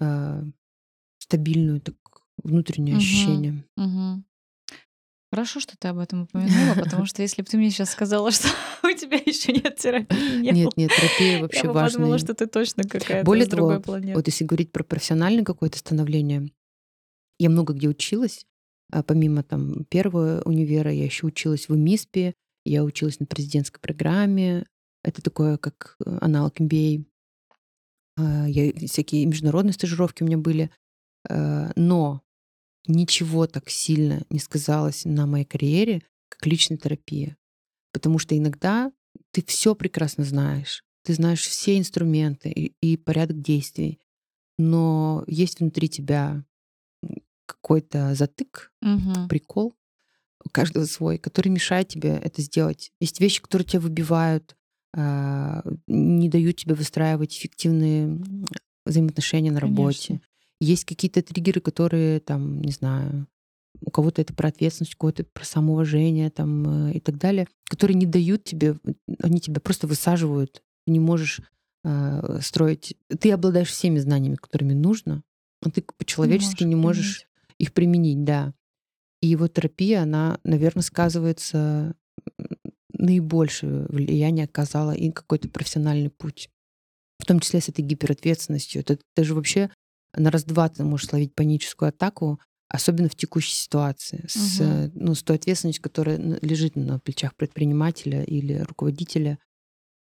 э, 0.00 0.42
стабильную 1.18 1.80
так, 1.80 1.96
внутреннее 2.42 2.94
Мгм. 2.96 3.02
ощущение. 3.04 3.64
Мгм. 3.76 4.24
Хорошо, 5.34 5.58
что 5.58 5.76
ты 5.76 5.88
об 5.88 5.98
этом 5.98 6.22
упомянула, 6.22 6.74
потому 6.84 7.06
что 7.06 7.20
если 7.20 7.42
бы 7.42 7.48
ты 7.48 7.56
мне 7.56 7.68
сейчас 7.68 7.90
сказала, 7.90 8.30
что 8.30 8.46
у 8.84 8.92
тебя 8.96 9.16
еще 9.16 9.52
нет 9.52 9.74
терапии, 9.74 10.36
не 10.36 10.52
Нет, 10.52 10.66
было, 10.66 10.72
нет, 10.76 10.92
терапия 10.92 11.32
я 11.32 11.42
вообще 11.42 11.66
бы 11.66 11.72
подумала, 11.74 12.18
что 12.18 12.34
ты 12.34 12.46
точно 12.46 12.84
какая-то 12.84 13.24
Более 13.26 13.46
с 13.46 13.48
другой 13.48 13.74
того, 13.74 13.82
планеты. 13.82 14.14
вот 14.14 14.28
если 14.28 14.44
говорить 14.44 14.70
про 14.70 14.84
профессиональное 14.84 15.42
какое-то 15.42 15.76
становление, 15.76 16.52
я 17.40 17.50
много 17.50 17.74
где 17.74 17.88
училась. 17.88 18.46
А 18.92 19.02
Помимо 19.02 19.42
там 19.42 19.86
первого 19.86 20.40
универа, 20.44 20.92
я 20.92 21.04
еще 21.04 21.26
училась 21.26 21.68
в 21.68 21.72
УМИСПе, 21.72 22.34
я 22.64 22.84
училась 22.84 23.18
на 23.18 23.26
президентской 23.26 23.80
программе. 23.80 24.66
Это 25.02 25.20
такое, 25.20 25.56
как 25.56 25.96
э, 26.06 26.16
аналог 26.20 26.60
MBA. 26.60 27.06
А, 28.18 28.46
Я, 28.46 28.72
всякие 28.86 29.26
международные 29.26 29.72
стажировки 29.72 30.22
у 30.22 30.26
меня 30.26 30.38
были. 30.38 30.70
Но 31.74 32.23
ничего 32.86 33.46
так 33.46 33.70
сильно 33.70 34.24
не 34.30 34.38
сказалось 34.38 35.04
на 35.04 35.26
моей 35.26 35.44
карьере, 35.44 36.02
как 36.28 36.46
личная 36.46 36.78
терапия. 36.78 37.36
Потому 37.92 38.18
что 38.18 38.36
иногда 38.36 38.92
ты 39.30 39.44
все 39.44 39.74
прекрасно 39.74 40.24
знаешь. 40.24 40.82
Ты 41.04 41.14
знаешь 41.14 41.42
все 41.46 41.78
инструменты 41.78 42.50
и, 42.50 42.72
и 42.80 42.96
порядок 42.96 43.40
действий. 43.40 44.00
Но 44.58 45.24
есть 45.26 45.60
внутри 45.60 45.88
тебя 45.88 46.44
какой-то 47.46 48.14
затык, 48.14 48.72
Мгм. 48.80 49.28
прикол, 49.28 49.74
у 50.44 50.48
каждого 50.50 50.84
свой, 50.84 51.18
который 51.18 51.48
мешает 51.48 51.88
тебе 51.88 52.10
это 52.10 52.42
сделать. 52.42 52.92
Есть 53.00 53.20
вещи, 53.20 53.40
которые 53.42 53.66
тебя 53.66 53.80
выбивают, 53.80 54.56
а, 54.94 55.62
не 55.86 56.28
дают 56.28 56.56
тебе 56.56 56.74
выстраивать 56.74 57.36
эффективные 57.36 58.20
взаимоотношения 58.86 59.50
на 59.50 59.60
работе. 59.60 60.06
Конечно. 60.08 60.28
Есть 60.64 60.86
какие-то 60.86 61.22
триггеры, 61.22 61.60
которые, 61.60 62.20
там, 62.20 62.62
не 62.62 62.72
знаю, 62.72 63.26
у 63.80 63.90
кого-то 63.90 64.22
это 64.22 64.32
про 64.32 64.48
ответственность, 64.48 64.94
у 64.94 64.98
кого-то 64.98 65.24
про 65.24 65.44
самоуважение 65.44 66.30
там, 66.30 66.88
э, 66.88 66.94
и 66.94 67.00
так 67.00 67.18
далее, 67.18 67.46
которые 67.68 67.96
не 67.96 68.06
дают 68.06 68.44
тебе, 68.44 68.78
они 69.22 69.40
тебя 69.40 69.60
просто 69.60 69.86
высаживают. 69.86 70.62
Ты 70.86 70.92
не 70.92 71.00
можешь 71.00 71.40
а, 71.84 72.40
строить... 72.40 72.96
Ты 73.08 73.30
обладаешь 73.32 73.68
всеми 73.68 73.98
знаниями, 73.98 74.36
которыми 74.36 74.72
нужно, 74.72 75.22
но 75.62 75.70
ты 75.70 75.82
по-человечески 75.82 76.62
Не 76.62 76.70
не 76.70 76.74
можешь 76.76 76.96
можешь 76.96 77.18
применить. 77.18 77.54
их 77.58 77.72
применить, 77.72 78.24
да. 78.24 78.54
И 79.20 79.36
вот 79.36 79.52
терапия, 79.52 80.02
она, 80.02 80.38
наверное, 80.44 80.82
сказывается, 80.82 81.94
наибольшее 82.92 83.86
влияние 83.88 84.46
оказала 84.46 84.92
и 84.92 85.10
какой-то 85.10 85.48
профессиональный 85.48 86.10
путь. 86.10 86.48
В 87.18 87.26
том 87.26 87.40
числе 87.40 87.60
с 87.60 87.68
этой 87.68 87.82
гиперответственностью. 87.82 88.80
Это 88.80 88.98
ты 89.14 89.24
же 89.24 89.34
вообще 89.34 89.70
на 90.16 90.30
раз-два 90.30 90.68
ты 90.68 90.84
можешь 90.84 91.08
словить 91.08 91.34
паническую 91.34 91.88
атаку, 91.88 92.40
особенно 92.68 93.08
в 93.08 93.14
текущей 93.14 93.54
ситуации, 93.54 94.24
с, 94.28 94.60
э, 94.60 94.90
ну, 94.94 95.14
с 95.14 95.22
той 95.22 95.36
ответственностью, 95.36 95.82
которая 95.82 96.16
лежит 96.42 96.76
на 96.76 96.98
плечах 96.98 97.34
предпринимателя 97.36 98.22
или 98.22 98.58
руководителя, 98.58 99.38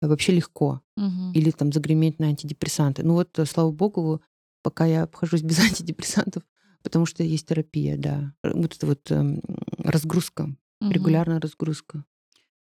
э, 0.02 0.08
вообще 0.08 0.34
легко. 0.34 0.82
Мгм. 0.96 1.34
Или 1.34 1.52
там 1.52 1.72
загреметь 1.72 2.20
на 2.20 2.28
антидепрессанты. 2.28 3.04
Ну 3.04 3.14
вот, 3.14 3.38
э, 3.38 3.46
слава 3.46 3.72
богу, 3.72 4.22
пока 4.62 4.86
я 4.86 5.04
обхожусь 5.04 5.42
без 5.44 5.60
антидепрессантов, 5.60 6.44
потому 6.84 7.06
что 7.06 7.24
есть 7.24 7.48
терапия, 7.48 7.98
да. 7.98 8.34
Э, 8.44 8.52
Вот 8.54 8.76
это 8.76 8.86
вот 8.88 9.12
эм, 9.12 9.42
разгрузка, 9.78 10.56
Мгм. 10.82 10.92
регулярная 10.92 11.40
разгрузка. 11.40 12.04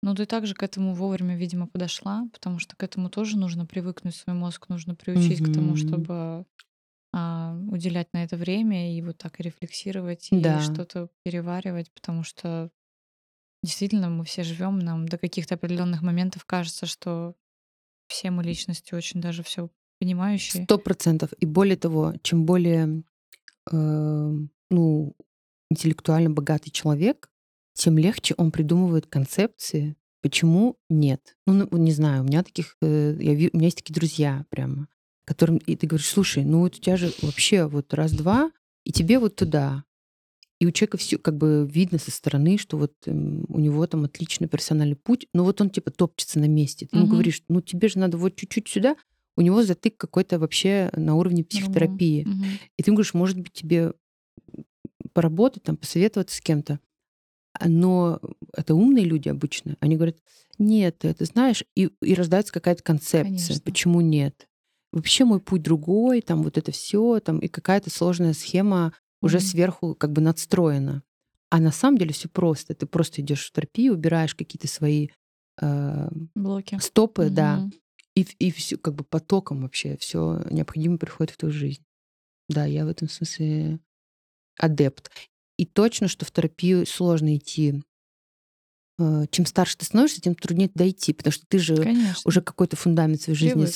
Ну, 0.03 0.13
ты 0.13 0.25
также 0.25 0.53
к 0.53 0.61
этому 0.61 0.93
вовремя, 0.93 1.36
видимо, 1.36 1.67
подошла, 1.67 2.27
потому 2.31 2.59
что 2.59 2.75
к 2.75 2.83
этому 2.83 3.09
тоже 3.09 3.38
нужно 3.38 3.65
привыкнуть, 3.65 4.15
свой 4.15 4.36
мозг 4.36 4.69
нужно 4.69 4.93
приучить 4.93 5.41
к 5.41 5.51
тому, 5.51 5.75
чтобы 5.75 6.45
а, 7.18 7.57
уделять 7.72 8.11
на 8.13 8.26
это 8.26 8.36
время 8.36 8.93
и 8.97 9.01
вот 9.01 9.18
так 9.18 9.39
и 9.39 9.43
рефлексировать 9.43 10.28
и 10.32 10.39
Да. 10.41 10.59
что-то 10.59 11.09
переваривать, 11.24 11.89
потому 11.93 12.24
что 12.24 12.70
действительно 13.63 14.09
мы 14.09 14.26
все 14.26 14.43
живем, 14.43 14.80
нам 14.80 15.07
до 15.07 15.18
каких-то 15.18 15.55
определенных 15.55 16.01
моментов 16.01 16.43
кажется, 16.43 16.86
что 16.86 17.36
все 18.07 18.32
мы 18.32 18.43
личности 18.43 18.93
очень 18.93 19.22
даже 19.22 19.43
все 19.43 19.70
понимающие. 19.99 20.63
Сто 20.66 20.78
процентов. 20.78 21.32
И 21.39 21.45
более 21.45 21.78
того, 21.78 22.13
чем 22.22 22.45
более 22.45 23.03
э, 23.72 24.32
ну, 24.70 25.16
интеллектуально 25.72 26.30
богатый 26.30 26.70
человек, 26.70 27.32
тем 27.74 27.97
легче 27.97 28.36
он 28.38 28.51
придумывает 28.51 29.07
концепции, 29.07 29.95
почему 30.22 30.78
нет. 30.89 31.38
Ну, 31.47 31.68
ну, 31.72 31.78
не 31.78 31.91
знаю, 31.93 32.24
у 32.24 32.26
меня 32.26 32.43
таких, 32.43 32.76
э, 32.82 33.16
я, 33.20 33.34
ви- 33.34 33.49
у 33.53 33.57
меня 33.57 33.68
есть 33.68 33.78
такие 33.78 33.93
друзья 33.93 34.45
прямо, 34.49 34.88
которым, 35.26 35.57
и 35.57 35.76
ты 35.76 35.88
говоришь, 35.88 36.07
слушай, 36.07 36.43
ну 36.43 36.59
вот 36.59 36.76
у 36.76 36.80
тебя 36.80 36.97
же 36.97 37.11
вообще 37.21 37.65
вот 37.65 37.93
раз-два, 37.93 38.51
и 38.84 38.91
тебе 38.91 39.19
вот 39.19 39.36
туда. 39.36 39.84
И 40.59 40.65
у 40.65 40.71
человека 40.71 40.97
все 40.97 41.17
как 41.17 41.36
бы 41.36 41.67
видно 41.69 41.97
со 41.97 42.11
стороны, 42.11 42.57
что 42.57 42.78
вот 42.78 42.93
эм, 43.07 43.45
у 43.49 43.59
него 43.59 43.86
там 43.88 44.05
отличный 44.05 44.47
профессиональный 44.47 44.95
путь, 44.95 45.28
но 45.34 45.43
вот 45.43 45.59
он 45.59 45.69
типа 45.69 45.91
топчется 45.91 46.39
на 46.39 46.45
месте. 46.47 46.86
Ты 46.86 46.95
ему 46.97 47.07
Мгм. 47.07 47.11
говоришь, 47.15 47.43
ну 47.49 47.59
тебе 47.61 47.89
же 47.89 47.99
надо 47.99 48.17
вот 48.17 48.36
чуть-чуть 48.36 48.67
сюда, 48.69 48.95
у 49.36 49.41
него 49.41 49.63
затык 49.63 49.97
какой-то 49.97 50.39
вообще 50.39 50.89
на 50.95 51.15
уровне 51.15 51.43
психотерапии. 51.43 52.23
Мгм. 52.26 52.45
И 52.78 52.84
ты 52.84 52.89
ему 52.89 52.95
говоришь, 52.95 53.13
может 53.13 53.38
быть, 53.38 53.51
тебе 53.51 53.93
поработать, 55.13 55.63
там, 55.63 55.76
посоветоваться 55.78 56.38
с 56.38 56.41
кем-то. 56.41 56.80
А, 57.53 57.67
Но 57.67 58.19
это 58.55 58.76
умные 58.76 59.05
люди 59.05 59.30
обычно. 59.30 59.76
Они 59.80 59.95
говорят, 59.95 60.17
нет, 60.57 60.99
ты 60.99 61.09
это 61.09 61.26
знаешь, 61.26 61.63
и, 61.76 61.89
и 62.01 62.13
рождается 62.13 62.53
какая-то 62.53 62.84
концепция, 62.84 63.23
Конечно. 63.23 63.61
почему 63.61 64.01
нет. 64.01 64.47
Вообще 64.95 65.25
мой 65.25 65.41
путь 65.41 65.61
другой, 65.61 66.21
там 66.21 66.41
вот 66.41 66.57
это 66.57 66.71
все, 66.71 67.19
там 67.19 67.39
и 67.39 67.49
какая-то 67.49 67.89
сложная 67.89 68.31
схема 68.33 68.93
уже 69.21 69.37
Мгм. 69.37 69.45
сверху 69.45 69.93
как 69.93 70.13
бы 70.13 70.21
надстроена. 70.21 71.03
А 71.49 71.59
на 71.59 71.71
самом 71.73 71.97
деле 71.97 72.13
все 72.13 72.29
просто. 72.29 72.73
Ты 72.73 72.85
просто 72.85 73.21
идешь 73.21 73.45
в 73.45 73.51
терапию, 73.51 73.93
убираешь 73.93 74.33
какие-то 74.35 74.69
свои 74.69 75.09
э, 75.61 76.09
Блоки. 76.33 76.79
стопы, 76.79 77.29
да, 77.29 77.57
Мгм. 77.57 77.73
и, 78.15 78.21
и 78.39 78.51
все 78.51 78.77
как 78.77 78.95
бы 78.95 79.03
потоком 79.03 79.63
вообще 79.63 79.97
все 79.97 80.41
необходимое 80.49 80.97
приходит 80.97 81.33
в 81.33 81.37
твою 81.37 81.53
жизнь. 81.53 81.83
Да, 82.47 82.65
я 82.65 82.85
в 82.85 82.87
этом 82.87 83.09
смысле 83.09 83.79
адепт. 84.57 85.11
И 85.57 85.65
точно, 85.65 86.07
что 86.07 86.25
в 86.25 86.31
терапию 86.31 86.85
сложно 86.85 87.35
идти. 87.35 87.83
Э, 88.97 89.25
Чем 89.29 89.45
старше 89.45 89.77
ты 89.77 89.85
становишься, 89.85 90.21
тем 90.21 90.35
труднее 90.35 90.69
идти, 90.73 91.11
потому 91.11 91.33
что 91.33 91.45
ты 91.47 91.59
же 91.59 91.75
Конечно. 91.75 92.21
уже 92.23 92.41
какой-то 92.41 92.77
фундамент 92.77 93.21
своей 93.21 93.37
жизни 93.37 93.53
Привык, 93.55 93.67
да. 93.67 93.73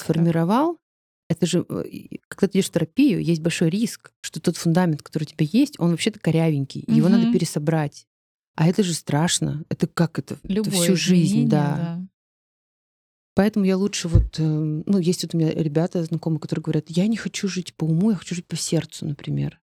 Это 1.30 1.46
же, 1.46 1.66
э, 1.70 1.84
когда 2.28 2.48
ты 2.48 2.58
идешь 2.58 2.70
в 2.70 2.72
терапию, 2.72 3.24
есть 3.24 3.42
большой 3.42 3.70
риск, 3.70 4.12
что 4.22 4.42
тот 4.42 4.58
фундамент, 4.58 5.04
который 5.04 5.24
у 5.24 5.28
тебя 5.28 5.48
есть, 5.50 5.80
он 5.80 5.92
вообще-то 5.92 6.20
корявенький, 6.20 6.82
и 6.82 6.94
его 6.94 7.08
надо 7.08 7.32
пересобрать. 7.32 8.08
А 8.56 8.68
это 8.68 8.84
же 8.84 8.94
страшно. 8.94 9.64
Это 9.70 9.88
как 9.88 10.20
это? 10.20 10.34
Это 10.44 10.54
Любое 10.54 10.74
всю 10.74 10.96
жизнь, 10.96 11.46
изменение, 11.46 11.50
да. 11.50 12.02
Поэтому 13.36 13.64
я 13.64 13.78
лучше 13.78 14.10
вот, 14.10 14.38
э, 14.40 14.44
ну, 14.44 14.98
есть 14.98 15.24
вот 15.24 15.34
у 15.34 15.38
меня 15.38 15.52
ребята 15.52 16.04
знакомые, 16.04 16.42
которые 16.42 16.64
говорят, 16.64 16.90
я 16.90 17.08
не 17.08 17.16
хочу 17.16 17.48
жить 17.48 17.74
по 17.76 17.86
уму, 17.86 18.10
я 18.10 18.18
хочу 18.18 18.36
жить 18.36 18.48
по 18.48 18.58
сердцу, 18.58 19.06
например. 19.06 19.62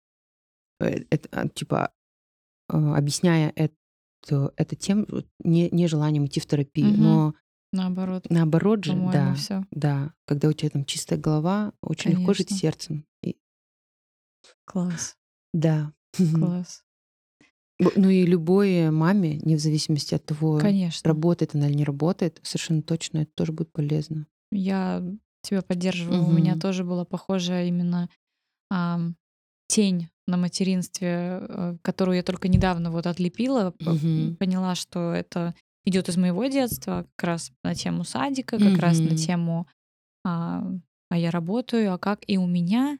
Э, 0.79 1.03
Это, 1.11 1.29
а, 1.31 1.47
типа, 1.47 1.91
э, 2.71 2.75
объясняя 2.75 3.53
это, 3.55 3.75
это 4.55 4.75
тем, 4.75 5.05
не, 5.43 5.69
не 5.69 5.87
желанием 5.87 6.25
идти 6.25 6.39
в 6.39 6.47
терапию, 6.47 6.87
Мгм. 6.87 7.03
но 7.03 7.35
Наоборот, 7.73 8.25
наоборот 8.29 8.83
же, 8.85 8.95
да, 9.11 9.33
все. 9.35 9.63
да, 9.71 10.13
когда 10.25 10.47
у 10.47 10.53
тебя 10.53 10.69
там 10.69 10.85
чистая 10.85 11.19
голова, 11.19 11.73
очень 11.81 12.11
легко 12.11 12.33
жить 12.33 12.47
Конечно. 12.49 12.57
сердцем. 12.57 13.05
И- 13.23 13.37
Класс, 14.65 15.17
да. 15.53 15.91
класс. 16.39 16.83
Ну 17.79 18.09
и 18.09 18.25
любой 18.25 18.89
маме, 18.89 19.37
не 19.39 19.55
в 19.55 19.59
зависимости 19.59 20.15
от 20.15 20.25
того, 20.25 20.57
Конечно. 20.59 21.07
работает 21.07 21.53
она 21.53 21.67
или 21.67 21.75
не 21.75 21.83
работает, 21.83 22.39
совершенно 22.41 22.81
точно 22.81 23.19
это 23.19 23.31
тоже 23.35 23.51
будет 23.51 23.71
полезно. 23.71 24.25
Я 24.51 25.03
тебя 25.41 25.61
поддерживаю. 25.61 26.23
У 26.23 26.31
меня 26.31 26.57
тоже 26.57 26.83
была 26.83 27.05
похожая 27.05 27.67
именно 27.67 28.09
ам, 28.71 29.15
тень 29.67 30.09
на 30.25 30.37
материнстве, 30.37 31.39
э, 31.41 31.77
которую 31.83 32.15
я 32.17 32.23
только 32.23 32.47
недавно 32.47 32.89
вот 32.91 33.05
отлепила, 33.05 33.73
Мгм. 33.79 34.37
поняла, 34.37 34.73
что 34.75 35.11
это 35.13 35.53
идет 35.87 36.09
из 36.09 36.17
моего 36.17 36.45
детства, 36.45 37.07
как 37.15 37.27
раз 37.27 37.51
на 37.63 37.73
тему 37.75 38.03
садика, 38.03 38.57
как 38.59 38.77
раз 38.79 38.99
на 38.99 39.15
тему 39.15 39.67
а, 40.25 40.63
а 41.09 41.17
я 41.17 41.31
работаю, 41.31 41.93
а 41.93 41.97
как 41.97 42.19
и 42.27 42.37
у 42.37 42.45
меня 42.45 42.97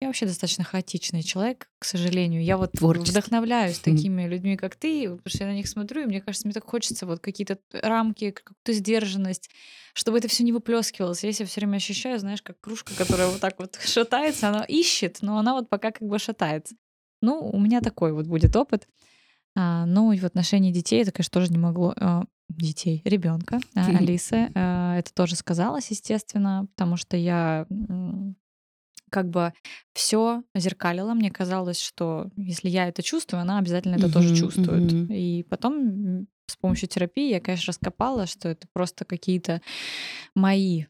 я 0.00 0.08
вообще 0.08 0.26
достаточно 0.26 0.64
хаотичный 0.64 1.22
человек, 1.22 1.70
к 1.78 1.84
сожалению. 1.84 2.42
Я 2.44 2.58
вот 2.58 2.72
Творческий. 2.72 3.10
вдохновляюсь 3.10 3.78
Мгм. 3.78 3.96
такими 3.96 4.26
людьми, 4.26 4.56
как 4.56 4.76
ты, 4.76 5.08
потому 5.08 5.22
что 5.28 5.44
я 5.44 5.46
на 5.46 5.54
них 5.54 5.66
смотрю, 5.66 6.02
и 6.02 6.06
мне 6.06 6.20
кажется, 6.20 6.46
мне 6.46 6.52
так 6.52 6.64
хочется 6.64 7.06
вот 7.06 7.20
какие-то 7.20 7.58
рамки, 7.72 8.30
какую-то 8.32 8.72
сдержанность, 8.72 9.48
чтобы 9.94 10.18
это 10.18 10.28
все 10.28 10.44
не 10.44 10.52
выплескивалось. 10.52 11.24
Я 11.24 11.32
себя 11.32 11.46
все 11.46 11.60
время 11.60 11.76
ощущаю, 11.76 12.18
знаешь, 12.18 12.42
как 12.42 12.60
кружка, 12.60 12.92
которая 12.94 13.28
вот 13.28 13.40
так 13.40 13.58
вот 13.58 13.78
шатается, 13.84 14.48
она 14.48 14.64
ищет, 14.64 15.18
но 15.22 15.38
она 15.38 15.54
вот 15.54 15.70
пока 15.70 15.90
как 15.90 16.06
бы 16.06 16.18
шатается. 16.18 16.76
Ну, 17.22 17.38
у 17.48 17.58
меня 17.58 17.80
такой 17.80 18.12
вот 18.12 18.26
будет 18.26 18.54
опыт. 18.56 18.86
А, 19.56 19.86
ну 19.86 20.12
и 20.12 20.18
в 20.18 20.24
отношении 20.24 20.72
детей 20.72 21.02
это, 21.02 21.12
конечно, 21.12 21.30
тоже 21.30 21.52
не 21.52 21.58
могло 21.58 21.94
а, 21.96 22.24
детей, 22.48 23.02
ребенка 23.04 23.60
Алисы. 23.74 24.50
А, 24.54 24.96
это 24.98 25.12
тоже 25.14 25.36
сказалось, 25.36 25.90
естественно, 25.90 26.66
потому 26.74 26.96
что 26.96 27.16
я 27.16 27.66
как 29.14 29.30
бы 29.30 29.52
все 29.92 30.42
зеркалила. 30.56 31.14
Мне 31.14 31.30
казалось, 31.30 31.80
что 31.80 32.30
если 32.36 32.68
я 32.68 32.88
это 32.88 33.00
чувствую, 33.00 33.42
она 33.42 33.58
обязательно 33.58 33.94
это 33.94 34.12
тоже 34.12 34.34
чувствует. 34.34 34.92
И 35.08 35.46
потом 35.48 36.26
с 36.46 36.56
помощью 36.56 36.88
терапии 36.88 37.30
я, 37.30 37.40
конечно, 37.40 37.70
раскопала, 37.70 38.26
что 38.26 38.48
это 38.48 38.66
просто 38.72 39.04
какие-то 39.04 39.62
мои 40.34 40.86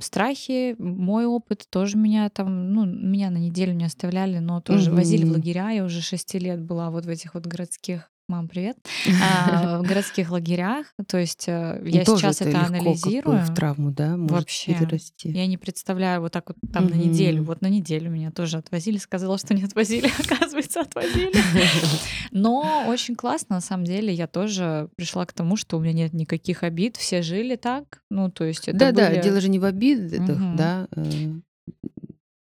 страхи, 0.00 0.74
мой 0.78 1.26
опыт 1.26 1.66
тоже 1.68 1.98
меня 1.98 2.30
там, 2.30 2.72
ну, 2.72 2.86
меня 2.86 3.28
на 3.30 3.36
неделю 3.36 3.74
не 3.74 3.84
оставляли, 3.84 4.38
но 4.38 4.62
тоже 4.62 4.90
возили 4.90 5.24
в 5.24 5.32
лагеря. 5.32 5.70
Я 5.70 5.84
уже 5.84 6.00
шести 6.00 6.38
лет 6.38 6.62
была 6.62 6.90
вот 6.90 7.04
в 7.04 7.10
этих 7.10 7.34
вот 7.34 7.46
городских 7.46 8.10
Мам, 8.28 8.48
привет. 8.48 8.76
А, 9.22 9.78
в 9.78 9.82
городских 9.86 10.30
лагерях. 10.30 10.86
То 11.06 11.16
есть 11.16 11.44
э, 11.48 11.80
я 11.84 12.04
сейчас 12.04 12.40
это, 12.42 12.64
анализирую. 12.64 13.38
в 13.38 13.54
травму, 13.54 13.92
да, 13.92 14.16
может 14.16 14.32
Вообще. 14.32 14.74
перерасти. 14.74 15.30
Я 15.30 15.46
не 15.46 15.56
представляю 15.56 16.20
вот 16.20 16.32
так 16.32 16.48
вот 16.48 16.56
там 16.72 16.88
на 16.88 16.94
неделю. 16.94 17.44
Вот 17.44 17.60
на 17.60 17.68
неделю 17.68 18.10
меня 18.10 18.32
тоже 18.32 18.58
отвозили. 18.58 18.98
Сказала, 18.98 19.38
что 19.38 19.54
не 19.54 19.62
отвозили. 19.62 20.10
Оказывается, 20.18 20.80
отвозили. 20.80 21.32
Но 22.32 22.84
очень 22.88 23.14
классно, 23.14 23.56
на 23.56 23.60
самом 23.60 23.84
деле. 23.84 24.12
Я 24.12 24.26
тоже 24.26 24.88
пришла 24.96 25.24
к 25.24 25.32
тому, 25.32 25.56
что 25.56 25.76
у 25.76 25.80
меня 25.80 25.92
нет 25.92 26.12
никаких 26.12 26.64
обид. 26.64 26.96
Все 26.96 27.22
жили 27.22 27.54
так. 27.54 28.02
Ну, 28.10 28.28
то 28.28 28.44
есть 28.44 28.66
это 28.66 28.76
Да-да, 28.76 29.10
были... 29.10 29.22
дело 29.22 29.40
же 29.40 29.48
не 29.48 29.60
в 29.60 29.64
обидах, 29.64 30.56
да. 30.56 30.88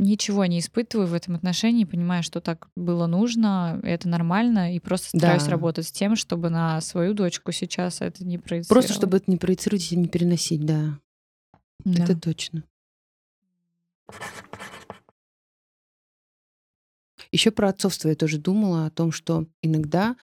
Ничего 0.02 0.44
не 0.46 0.58
испытываю 0.58 1.06
в 1.06 1.14
этом 1.14 1.36
отношении, 1.36 1.84
понимаю, 1.84 2.22
что 2.24 2.40
так 2.40 2.68
было 2.76 3.06
нужно, 3.06 3.80
это 3.84 4.08
нормально, 4.08 4.74
и 4.74 4.80
просто 4.80 5.08
стараюсь 5.16 5.44
Да. 5.44 5.50
работать 5.50 5.86
с 5.86 5.92
тем, 5.92 6.16
чтобы 6.16 6.50
на 6.50 6.80
свою 6.80 7.14
дочку 7.14 7.52
сейчас 7.52 8.00
это 8.00 8.24
не 8.24 8.36
проецировать. 8.38 8.68
Просто 8.68 8.92
чтобы 8.92 9.18
это 9.18 9.30
не 9.30 9.36
проецировать 9.36 9.92
и 9.92 9.96
не 9.96 10.08
переносить, 10.08 10.64
да. 10.66 10.98
Да. 11.84 12.02
Это 12.04 12.16
точно. 12.16 12.64
Еще 17.30 17.50
про 17.50 17.68
отцовство 17.68 18.08
я 18.08 18.14
тоже 18.14 18.38
думала 18.38 18.86
о 18.86 18.90
том, 18.90 19.12
что 19.12 19.46
иногда 19.62 20.16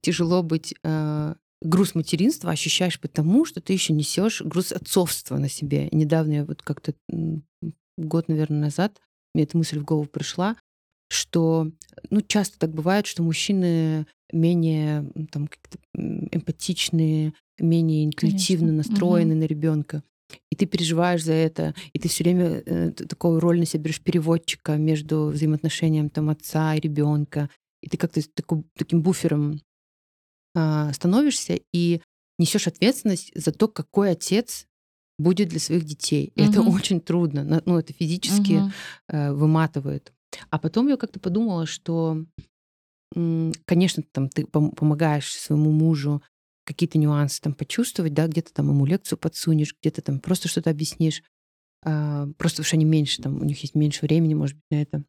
тяжело 0.00 0.42
быть 0.42 0.74
э, 0.82 1.34
груз 1.60 1.94
материнства 1.94 2.50
ощущаешь 2.50 2.98
потому, 3.00 3.44
что 3.44 3.60
ты 3.60 3.72
еще 3.72 3.92
несешь 3.92 4.42
груз 4.42 4.72
отцовства 4.72 5.36
на 5.36 5.48
себе. 5.48 5.88
Недавно 5.92 6.32
я 6.32 6.44
вот 6.44 6.62
как-то 6.62 6.94
год, 7.96 8.28
наверное, 8.28 8.60
назад 8.60 9.00
мне 9.34 9.44
эта 9.44 9.56
мысль 9.56 9.78
в 9.78 9.84
голову 9.84 10.06
пришла, 10.06 10.56
что 11.08 11.70
ну 12.10 12.20
часто 12.22 12.58
так 12.58 12.70
бывает, 12.70 13.06
что 13.06 13.22
мужчины 13.22 14.06
менее 14.32 15.10
там 15.30 15.48
эмпатичные, 15.94 17.34
менее 17.58 18.06
интуитивно 18.06 18.68
Конечно. 18.68 18.90
настроены 18.90 19.34
на 19.34 19.44
ребенка. 19.44 20.02
И 20.50 20.56
ты 20.56 20.64
переживаешь 20.64 21.22
за 21.22 21.34
это, 21.34 21.74
и 21.92 21.98
ты 21.98 22.08
все 22.08 22.24
время 22.24 22.62
э, 22.64 22.90
такую 22.92 23.38
роль 23.40 23.58
на 23.58 23.66
себя 23.66 23.82
берешь 23.82 24.00
переводчика 24.00 24.76
между 24.76 25.26
взаимоотношением 25.26 26.08
там 26.08 26.30
отца 26.30 26.74
и 26.74 26.80
ребенка. 26.80 27.50
И 27.82 27.88
ты 27.88 27.98
как-то 27.98 28.20
таку- 28.34 28.64
таким 28.76 29.02
буфером 29.02 29.60
а, 30.54 30.92
становишься 30.92 31.60
и 31.72 32.00
несешь 32.38 32.66
ответственность 32.66 33.32
за 33.34 33.52
то, 33.52 33.68
какой 33.68 34.12
отец 34.12 34.66
будет 35.22 35.48
для 35.48 35.60
своих 35.60 35.84
детей. 35.84 36.32
И 36.34 36.42
это 36.42 36.60
Мгм. 36.62 36.74
очень 36.74 37.00
трудно. 37.00 37.62
Ну, 37.64 37.78
это 37.78 37.92
физически 37.92 38.62
э, 39.08 39.32
выматывает. 39.32 40.12
А 40.50 40.58
потом 40.58 40.88
я 40.88 40.96
как-то 40.96 41.20
подумала, 41.20 41.66
что, 41.66 42.24
конечно, 43.66 44.02
там 44.12 44.28
ты 44.28 44.42
пом- 44.42 44.74
помогаешь 44.74 45.32
своему 45.32 45.70
мужу 45.70 46.22
какие-то 46.64 46.98
нюансы 46.98 47.40
там 47.40 47.54
почувствовать, 47.54 48.14
да, 48.14 48.26
где-то 48.28 48.52
там 48.54 48.68
ему 48.68 48.86
лекцию 48.86 49.18
подсунешь, 49.18 49.74
где-то 49.80 50.00
там 50.00 50.20
просто 50.20 50.48
что-то 50.48 50.70
объяснишь, 50.70 51.22
а, 51.84 52.28
просто 52.38 52.58
потому 52.58 52.66
что 52.66 52.76
они 52.76 52.84
меньше, 52.84 53.20
там, 53.20 53.40
у 53.40 53.44
них 53.44 53.60
есть 53.62 53.74
меньше 53.74 54.00
времени, 54.06 54.34
может 54.34 54.56
быть, 54.56 54.64
на 54.70 54.82
это. 54.82 55.04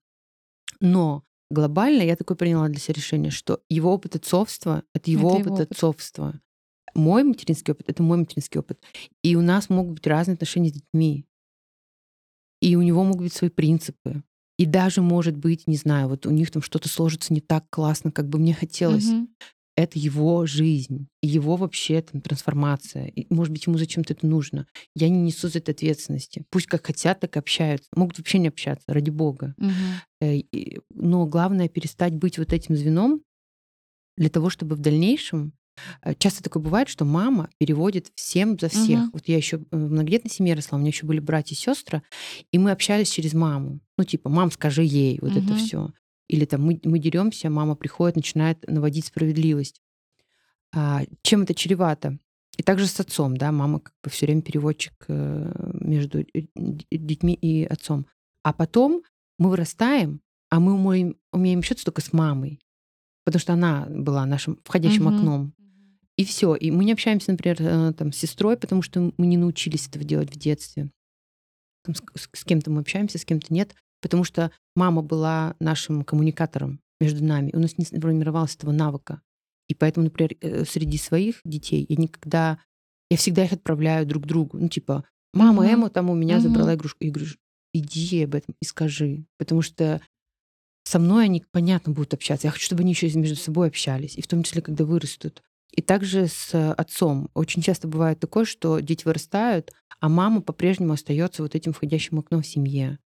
Но 0.79 1.23
глобально 1.51 2.01
я 2.01 2.15
такое 2.15 2.35
приняла 2.35 2.67
для 2.69 2.79
себя 2.79 2.95
решение, 2.95 3.29
что 3.31 3.61
его 3.69 3.93
опыт 3.93 4.15
отцовства— 4.15 4.83
это 4.95 5.11
его 5.11 5.27
Это 5.29 5.35
опыт 5.37 5.45
его 5.45 5.55
опыт. 5.55 5.71
отцовства. 5.71 6.39
Мой 6.95 7.23
материнский 7.23 7.73
опыт— 7.73 7.85
это 7.89 8.03
мой 8.03 8.17
материнский 8.17 8.59
опыт. 8.59 8.81
И 9.23 9.35
у 9.35 9.41
нас 9.41 9.69
могут 9.69 9.95
быть 9.95 10.07
разные 10.07 10.35
отношения 10.35 10.69
с 10.69 10.73
детьми. 10.73 11.25
И 12.61 12.75
у 12.75 12.81
него 12.81 13.03
могут 13.03 13.23
быть 13.23 13.33
свои 13.33 13.49
принципы. 13.49 14.23
И 14.57 14.65
даже, 14.65 15.01
может 15.01 15.35
быть, 15.35 15.67
не 15.67 15.75
знаю, 15.75 16.07
вот 16.07 16.25
у 16.25 16.31
них 16.31 16.51
там 16.51 16.61
что-то 16.61 16.87
сложится 16.87 17.33
не 17.33 17.41
так 17.41 17.65
классно, 17.69 18.11
как 18.11 18.29
бы 18.29 18.37
мне 18.39 18.53
хотелось. 18.53 19.07
Мгм. 19.07 19.29
Это 19.75 19.97
его 19.97 20.45
жизнь, 20.45 21.07
его 21.23 21.55
вообще 21.55 21.99
там 22.03 22.21
трансформация. 22.21 23.07
И, 23.07 23.25
может 23.33 23.51
быть, 23.51 23.65
ему 23.65 23.79
зачем-то 23.79 24.13
это 24.13 24.27
нужно. 24.27 24.67
Я 24.95 25.09
не 25.09 25.19
несу 25.19 25.47
за 25.49 25.57
это 25.57 25.71
ответственности. 25.71 26.45
Пусть 26.51 26.67
как 26.67 26.85
хотят, 26.85 27.19
так 27.21 27.35
и 27.35 27.39
общаются. 27.39 27.89
Могут 27.95 28.19
вообще 28.19 28.37
не 28.37 28.49
общаться, 28.49 28.83
ради 28.87 29.09
бога. 29.09 29.55
И- 30.21 30.79
Но 30.93 31.25
главное 31.25 31.69
перестать 31.69 32.13
быть 32.13 32.37
вот 32.37 32.53
этим 32.53 32.75
звеном 32.75 33.23
для 34.15 34.29
того, 34.29 34.51
чтобы 34.51 34.75
в 34.75 34.79
дальнейшем 34.79 35.53
Часто 36.17 36.43
такое 36.43 36.61
бывает, 36.61 36.87
что 36.87 37.05
мама 37.05 37.49
переводит 37.57 38.11
всем 38.15 38.57
за 38.59 38.69
всех. 38.69 38.99
Мгм. 38.99 39.09
Вот 39.13 39.27
я 39.27 39.37
еще 39.37 39.57
в 39.71 39.75
многодетной 39.75 40.31
семье 40.31 40.53
росла, 40.53 40.77
у 40.77 40.79
меня 40.79 40.89
еще 40.89 41.05
были 41.05 41.19
братья 41.19 41.55
и 41.55 41.57
сестры, 41.57 42.03
и 42.51 42.57
мы 42.57 42.71
общались 42.71 43.09
через 43.09 43.33
маму. 43.33 43.79
Ну, 43.97 44.03
типа, 44.03 44.29
мам, 44.29 44.51
скажи 44.51 44.83
ей 44.83 45.19
вот 45.21 45.31
это 45.31 45.53
Мгм. 45.53 45.55
все. 45.55 45.89
Или 46.27 46.45
там 46.45 46.63
мы, 46.63 46.79
мы 46.83 46.99
деремся, 46.99 47.49
мама 47.49 47.75
приходит, 47.75 48.15
начинает 48.15 48.63
наводить 48.67 49.05
справедливость. 49.05 49.81
А, 50.75 51.03
чем 51.21 51.43
это 51.43 51.53
чревато? 51.53 52.17
И 52.57 52.63
также 52.63 52.87
с 52.87 52.99
отцом, 52.99 53.35
да, 53.35 53.51
мама 53.51 53.79
как 53.79 53.93
бы 54.03 54.09
все 54.09 54.25
время 54.25 54.41
переводчик 54.41 54.93
э, 55.07 55.71
между 55.81 56.21
э, 56.21 56.25
детьми 56.91 57.33
и 57.33 57.63
отцом. 57.65 58.05
А 58.43 58.53
потом 58.53 59.01
мы 59.39 59.49
вырастаем, 59.49 60.21
а 60.49 60.59
мы 60.59 60.73
умеем, 60.73 61.15
умеем 61.31 61.59
общаться 61.59 61.85
только 61.85 62.01
с 62.01 62.13
мамой, 62.13 62.59
потому 63.25 63.39
что 63.39 63.53
она 63.53 63.87
была 63.89 64.25
нашим 64.25 64.59
входящим 64.63 65.05
Мгм. 65.05 65.15
окном. 65.17 65.53
И 66.17 66.25
все. 66.25 66.53
И 66.55 66.69
мы 66.71 66.85
не 66.85 66.93
общаемся, 66.93 67.31
например, 67.31 67.57
э, 67.59 67.93
там, 67.93 68.11
с 68.11 68.17
сестрой, 68.17 68.55
потому 68.57 68.81
что 68.81 69.11
мы 69.17 69.25
не 69.25 69.37
научились 69.37 69.87
этого 69.87 70.05
делать 70.05 70.29
в 70.33 70.37
детстве. 70.37 70.91
Там, 71.83 71.95
с, 71.95 72.01
с- 72.33 72.43
кем-то 72.43 72.69
мы 72.71 72.81
общаемся, 72.81 73.17
с 73.17 73.25
кем-то 73.25 73.51
нет, 73.53 73.75
потому 74.01 74.23
что 74.23 74.51
мама 74.75 75.01
была 75.01 75.55
нашим 75.59 76.03
коммуникатором 76.03 76.79
между 77.01 77.23
нами. 77.23 77.49
У 77.53 77.59
нас 77.59 77.77
не 77.77 77.85
сформировалось 77.85 78.55
этого 78.55 78.71
навыка. 78.71 79.21
И 79.67 79.73
поэтому, 79.73 80.05
например, 80.05 80.35
э, 80.41 80.65
среди 80.65 80.97
своих 80.97 81.41
детей 81.45 81.85
я 81.89 81.95
никогда... 81.95 82.59
Я 83.09 83.17
всегда 83.17 83.43
их 83.45 83.53
отправляю 83.53 84.05
друг 84.05 84.23
к 84.23 84.27
другу. 84.27 84.57
Ну, 84.57 84.69
типа, 84.69 85.03
мама 85.33 85.63
Мгм. 85.63 85.73
Эмма 85.73 85.89
там 85.89 86.09
у 86.09 86.15
меня 86.15 86.35
Мгм. 86.35 86.43
забрала 86.43 86.75
игрушку. 86.75 87.03
Я 87.03 87.11
говорю, 87.11 87.31
иди 87.73 88.23
об 88.23 88.35
этом 88.35 88.55
и 88.61 88.65
скажи. 88.65 89.25
Потому 89.37 89.61
что 89.61 89.99
со 90.83 90.99
мной 90.99 91.25
они, 91.25 91.43
понятно, 91.51 91.93
будут 91.93 92.13
общаться. 92.13 92.47
Я 92.47 92.51
хочу, 92.51 92.65
чтобы 92.65 92.81
они 92.81 92.91
еще 92.91 93.09
между 93.17 93.35
собой 93.35 93.67
общались. 93.67 94.17
И 94.17 94.21
в 94.21 94.27
том 94.27 94.43
числе, 94.43 94.61
когда 94.61 94.85
вырастут. 94.85 95.41
И 95.71 95.81
также 95.81 96.27
с 96.27 96.53
э, 96.53 96.71
отцом. 96.73 97.29
Очень 97.33 97.61
часто 97.61 97.87
бывает 97.87 98.19
такое, 98.19 98.45
что 98.45 98.79
дети 98.79 99.05
вырастают, 99.05 99.71
а 99.99 100.09
мама 100.09 100.41
по-прежнему 100.41 100.93
остается 100.93 101.41
вот 101.41 101.55
этим 101.55 101.73
входящим 101.73 102.19
окном 102.19 102.41
в 102.41 102.47
семье. 102.47 102.99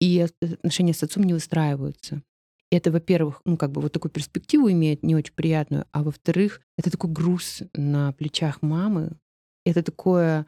И 0.00 0.20
от- 0.20 0.34
отношения 0.42 0.94
с 0.94 1.02
отцом 1.02 1.24
не 1.24 1.32
выстраиваются. 1.32 2.22
И 2.70 2.76
это, 2.76 2.90
во-первых, 2.90 3.40
ну, 3.44 3.56
как 3.56 3.72
бы 3.72 3.80
вот 3.80 3.92
такую 3.92 4.12
перспективу 4.12 4.70
имеет 4.70 5.02
не 5.02 5.16
очень 5.16 5.34
приятную, 5.34 5.86
а 5.92 6.02
во-вторых, 6.02 6.60
это 6.76 6.90
такой 6.90 7.10
груз 7.10 7.62
на 7.74 8.12
плечах 8.12 8.62
мамы. 8.62 9.16
Это 9.64 9.82
такое 9.82 10.46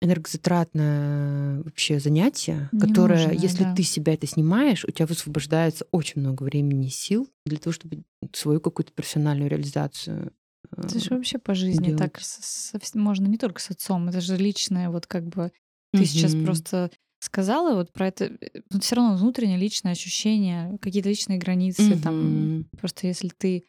энергозатратное 0.00 1.62
вообще 1.62 2.00
занятие, 2.00 2.70
которое, 2.78 3.28
Ненужное, 3.30 3.48
если 3.48 3.64
да. 3.64 3.74
ты 3.74 3.82
себя 3.82 4.14
это 4.14 4.26
снимаешь, 4.26 4.84
у 4.84 4.90
тебя 4.90 5.06
высвобождается 5.06 5.86
очень 5.90 6.20
много 6.20 6.42
времени 6.44 6.86
и 6.86 6.90
сил 6.90 7.28
для 7.46 7.58
того, 7.58 7.72
чтобы 7.72 8.02
свою 8.32 8.60
какую-то 8.60 8.92
профессиональную 8.92 9.50
реализацию 9.50 10.32
э, 10.76 10.82
Это 10.82 10.98
же 11.00 11.10
вообще 11.10 11.38
по 11.38 11.54
жизни 11.54 11.86
делать. 11.86 11.98
так 11.98 12.20
со 12.20 12.76
вс- 12.78 12.98
можно 12.98 13.26
не 13.26 13.38
только 13.38 13.60
с 13.60 13.70
отцом, 13.70 14.08
это 14.08 14.20
же 14.20 14.36
личное, 14.36 14.90
вот 14.90 15.06
как 15.06 15.24
бы 15.26 15.52
ты 15.92 16.04
сейчас 16.04 16.34
Мгм. 16.34 16.44
просто 16.44 16.90
сказала 17.20 17.74
вот 17.74 17.92
про 17.92 18.08
это, 18.08 18.30
все 18.80 18.94
равно 18.96 19.16
внутреннее 19.16 19.58
личное 19.58 19.92
ощущение, 19.92 20.78
какие-то 20.78 21.08
личные 21.08 21.38
границы, 21.38 21.98
там 22.00 22.14
Мгм. 22.20 22.64
просто 22.78 23.06
если 23.06 23.28
ты 23.28 23.64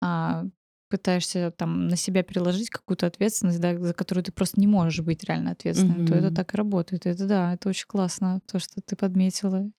а, 0.00 0.44
пытаешься 0.88 1.50
там 1.50 1.88
на 1.88 1.96
себя 1.96 2.22
переложить 2.22 2.70
какую-то 2.70 3.06
ответственность, 3.06 3.60
да, 3.60 3.76
за 3.78 3.94
которую 3.94 4.24
ты 4.24 4.32
просто 4.32 4.60
не 4.60 4.66
можешь 4.66 5.00
быть 5.04 5.24
реально 5.24 5.52
ответственным, 5.52 6.02
то 6.04 6.14
это 6.14 6.30
так 6.30 6.54
и 6.54 6.56
работает. 6.56 7.06
Это 7.06 7.26
да, 7.26 7.54
это 7.54 7.68
очень 7.68 7.86
классно, 7.86 8.40
то, 8.46 8.58
что 8.58 8.80
ты 8.82 8.96
подметила. 8.96 9.70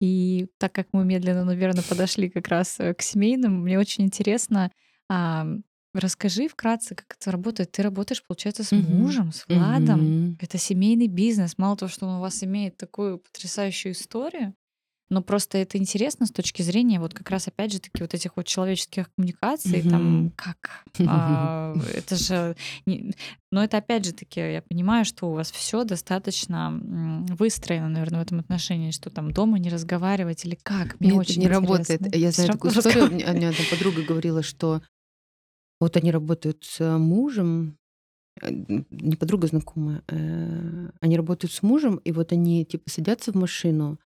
И 0.00 0.48
так 0.58 0.72
как 0.74 0.88
мы 0.92 1.04
медленно, 1.04 1.44
наверное, 1.44 1.82
подошли 1.84 2.30
как 2.30 2.48
раз 2.48 2.78
э, 2.80 2.94
к 2.94 3.02
семейным, 3.02 3.62
мне 3.62 3.78
очень 3.78 4.04
интересно, 4.04 4.70
а, 5.08 5.46
расскажи 5.94 6.48
вкратце, 6.48 6.94
как 6.94 7.16
это 7.20 7.32
работает. 7.32 7.72
Ты 7.72 7.82
работаешь, 7.82 8.24
получается, 8.26 8.62
с 8.64 8.74
Мгм. 8.74 8.76
мужем, 8.76 9.32
с 9.32 9.46
Владом. 9.48 10.14
Мгм. 10.20 10.38
Это 10.38 10.58
семейный 10.58 11.08
бизнес. 11.08 11.58
Мало 11.58 11.76
того, 11.76 11.88
что 11.90 12.06
он 12.06 12.16
у 12.18 12.20
вас 12.20 12.44
имеет 12.44 12.76
такую 12.76 13.18
потрясающую 13.18 13.92
историю, 13.92 14.54
Но 15.10 15.22
просто 15.22 15.56
это 15.56 15.78
интересно 15.78 16.26
с 16.26 16.30
точки 16.30 16.60
зрения 16.60 17.00
вот 17.00 17.14
как 17.14 17.30
раз 17.30 17.48
опять 17.48 17.72
же 17.72 17.80
таки 17.80 18.02
вот 18.02 18.12
этих 18.12 18.36
вот 18.36 18.46
человеческих 18.46 19.10
коммуникаций, 19.14 19.82
там 19.82 20.32
как 20.36 20.84
а, 21.06 21.74
это 21.94 22.16
же, 22.16 22.56
но 23.50 23.64
это 23.64 23.78
опять 23.78 24.04
же 24.04 24.12
таки 24.12 24.40
я 24.40 24.60
понимаю, 24.60 25.06
что 25.06 25.30
у 25.30 25.32
вас 25.32 25.50
все 25.50 25.84
достаточно 25.84 26.78
выстроено, 27.38 27.88
наверное, 27.88 28.20
в 28.20 28.22
этом 28.22 28.40
отношении, 28.40 28.90
что 28.90 29.08
там 29.08 29.32
дома 29.32 29.58
не 29.58 29.70
разговаривать 29.70 30.44
или 30.44 30.58
как? 30.62 31.00
Мне 31.00 31.10
Нет, 31.10 31.20
очень 31.20 31.40
не 31.40 31.46
интересно. 31.46 31.66
работает. 31.66 32.16
Я 32.16 32.30
знаю 32.30 32.52
такую 32.52 32.72
историю. 32.72 33.06
У 33.06 33.10
меня 33.10 33.30
одна 33.30 33.52
подруга 33.70 34.02
говорила, 34.02 34.42
что 34.42 34.82
вот 35.80 35.96
они 35.96 36.10
работают 36.10 36.64
с 36.64 36.98
мужем, 36.98 37.78
э, 38.42 38.50
не 38.50 39.16
подруга 39.16 39.46
знакомая, 39.46 40.02
э, 40.08 40.90
они 41.00 41.16
работают 41.16 41.52
с 41.52 41.62
мужем, 41.62 41.96
и 41.96 42.12
вот 42.12 42.32
они 42.32 42.64
типа 42.64 42.90
садятся 42.90 43.32
в 43.32 43.36
машину, 43.36 43.98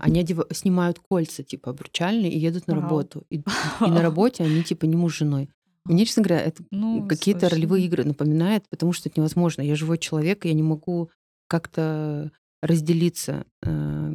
они 0.00 0.20
одев... 0.20 0.40
снимают 0.50 0.98
кольца, 0.98 1.42
типа, 1.42 1.70
обручальные 1.70 2.32
и 2.32 2.38
едут 2.38 2.66
на 2.66 2.74
Вау. 2.74 2.82
работу. 2.82 3.26
И, 3.30 3.36
и 3.36 3.90
на 3.90 4.02
работе 4.02 4.44
они, 4.44 4.62
типа, 4.62 4.86
не 4.86 4.96
муж 4.96 5.14
с 5.14 5.18
женой. 5.18 5.48
Мне, 5.84 6.04
честно 6.06 6.22
говоря, 6.22 6.42
это 6.42 6.62
ну, 6.70 7.06
какие-то 7.08 7.48
ролевые 7.48 7.84
игры 7.86 8.04
напоминает, 8.04 8.68
потому 8.68 8.92
что 8.92 9.08
это 9.08 9.18
невозможно. 9.18 9.62
Я 9.62 9.74
живой 9.74 9.98
человек, 9.98 10.44
я 10.44 10.52
не 10.52 10.62
могу 10.62 11.10
как-то 11.48 12.30
разделиться. 12.62 13.46
Э, 13.62 14.14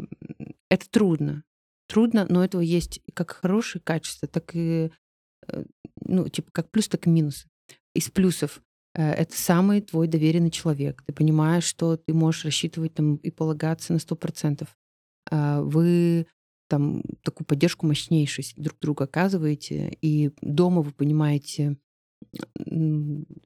это 0.70 0.90
трудно. 0.90 1.44
Трудно, 1.88 2.26
но 2.30 2.44
этого 2.44 2.62
есть 2.62 3.02
как 3.14 3.32
хорошие 3.32 3.82
качества, 3.82 4.28
так 4.28 4.52
и, 4.54 4.92
э, 5.48 5.64
ну, 6.02 6.30
типа, 6.30 6.52
как 6.52 6.72
плюс, 6.72 6.88
так 6.88 7.06
и 7.08 7.10
минусы. 7.10 7.50
Из 7.94 8.10
плюсов 8.10 8.62
э, 8.96 9.04
это 9.04 9.36
самый 9.36 9.82
твой 9.82 10.08
доверенный 10.08 10.52
человек. 10.52 11.04
Ты 11.06 11.14
понимаешь, 11.14 11.66
что 11.66 11.98
ты 11.98 12.14
можешь 12.14 12.46
рассчитывать 12.46 12.94
там 12.94 13.18
и 13.18 13.30
полагаться 13.30 13.92
на 13.92 14.00
сто 14.00 14.16
процентов. 14.16 14.70
А, 14.70 14.77
вы 15.32 16.28
там 16.70 17.02
такую 17.24 17.46
поддержку 17.46 17.88
мощнейшую 17.88 18.46
друг 18.56 18.78
друга 18.80 19.06
оказываете, 19.06 19.98
и 20.02 20.32
дома 20.42 20.82
вы 20.82 20.92
понимаете 20.92 21.78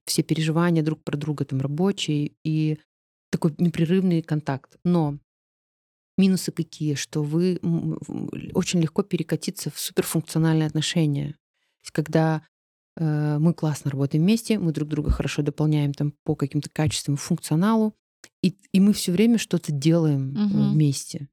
все 0.05 0.23
переживания 0.23 0.83
друг 0.83 1.03
про 1.03 1.17
друга, 1.17 1.45
там 1.45 1.61
рабочие, 1.61 2.33
и 2.43 2.79
такой 3.29 3.53
непрерывный 3.57 4.21
контакт. 4.21 4.77
Но 4.83 5.17
минусы 6.17 6.51
какие? 6.51 6.95
Что 6.95 7.23
вы 7.23 7.59
очень 8.53 8.81
легко 8.81 9.03
перекатиться 9.03 9.69
в 9.71 9.79
суперфункциональные 9.79 10.67
отношения. 10.67 11.35
Когда 11.91 12.43
э, 12.95 13.37
мы 13.39 13.53
классно 13.53 13.91
работаем 13.91 14.23
вместе, 14.23 14.59
мы 14.59 14.71
друг 14.71 14.87
друга 14.87 15.11
хорошо 15.11 15.41
дополняем 15.41 15.93
там 15.93 16.13
по 16.23 16.35
каким-то 16.35 16.69
качествам, 16.69 17.17
функционалу, 17.17 17.95
и, 18.43 18.55
и 18.71 18.79
мы 18.79 18.93
все 18.93 19.11
время 19.11 19.37
что-то 19.37 19.71
делаем 19.71 20.31
угу. 20.31 20.71
вместе. 20.71 21.27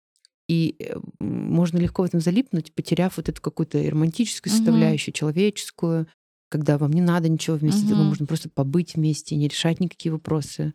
И 0.48 0.76
э, 0.78 0.96
можно 1.20 1.78
легко 1.78 2.02
в 2.02 2.06
этом 2.06 2.20
залипнуть, 2.20 2.72
потеряв 2.72 3.16
вот 3.16 3.28
эту 3.28 3.40
какую-то 3.40 3.78
романтическую 3.78 4.52
составляющую, 4.52 5.12
угу. 5.12 5.18
человеческую, 5.18 6.06
когда 6.50 6.78
вам 6.78 6.92
не 6.92 7.02
надо 7.02 7.28
ничего 7.28 7.56
вместе, 7.56 7.86
угу. 7.86 7.96
вам 7.96 8.06
можно 8.06 8.26
просто 8.26 8.48
побыть 8.48 8.94
вместе, 8.94 9.36
не 9.36 9.48
решать 9.48 9.80
никакие 9.80 10.12
вопросы. 10.12 10.72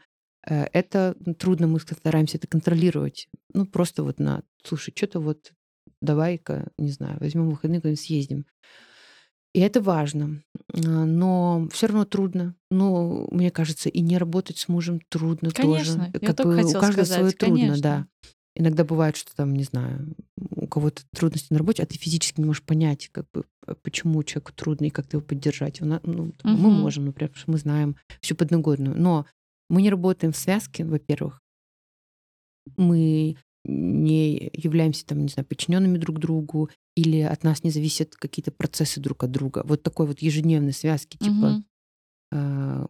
Э, 0.47 0.65
это 0.73 1.15
трудно, 1.39 1.67
мы 1.67 1.79
стараемся 1.79 2.37
это 2.37 2.47
контролировать. 2.47 3.27
Ну, 3.53 3.65
просто 3.65 4.03
вот 4.03 4.19
на, 4.19 4.43
слушай, 4.63 4.93
что-то 4.95 5.19
вот 5.19 5.51
давай-ка, 6.01 6.67
не 6.77 6.91
знаю, 6.91 7.17
возьмем 7.19 7.49
выходные, 7.49 7.79
куда-нибудь 7.79 8.01
съездим. 8.01 8.45
И 9.53 9.59
это 9.59 9.81
важно. 9.81 10.43
А, 10.73 10.79
но 11.05 11.67
все 11.71 11.87
равно 11.87 12.05
трудно. 12.05 12.55
Ну, 12.71 13.27
мне 13.31 13.51
кажется, 13.51 13.89
и 13.89 14.01
не 14.01 14.17
работать 14.17 14.57
с 14.57 14.67
мужем 14.67 14.99
трудно 15.09 15.51
конечно, 15.51 16.05
тоже. 16.05 16.19
Я 16.21 16.33
как 16.33 16.45
бы 16.45 16.63
у 16.63 16.73
каждого 16.73 17.05
свое 17.05 17.31
трудно, 17.31 17.77
да. 17.79 18.07
Иногда 18.55 18.83
бывает, 18.83 19.15
что 19.15 19.35
там, 19.35 19.55
не 19.55 19.63
знаю, 19.63 20.15
у 20.37 20.67
кого-то 20.67 21.03
трудности 21.11 21.51
на 21.51 21.59
работе, 21.59 21.81
а 21.81 21.87
ты 21.87 21.97
физически 21.97 22.39
не 22.39 22.45
можешь 22.45 22.61
понять, 22.61 23.09
как 23.11 23.25
бы, 23.33 23.45
почему 23.81 24.21
человеку 24.23 24.53
трудно 24.53 24.85
и 24.85 24.91
как 24.91 25.11
его 25.11 25.23
поддержать. 25.23 25.81
Он, 25.81 25.99
ну, 26.03 26.23
угу. 26.23 26.33
Мы 26.43 26.69
можем, 26.69 27.05
например, 27.05 27.29
потому 27.29 27.41
что 27.41 27.51
мы 27.51 27.57
знаем 27.57 27.95
всю 28.21 28.35
подноготную. 28.35 28.95
Но 28.95 29.25
мы 29.69 29.81
не 29.81 29.89
работаем 29.89 30.33
в 30.33 30.37
связке, 30.37 30.85
во-первых. 30.85 31.41
Мы 32.77 33.37
не 33.65 34.51
являемся, 34.53 35.05
там, 35.05 35.21
не 35.21 35.29
знаю, 35.29 35.47
подчиненными 35.47 35.97
друг 35.97 36.19
другу, 36.19 36.69
или 36.95 37.21
от 37.21 37.43
нас 37.43 37.63
не 37.63 37.71
зависят 37.71 38.15
какие-то 38.15 38.51
процессы 38.51 38.99
друг 38.99 39.23
от 39.23 39.31
друга. 39.31 39.63
Вот 39.65 39.81
такой 39.81 40.05
вот 40.05 40.19
ежедневной 40.19 40.73
связки, 40.73 41.17
типа 41.17 41.63
угу. 42.31 42.89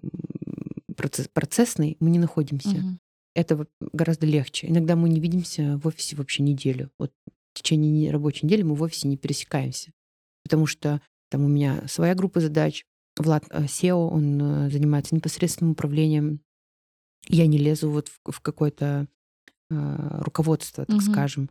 процесс, 0.97 1.30
процессной, 1.30 1.95
мы 2.01 2.09
не 2.09 2.20
находимся. 2.20 2.80
Угу 2.80 2.97
это 3.36 3.68
гораздо 3.80 4.26
легче. 4.26 4.68
Иногда 4.68 4.96
мы 4.96 5.10
не 5.10 5.20
видимся 5.20 5.80
в 5.82 5.88
офисе 5.88 6.16
вообще 6.16 6.44
неделю. 6.44 6.92
Вот 6.98 7.12
в 7.54 7.58
течение 7.58 8.12
рабочей 8.12 8.46
недели 8.46 8.64
мы 8.64 8.76
в 8.76 8.82
офисе 8.82 9.08
не 9.08 9.18
пересекаемся. 9.18 9.92
Потому 10.44 10.66
что 10.66 11.02
там 11.30 11.46
у 11.46 11.48
меня 11.48 11.84
своя 11.88 12.16
группа 12.16 12.40
задач. 12.40 12.86
Влад 13.18 13.46
э, 13.50 13.64
SEO, 13.66 14.10
он 14.10 14.42
э, 14.42 14.70
занимается 14.70 15.16
непосредственным 15.16 15.72
управлением. 15.72 16.42
Я 17.28 17.48
не 17.48 17.58
лезу 17.58 17.90
вот 17.90 18.10
в, 18.10 18.32
в 18.32 18.40
какое-то 18.42 19.08
э, 19.70 20.18
руководство, 20.24 20.86
так 20.86 20.98
угу. 20.98 21.06
скажем. 21.06 21.50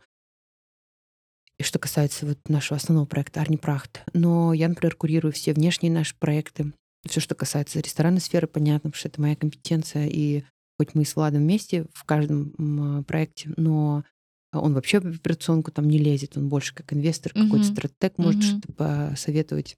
И 1.57 1.63
что 1.63 1.79
касается 1.79 2.25
вот 2.25 2.37
нашего 2.49 2.77
основного 2.77 3.05
проекта 3.05 3.41
Арни 3.41 3.57
Прахт. 3.57 4.03
Но 4.13 4.53
я, 4.53 4.67
например, 4.67 4.95
курирую 4.95 5.31
все 5.31 5.53
внешние 5.53 5.91
наши 5.91 6.15
проекты. 6.17 6.73
Все, 7.05 7.19
что 7.19 7.35
касается 7.35 7.79
ресторанной 7.79 8.21
сферы, 8.21 8.47
понятно, 8.47 8.89
потому 8.89 8.99
что 8.99 9.09
это 9.09 9.21
моя 9.21 9.35
компетенция. 9.35 10.07
И 10.07 10.43
хоть 10.85 10.95
мы 10.95 11.05
с 11.05 11.15
Владом 11.15 11.41
вместе 11.41 11.85
в 11.93 12.03
каждом 12.03 13.03
проекте, 13.05 13.51
но 13.57 14.03
он 14.51 14.73
вообще 14.73 14.99
в 14.99 15.05
операционку 15.05 15.71
там 15.71 15.87
не 15.87 15.97
лезет, 15.97 16.37
он 16.37 16.49
больше 16.49 16.75
как 16.75 16.93
инвестор, 16.93 17.31
угу. 17.35 17.45
какой-то 17.45 17.65
стратег 17.65 18.17
может 18.17 18.41
угу. 18.41 18.47
что-то 18.47 18.73
посоветовать. 18.73 19.77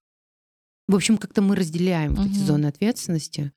В 0.88 0.96
общем, 0.96 1.18
как-то 1.18 1.42
мы 1.42 1.56
разделяем 1.56 2.14
угу. 2.14 2.22
вот 2.22 2.32
эти 2.32 2.38
зоны 2.40 2.68
ответственности 2.68 3.52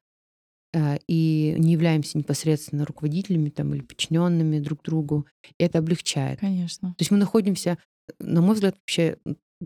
э, 0.73 0.99
и 1.09 1.57
не 1.59 1.73
являемся 1.73 2.17
непосредственно 2.17 2.87
руководителями 2.87 3.51
там, 3.51 3.75
или 3.75 3.83
подчиненными 3.83 4.61
друг 4.61 4.83
другу. 4.83 5.27
И 5.59 5.65
это 5.65 5.79
облегчает. 5.79 6.41
Конечно. 6.41 6.91
То 6.91 7.03
есть 7.03 7.11
мы 7.11 7.19
находимся, 7.19 7.79
на 8.19 8.41
мой 8.41 8.55
взгляд, 8.55 8.77
вообще 8.77 9.19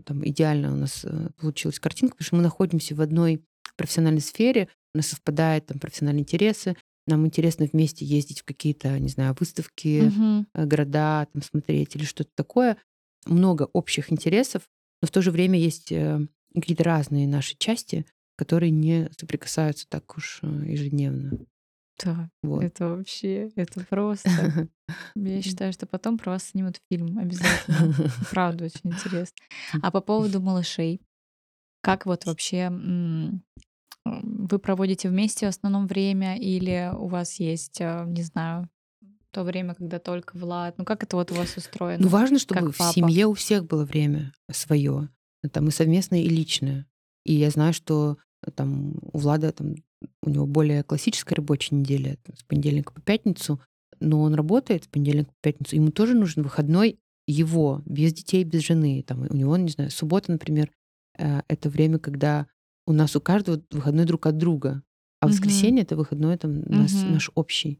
там 0.05 0.27
идеально 0.27 0.73
у 0.73 0.75
нас 0.75 1.05
э, 1.05 1.29
получилась 1.39 1.79
картинка, 1.79 2.15
потому 2.15 2.25
что 2.25 2.35
мы 2.35 2.41
находимся 2.41 2.95
в 2.95 3.01
одной 3.01 3.43
профессиональной 3.75 4.21
сфере, 4.21 4.69
у 4.93 4.97
нас 4.97 5.07
совпадают 5.07 5.67
там 5.67 5.79
профессиональные 5.79 6.21
интересы, 6.21 6.75
нам 7.07 7.25
интересно 7.25 7.67
вместе 7.71 8.05
ездить 8.05 8.41
в 8.41 8.45
какие-то, 8.45 8.97
не 8.99 9.09
знаю, 9.09 9.35
выставки, 9.39 10.07
угу. 10.07 10.45
города, 10.53 11.27
там 11.31 11.41
смотреть 11.41 11.95
или 11.95 12.03
что-то 12.03 12.31
такое. 12.35 12.77
Много 13.25 13.69
общих 13.73 14.11
интересов, 14.11 14.63
но 15.01 15.07
в 15.07 15.11
то 15.11 15.21
же 15.21 15.31
время 15.31 15.59
есть 15.59 15.91
э, 15.91 16.19
какие-то 16.53 16.83
разные 16.83 17.27
наши 17.27 17.55
части, 17.57 18.05
которые 18.37 18.71
не 18.71 19.09
соприкасаются 19.17 19.87
так 19.87 20.17
уж 20.17 20.39
э, 20.41 20.47
ежедневно. 20.67 21.39
Да, 22.03 22.29
вот. 22.41 22.63
это 22.63 22.89
вообще, 22.89 23.49
это 23.55 23.85
просто. 23.85 24.67
Я 25.15 25.41
считаю, 25.41 25.73
что 25.73 25.85
потом 25.85 26.17
про 26.17 26.31
вас 26.31 26.45
снимут 26.45 26.81
фильм 26.89 27.17
обязательно. 27.17 27.93
Правда, 28.31 28.65
очень 28.65 28.91
интересно. 28.91 29.35
А 29.81 29.91
по 29.91 30.01
поводу 30.01 30.41
малышей, 30.41 31.01
как 31.81 32.05
вот 32.05 32.25
вообще 32.25 32.71
вы 34.05 34.59
проводите 34.59 35.09
вместе 35.09 35.45
в 35.45 35.49
основном 35.49 35.87
время 35.87 36.37
или 36.37 36.91
у 36.95 37.07
вас 37.07 37.39
есть, 37.39 37.79
э, 37.79 38.05
не 38.07 38.23
знаю, 38.23 38.69
то 39.31 39.43
время, 39.43 39.73
когда 39.73 39.99
только 39.99 40.37
Влад? 40.37 40.77
Ну 40.77 40.85
как 40.85 41.03
это 41.03 41.17
вот 41.17 41.31
у 41.31 41.35
вас 41.35 41.57
устроено? 41.57 42.03
Ну 42.03 42.09
важно, 42.09 42.39
чтобы 42.39 42.71
в 42.71 42.77
семье 42.77 43.27
у 43.27 43.33
всех 43.33 43.65
было 43.65 43.83
время 43.85 44.33
свое, 44.51 45.09
там 45.51 45.67
и 45.67 45.71
совместное, 45.71 46.21
и 46.21 46.29
личное. 46.29 46.85
И 47.25 47.33
я 47.33 47.49
знаю, 47.49 47.73
что 47.73 48.17
э, 48.45 48.51
там 48.51 48.95
у 49.11 49.17
Влада 49.17 49.51
там 49.51 49.75
у 50.21 50.29
него 50.29 50.45
более 50.45 50.83
классическая 50.83 51.35
рабочая 51.35 51.75
неделя, 51.75 52.17
с 52.35 52.43
понедельника 52.43 52.93
по 52.93 53.01
пятницу, 53.01 53.61
но 53.99 54.21
он 54.21 54.35
работает 54.35 54.83
с 54.83 54.87
понедельника 54.87 55.31
по 55.31 55.49
пятницу, 55.49 55.75
ему 55.75 55.91
тоже 55.91 56.13
нужен 56.13 56.43
выходной 56.43 56.99
его, 57.25 57.81
без 57.85 58.13
детей, 58.13 58.43
без 58.43 58.65
жены. 58.65 59.03
Там, 59.07 59.25
у 59.29 59.33
него, 59.33 59.55
не 59.55 59.69
знаю, 59.69 59.89
суббота, 59.91 60.31
например, 60.31 60.71
э, 61.17 61.41
это 61.47 61.69
время, 61.69 61.99
когда 61.99 62.47
у 62.85 62.93
нас 62.93 63.15
у 63.15 63.21
каждого 63.21 63.61
выходной 63.71 64.05
друг 64.05 64.25
от 64.25 64.37
друга. 64.37 64.83
А 65.21 65.25
угу. 65.25 65.33
воскресенье 65.33 65.83
это 65.83 65.95
выходной 65.95 66.37
там 66.37 66.59
угу. 66.59 66.73
наш, 66.73 66.91
наш 66.91 67.31
общий. 67.35 67.79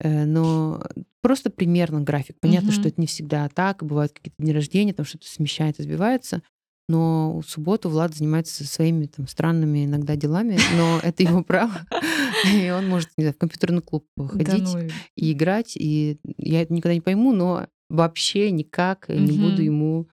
Э, 0.00 0.24
но 0.24 0.82
просто 1.22 1.50
примерно 1.50 2.00
график. 2.00 2.36
Понятно, 2.40 2.70
угу. 2.70 2.74
что 2.74 2.88
это 2.88 3.00
не 3.00 3.06
всегда 3.06 3.48
так. 3.48 3.82
Бывают 3.82 4.12
какие-то 4.12 4.42
дни 4.42 4.52
рождения, 4.52 4.92
там 4.92 5.06
что-то 5.06 5.28
смещается, 5.28 5.82
сбивается. 5.82 6.42
Но 6.88 7.40
в 7.40 7.48
субботу 7.48 7.88
Влад 7.88 8.14
занимается 8.14 8.64
своими 8.64 9.06
там 9.06 9.26
странными 9.26 9.86
иногда 9.86 10.14
делами, 10.14 10.56
но 10.76 11.00
это 11.02 11.24
его 11.24 11.42
право. 11.42 11.84
И 12.54 12.70
он 12.70 12.88
может, 12.88 13.10
не 13.16 13.24
знаю, 13.24 13.34
в 13.34 13.38
компьютерный 13.38 13.82
клуб 13.82 14.06
ходить 14.16 14.72
ну 14.72 14.88
и 15.16 15.32
играть. 15.32 15.76
И 15.76 16.20
я 16.36 16.62
это 16.62 16.72
никогда 16.72 16.94
не 16.94 17.00
пойму, 17.00 17.32
но 17.32 17.66
вообще 17.88 18.52
никак 18.52 19.08
не 19.08 19.36
буду 19.36 19.62
ему 19.62 20.08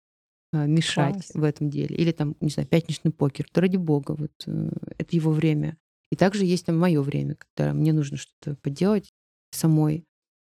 мешать 0.53 1.13
Класс. 1.15 1.31
в 1.33 1.43
этом 1.43 1.69
деле. 1.69 1.95
Или 1.95 2.11
там, 2.11 2.35
не 2.41 2.49
знаю, 2.49 2.67
пятничный 2.67 3.11
покер. 3.11 3.45
То 3.51 3.61
ради 3.61 3.77
бога, 3.77 4.11
вот 4.17 4.31
э, 4.47 4.69
это 4.97 5.15
его 5.15 5.31
время. 5.31 5.77
И 6.11 6.15
также 6.15 6.45
есть 6.45 6.65
там 6.65 6.77
мое 6.77 7.01
время, 7.01 7.35
когда 7.35 7.73
мне 7.73 7.93
нужно 7.93 8.17
что-то 8.17 8.55
поделать 8.61 9.09
самой, 9.51 10.03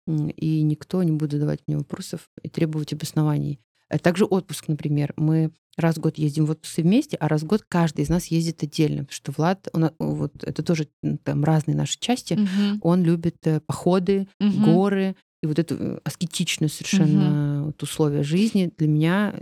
и 0.07 0.62
никто 0.62 1.02
не 1.02 1.12
будет 1.12 1.32
задавать 1.32 1.61
мне 1.66 1.78
вопросов 1.78 2.28
и 2.42 2.48
требовать 2.50 2.92
обоснований. 2.92 3.61
Э, 3.88 3.98
также 3.98 4.24
отпуск, 4.26 4.68
например. 4.68 5.14
Мы 5.16 5.52
раз 5.76 5.96
в 5.96 6.00
год 6.00 6.18
ездим 6.18 6.44
в 6.46 6.50
отпуск 6.50 6.76
вместе, 6.78 7.16
а 7.16 7.26
раз 7.28 7.42
в 7.42 7.46
год 7.46 7.64
каждый 7.66 8.02
из 8.02 8.09
нас 8.11 8.26
ездит 8.26 8.62
отдельно. 8.62 9.05
Потому 9.05 9.12
что 9.14 9.32
Влад, 9.32 9.68
он, 9.72 9.90
вот 9.98 10.44
это 10.44 10.62
тоже 10.62 10.88
там 11.24 11.42
разные 11.44 11.76
наши 11.76 11.98
части, 11.98 12.34
Мгм. 12.34 12.80
он 12.82 13.02
любит 13.02 13.36
э, 13.46 13.61
походы, 13.61 14.28
Мгм. 14.38 14.62
горы, 14.62 15.16
и 15.45 15.47
вот 15.47 15.59
это 15.59 15.74
э, 15.78 15.99
аскетичное 16.05 16.68
совершенно 16.68 17.64
вот 17.66 17.82
условие 17.82 18.22
жизни 18.22 18.72
для 18.78 18.88
меня, 18.88 19.34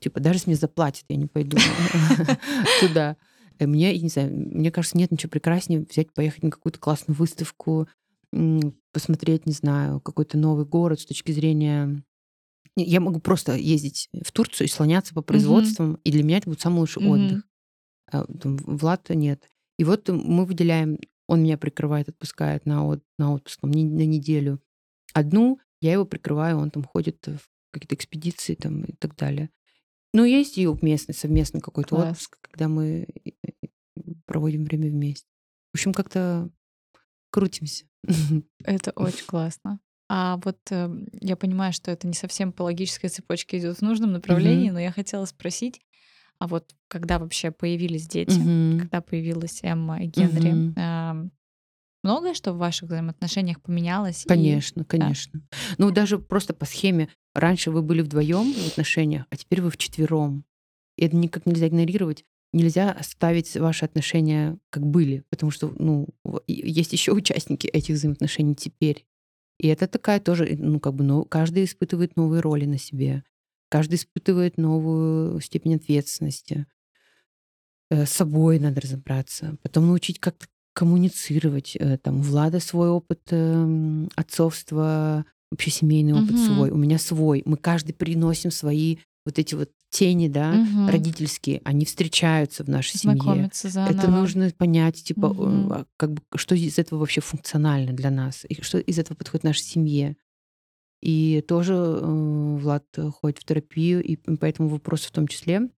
типа, 0.00 0.18
даже 0.18 0.38
если 0.38 0.50
мне 0.50 0.56
заплатят, 0.56 1.04
я 1.08 1.14
не 1.16 1.26
пойду 1.26 1.56
туда. 2.80 3.16
Мне, 3.60 3.96
не 4.00 4.08
знаю, 4.08 4.32
мне 4.34 4.72
кажется, 4.72 4.98
нет 4.98 5.12
ничего 5.12 5.30
прекраснее 5.30 5.86
взять, 5.88 6.12
поехать 6.12 6.42
на 6.42 6.50
какую-то 6.50 6.80
классную 6.80 7.16
выставку, 7.16 7.88
посмотреть, 8.92 9.46
не 9.46 9.52
знаю, 9.52 10.00
какой-то 10.00 10.36
новый 10.38 10.66
город 10.66 11.00
с 11.00 11.06
точки 11.06 11.30
зрения... 11.32 12.02
Я 12.76 12.98
могу 12.98 13.20
просто 13.20 13.54
ездить 13.54 14.08
в 14.24 14.32
Турцию 14.32 14.66
и 14.66 14.70
слоняться 14.70 15.14
по 15.14 15.22
производствам, 15.22 16.00
и 16.02 16.10
для 16.10 16.24
меня 16.24 16.38
это 16.38 16.48
будет 16.50 16.60
самый 16.60 16.80
лучший 16.80 17.02
отдых. 17.08 17.44
А, 18.10 18.24
там 18.26 18.56
Влад 18.56 19.08
нет. 19.10 19.44
И 19.78 19.84
вот 19.84 20.08
мы 20.08 20.44
выделяем, 20.44 20.98
он 21.28 21.44
меня 21.44 21.56
прикрывает, 21.56 22.08
отпускает 22.08 22.66
на, 22.66 22.84
от- 22.88 23.04
на 23.18 23.32
отпуск 23.32 23.62
на 23.62 23.68
неделю. 23.68 24.60
Одну 25.14 25.58
я 25.80 25.92
его 25.92 26.04
прикрываю, 26.04 26.58
он 26.58 26.70
там 26.70 26.84
ходит 26.84 27.26
в 27.26 27.40
какие-то 27.70 27.94
экспедиции 27.94 28.54
там, 28.54 28.84
и 28.84 28.92
так 28.92 29.16
далее. 29.16 29.48
Ну, 30.12 30.24
есть 30.24 30.58
и 30.58 30.66
местный, 30.82 31.14
совместный 31.14 31.60
какой-то 31.60 31.96
Класс. 31.96 32.10
отпуск, 32.10 32.38
когда 32.42 32.68
мы 32.68 33.06
э, 33.24 33.30
э, 33.62 33.68
проводим 34.26 34.64
время 34.64 34.88
вместе. 34.90 35.26
В 35.72 35.76
общем, 35.76 35.92
как-то 35.92 36.50
крутимся. 37.30 37.86
Это 38.64 38.92
очень 38.92 39.26
классно. 39.26 39.80
А 40.08 40.36
вот 40.44 40.58
э, 40.70 40.88
я 41.20 41.34
понимаю, 41.36 41.72
что 41.72 41.90
это 41.90 42.06
не 42.06 42.12
совсем 42.12 42.52
по 42.52 42.62
логической 42.62 43.08
цепочке 43.08 43.58
идет 43.58 43.78
в 43.78 43.82
нужном 43.82 44.12
направлении, 44.12 44.68
но 44.70 44.78
я 44.78 44.92
хотела 44.92 45.24
спросить, 45.24 45.80
а 46.38 46.46
вот 46.46 46.76
когда 46.88 47.18
вообще 47.18 47.50
появились 47.50 48.06
дети, 48.06 48.38
Мгм. 48.38 48.80
когда 48.80 49.00
появилась 49.00 49.60
Эмма 49.62 50.04
и 50.04 50.06
Генри, 50.06 50.74
ам, 50.76 51.30
многое 52.04 52.34
что 52.34 52.52
в 52.52 52.58
ваших 52.58 52.88
взаимоотношениях 52.88 53.60
поменялось? 53.60 54.24
и- 54.24 54.28
Конечно, 54.28 54.84
конечно. 54.84 55.40
Ну, 55.78 55.90
даже 55.90 56.18
просто 56.18 56.54
по 56.54 56.64
схеме. 56.66 57.08
Раньше 57.34 57.70
вы 57.72 57.82
были 57.82 58.02
вдвоем 58.02 58.52
в 58.52 58.66
отношениях, 58.68 59.26
а 59.30 59.36
теперь 59.36 59.60
вы 59.60 59.70
вчетвером. 59.70 60.44
И 60.96 61.04
это 61.06 61.16
никак 61.16 61.46
нельзя 61.46 61.66
игнорировать. 61.66 62.24
Нельзя 62.52 62.92
оставить 62.92 63.56
ваши 63.56 63.84
отношения 63.84 64.58
как 64.70 64.86
были, 64.86 65.24
потому 65.30 65.50
что 65.50 65.74
ну, 65.76 66.06
есть 66.46 66.92
еще 66.92 67.10
участники 67.12 67.66
этих 67.66 67.96
взаимоотношений 67.96 68.54
теперь. 68.54 69.04
И 69.58 69.66
это 69.66 69.88
такая 69.88 70.20
тоже, 70.20 70.56
ну, 70.58 70.78
как 70.78 70.94
бы, 70.94 71.02
ну, 71.02 71.24
каждый 71.24 71.64
испытывает 71.64 72.14
новые 72.16 72.40
роли 72.40 72.64
на 72.66 72.78
себе. 72.78 73.24
Каждый 73.70 73.96
испытывает 73.96 74.56
новую 74.56 75.40
степень 75.40 75.74
ответственности. 75.76 76.66
Э, 77.90 78.06
С 78.06 78.10
собой 78.10 78.58
надо 78.58 78.80
разобраться. 78.80 79.56
Потом 79.62 79.86
научить 79.86 80.18
как-то 80.20 80.46
коммуницировать. 80.74 81.76
Э, 81.78 81.96
Там 81.98 82.18
у 82.18 82.22
Влада 82.22 82.60
свой 82.60 82.88
опыт 82.90 83.20
эм, 83.30 84.10
отцовства, 84.16 85.24
вообще 85.50 85.70
семейный 85.70 86.12
опыт 86.12 86.32
Мгм. 86.32 86.44
свой. 86.46 86.70
У 86.70 86.76
меня 86.76 86.98
свой. 86.98 87.42
Мы 87.46 87.56
каждый 87.56 87.92
приносим 87.94 88.50
свои 88.50 88.98
вот 89.24 89.38
эти 89.38 89.54
вот 89.54 89.70
тени, 89.90 90.28
да, 90.28 90.52
Мгм. 90.52 90.88
родительские. 90.88 91.62
Они 91.64 91.84
встречаются 91.84 92.64
в 92.64 92.68
нашей 92.68 92.98
семье. 92.98 93.48
Заново. 93.54 93.90
Это 93.90 94.10
нужно 94.10 94.50
понять, 94.50 95.02
типа, 95.04 95.26
э, 95.26 95.68
а 95.72 95.86
как 95.96 96.12
бы, 96.14 96.20
что 96.34 96.54
из 96.56 96.78
этого 96.78 96.98
вообще 96.98 97.20
функционально 97.20 97.92
для 97.92 98.10
нас, 98.10 98.44
и 98.48 98.60
что 98.60 98.78
из 98.78 98.98
этого 98.98 99.16
подходит 99.16 99.44
нашей 99.44 99.62
семье. 99.62 100.16
И 101.00 101.44
тоже 101.46 101.74
э, 101.74 102.56
Влад 102.60 102.84
ходит 103.20 103.38
в 103.38 103.44
терапию, 103.44 104.02
и 104.02 104.16
по 104.16 104.44
этому 104.44 104.68
вопросу 104.68 105.08
в 105.08 105.12
том 105.12 105.28
числе, 105.28 105.68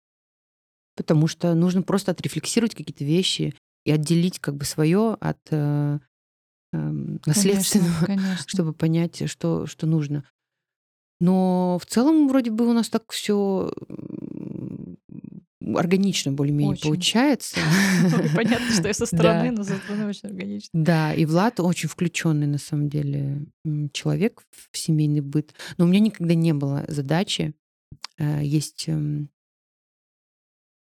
потому 0.96 1.26
что 1.26 1.52
нужно 1.54 1.82
просто 1.82 2.12
отрефлексировать 2.12 2.74
какие-то 2.74 3.04
вещи 3.04 3.54
и 3.86 3.92
отделить 3.92 4.40
как 4.40 4.56
бы 4.56 4.64
свое 4.64 5.16
от 5.20 5.38
э, 5.50 5.98
эм, 6.72 7.20
Конечно, 7.22 7.22
наследственного, 7.26 7.94
конечно. 8.06 8.44
чтобы 8.48 8.72
понять, 8.72 9.30
что, 9.30 9.66
что 9.66 9.86
нужно. 9.86 10.24
Но 11.20 11.78
в 11.80 11.86
целом 11.86 12.28
вроде 12.28 12.50
бы 12.50 12.68
у 12.68 12.72
нас 12.72 12.88
так 12.88 13.10
все 13.12 13.70
органично 15.74 16.32
более-менее 16.32 16.76
получается. 16.82 17.58
Понятно, 18.34 18.70
что 18.72 18.88
я 18.88 18.94
со 18.94 19.06
стороны, 19.06 19.52
но 19.52 19.64
со 19.64 19.76
стороны 19.76 20.06
очень 20.06 20.28
органично. 20.28 20.70
Да, 20.72 21.14
и 21.14 21.24
Влад 21.24 21.60
очень 21.60 21.88
включенный 21.88 22.46
на 22.46 22.58
самом 22.58 22.88
деле 22.88 23.46
человек 23.92 24.42
в 24.50 24.76
семейный 24.76 25.20
быт. 25.20 25.54
Но 25.78 25.84
у 25.84 25.88
меня 25.88 26.00
никогда 26.00 26.34
не 26.34 26.52
было 26.52 26.84
задачи. 26.88 27.54
э, 28.18 28.40
Есть 28.42 28.88
эм, 28.88 29.30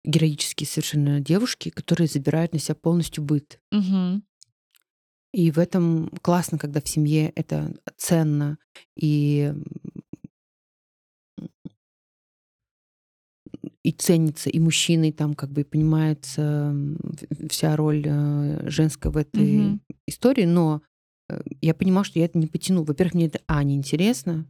героические 0.07 0.67
совершенно 0.67 1.19
девушки, 1.19 1.69
которые 1.69 2.07
забирают 2.07 2.53
на 2.53 2.59
себя 2.59 2.75
полностью 2.75 3.23
быт. 3.23 3.59
Мгм. 3.71 4.23
И 5.33 5.51
в 5.51 5.59
этом 5.59 6.09
классно, 6.21 6.57
когда 6.57 6.81
в 6.81 6.87
семье 6.87 7.29
это 7.35 7.75
ценно 7.97 8.57
и 8.95 9.53
и 13.83 13.91
ценится, 13.91 14.49
и 14.49 14.59
мужчиной 14.59 15.11
там 15.11 15.33
как 15.33 15.51
бы 15.51 15.63
понимается 15.63 16.75
вся 17.49 17.75
роль 17.75 18.03
э, 18.05 18.69
женская 18.69 19.09
в 19.09 19.17
этой 19.17 19.69
Мгм. 19.69 19.81
истории, 20.07 20.45
но 20.45 20.81
э, 21.29 21.39
я 21.61 21.73
понимала, 21.73 22.03
что 22.03 22.19
я 22.19 22.25
это 22.25 22.37
не 22.37 22.47
потяну. 22.47 22.83
Во-первых, 22.83 23.13
мне 23.13 23.27
это 23.27 23.39
а 23.47 23.63
неинтересно, 23.63 24.45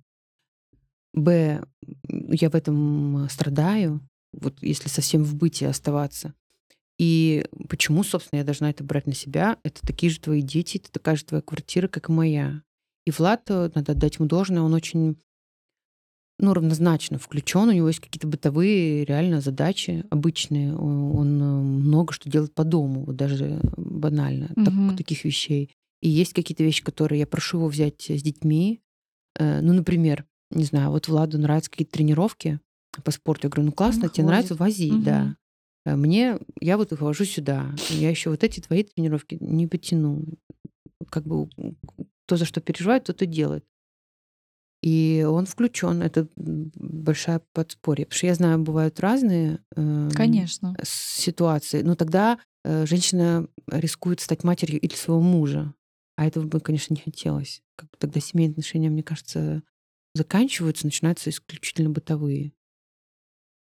б 1.14 1.64
я 2.08 2.50
в 2.50 2.56
этом 2.56 3.26
э, 3.26 3.30
страдаю, 3.30 4.02
вот 4.34 4.62
если 4.62 4.90
совсем 4.90 5.24
в 5.24 5.36
быте 5.36 5.68
оставаться. 5.68 6.34
И 7.00 7.46
почему, 7.70 8.04
собственно, 8.04 8.40
я 8.40 8.46
должна 8.46 8.70
это 8.70 8.84
брать 8.84 9.06
на 9.08 9.14
себя? 9.14 9.58
Это 9.64 9.82
такие 9.86 10.10
же 10.12 10.20
твои 10.20 10.42
дети, 10.42 10.78
это 10.78 10.92
такая 10.92 11.16
же 11.16 11.26
твоя 11.26 11.42
квартира, 11.42 11.88
как 11.88 12.10
и 12.10 12.12
моя. 12.12 12.64
И 13.06 13.12
Влад, 13.12 13.44
э, 13.50 13.70
надо 13.76 13.92
отдать 13.92 14.18
ему 14.18 14.28
должное, 14.28 14.62
он 14.62 14.74
очень 14.74 15.18
ну, 16.40 16.54
равнозначно 16.54 17.18
включен. 17.18 17.70
У 17.70 17.72
него 17.72 17.88
есть 17.88 18.00
какие-то 18.00 18.28
бытовые 18.28 19.06
реально 19.06 19.42
задачи 19.42 20.06
обычные. 20.12 20.76
Он 20.76 21.42
э, 21.42 21.46
много 21.46 22.14
что 22.14 22.30
делает 22.30 22.54
по 22.54 22.64
дому, 22.64 23.06
вот 23.06 23.16
даже 23.16 23.60
банально, 23.76 24.50
так- 24.50 24.74
Мгм. 24.74 24.98
таких 24.98 25.24
вещей. 25.26 25.72
И 26.02 26.10
есть 26.10 26.34
какие-то 26.34 26.64
вещи, 26.64 26.84
которые 26.84 27.20
я 27.22 27.28
прошу 27.28 27.58
его 27.58 27.68
взять 27.68 28.10
с 28.10 28.22
детьми. 28.22 28.82
Э, 29.36 29.62
Ну, 29.62 29.74
например, 29.74 30.26
не 30.52 30.64
знаю, 30.64 30.92
вот 30.92 31.08
Владу 31.08 31.38
нравятся 31.40 31.72
какие-то 31.72 31.94
тренировки 31.94 32.60
по 33.04 33.12
спорту. 33.12 33.48
Я 33.48 33.50
говорю, 33.50 33.68
ну 33.70 33.72
классно, 33.72 34.06
Он 34.06 34.10
тебе 34.10 34.26
нравится, 34.26 34.56
ходит. 34.56 34.60
вози, 34.60 34.92
Мгм. 34.92 35.04
да. 35.04 35.36
Э, 35.86 35.96
Мне, 35.96 36.40
я 36.60 36.78
вот 36.78 36.92
их 36.92 37.02
вожу 37.02 37.26
сюда. 37.26 37.74
Я 37.90 38.10
еще 38.10 38.30
вот 38.30 38.44
эти 38.44 38.60
твои 38.60 38.84
тренировки 38.84 39.38
не 39.40 39.68
потяну. 39.68 40.24
Как 41.10 41.24
бы 41.26 41.50
то, 42.26 42.36
за 42.38 42.46
что 42.46 42.60
переживает, 42.62 43.06
то 43.06 43.14
и 43.24 43.28
делает. 43.28 43.66
И 44.84 45.26
он 45.28 45.46
включен. 45.46 46.02
Это 46.02 46.28
большая 46.36 47.42
подспорье. 47.54 48.06
Потому 48.06 48.18
что 48.18 48.28
я 48.28 48.36
знаю, 48.36 48.60
бывают 48.60 49.00
разные 49.00 49.60
эм, 49.76 50.10
Конечно. 50.12 50.76
ситуации. 50.84 51.82
Но 51.82 51.96
тогда 51.96 52.40
э, 52.64 52.86
женщина 52.86 53.48
рискует 53.68 54.20
стать 54.20 54.44
матерью 54.44 54.80
или 54.80 54.94
своего 54.94 55.22
мужа. 55.22 55.74
А 56.16 56.26
этого 56.26 56.46
бы, 56.46 56.60
конечно, 56.60 56.94
не 56.94 57.02
хотелось. 57.02 57.62
Как 57.76 57.90
бы 57.90 57.98
тогда 57.98 58.20
семейные 58.20 58.54
отношения, 58.54 58.90
мне 58.90 59.04
кажется, 59.04 59.64
заканчиваются, 60.14 60.86
начинаются 60.86 61.30
исключительно 61.30 61.90
бытовые. 61.90 62.54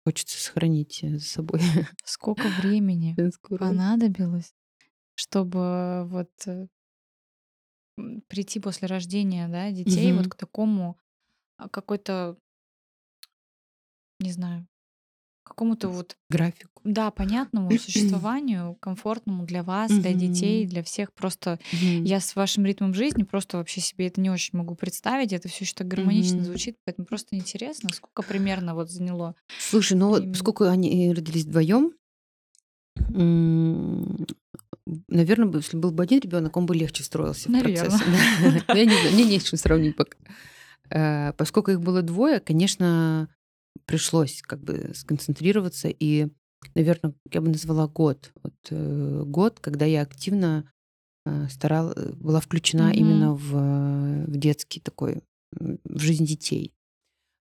Хочется 0.09 0.41
сохранить 0.43 1.05
э, 1.05 1.19
за 1.19 1.27
собой 1.27 1.61
Сколько 2.03 2.49
времени 2.49 3.15
понадобилось, 3.59 4.55
чтобы 5.15 6.05
вот 6.07 6.31
э, 6.47 6.69
прийти 8.29 8.59
после 8.59 8.89
рождения 8.89 9.49
да, 9.49 9.71
детей 9.71 10.13
вот 10.15 10.23
Мгм. 10.23 10.31
к 10.31 10.35
такому 10.35 10.99
а, 11.59 11.69
какой-то, 11.69 12.39
не 14.21 14.33
знаю, 14.33 14.67
какому-то 15.49 15.89
вот, 15.89 16.17
Графику. 16.31 16.81
да, 16.85 17.11
понятному 17.11 17.71
существованию, 17.79 18.77
комфортному 18.81 19.45
для 19.45 19.63
вас, 19.63 19.91
для 19.91 20.13
детей, 20.13 20.67
для 20.67 20.83
всех. 20.83 21.13
Просто 21.13 21.59
я 21.73 22.21
с 22.21 22.37
вашим 22.37 22.65
ритмом 22.65 22.95
жизни 22.95 23.25
просто 23.25 23.57
вообще 23.57 23.81
себе 23.81 24.07
это 24.07 24.21
не 24.21 24.31
очень 24.31 24.57
могу 24.59 24.75
представить. 24.75 25.33
Это 25.33 25.49
все 25.49 25.65
еще 25.65 25.75
так 25.75 25.89
гармонично 25.89 26.45
звучит, 26.45 26.77
поэтому 26.85 27.07
просто 27.07 27.37
интересно, 27.37 27.91
сколько 27.93 28.23
примерно 28.23 28.75
вот 28.75 28.91
заняло 28.91 29.35
Слушай, 29.59 29.97
ну 29.97 30.09
вот 30.09 30.31
поскольку 30.33 30.65
они 30.65 31.13
родились 31.13 31.45
вдвоем, 31.45 31.93
наверное, 35.09 35.53
если 35.57 35.77
был 35.77 35.91
бы 35.91 36.03
один 36.03 36.21
ребенок, 36.21 36.57
он 36.57 36.67
бы 36.67 36.75
легче 36.75 37.03
встроился 37.03 37.49
в 37.49 37.53
процесс. 37.61 37.95
Наверно. 38.01 38.63
Да. 38.69 38.75
Я 38.75 38.85
не 38.85 38.93
знаю, 38.93 39.13
мне 39.15 39.25
не 39.25 39.39
с 39.39 39.45
чем 39.45 39.59
сравнить 39.59 39.97
пока. 39.97 40.17
Э, 40.91 41.33
Поскольку 41.35 41.71
их 41.71 41.81
было 41.81 42.03
двое, 42.03 42.41
конечно, 42.41 43.29
пришлось 43.87 44.43
как 44.43 44.61
бы 44.63 44.93
сконцентрироваться 44.95 45.89
и, 45.89 46.29
наверное, 46.75 47.15
я 47.33 47.41
бы 47.41 47.49
назвала 47.49 47.87
год. 47.89 48.33
Вот, 48.43 48.55
э, 48.71 49.23
год, 49.27 49.61
когда 49.61 49.85
я 49.85 50.03
активно 50.03 50.71
э, 51.27 51.49
старала, 51.49 51.95
была 52.15 52.41
включена 52.41 52.89
Мгм. 52.89 52.93
именно 52.93 53.35
в, 53.35 54.27
в 54.27 54.37
детский 54.37 54.81
такой, 54.81 55.23
в 55.53 55.99
жизнь 55.99 56.25
детей. 56.25 56.73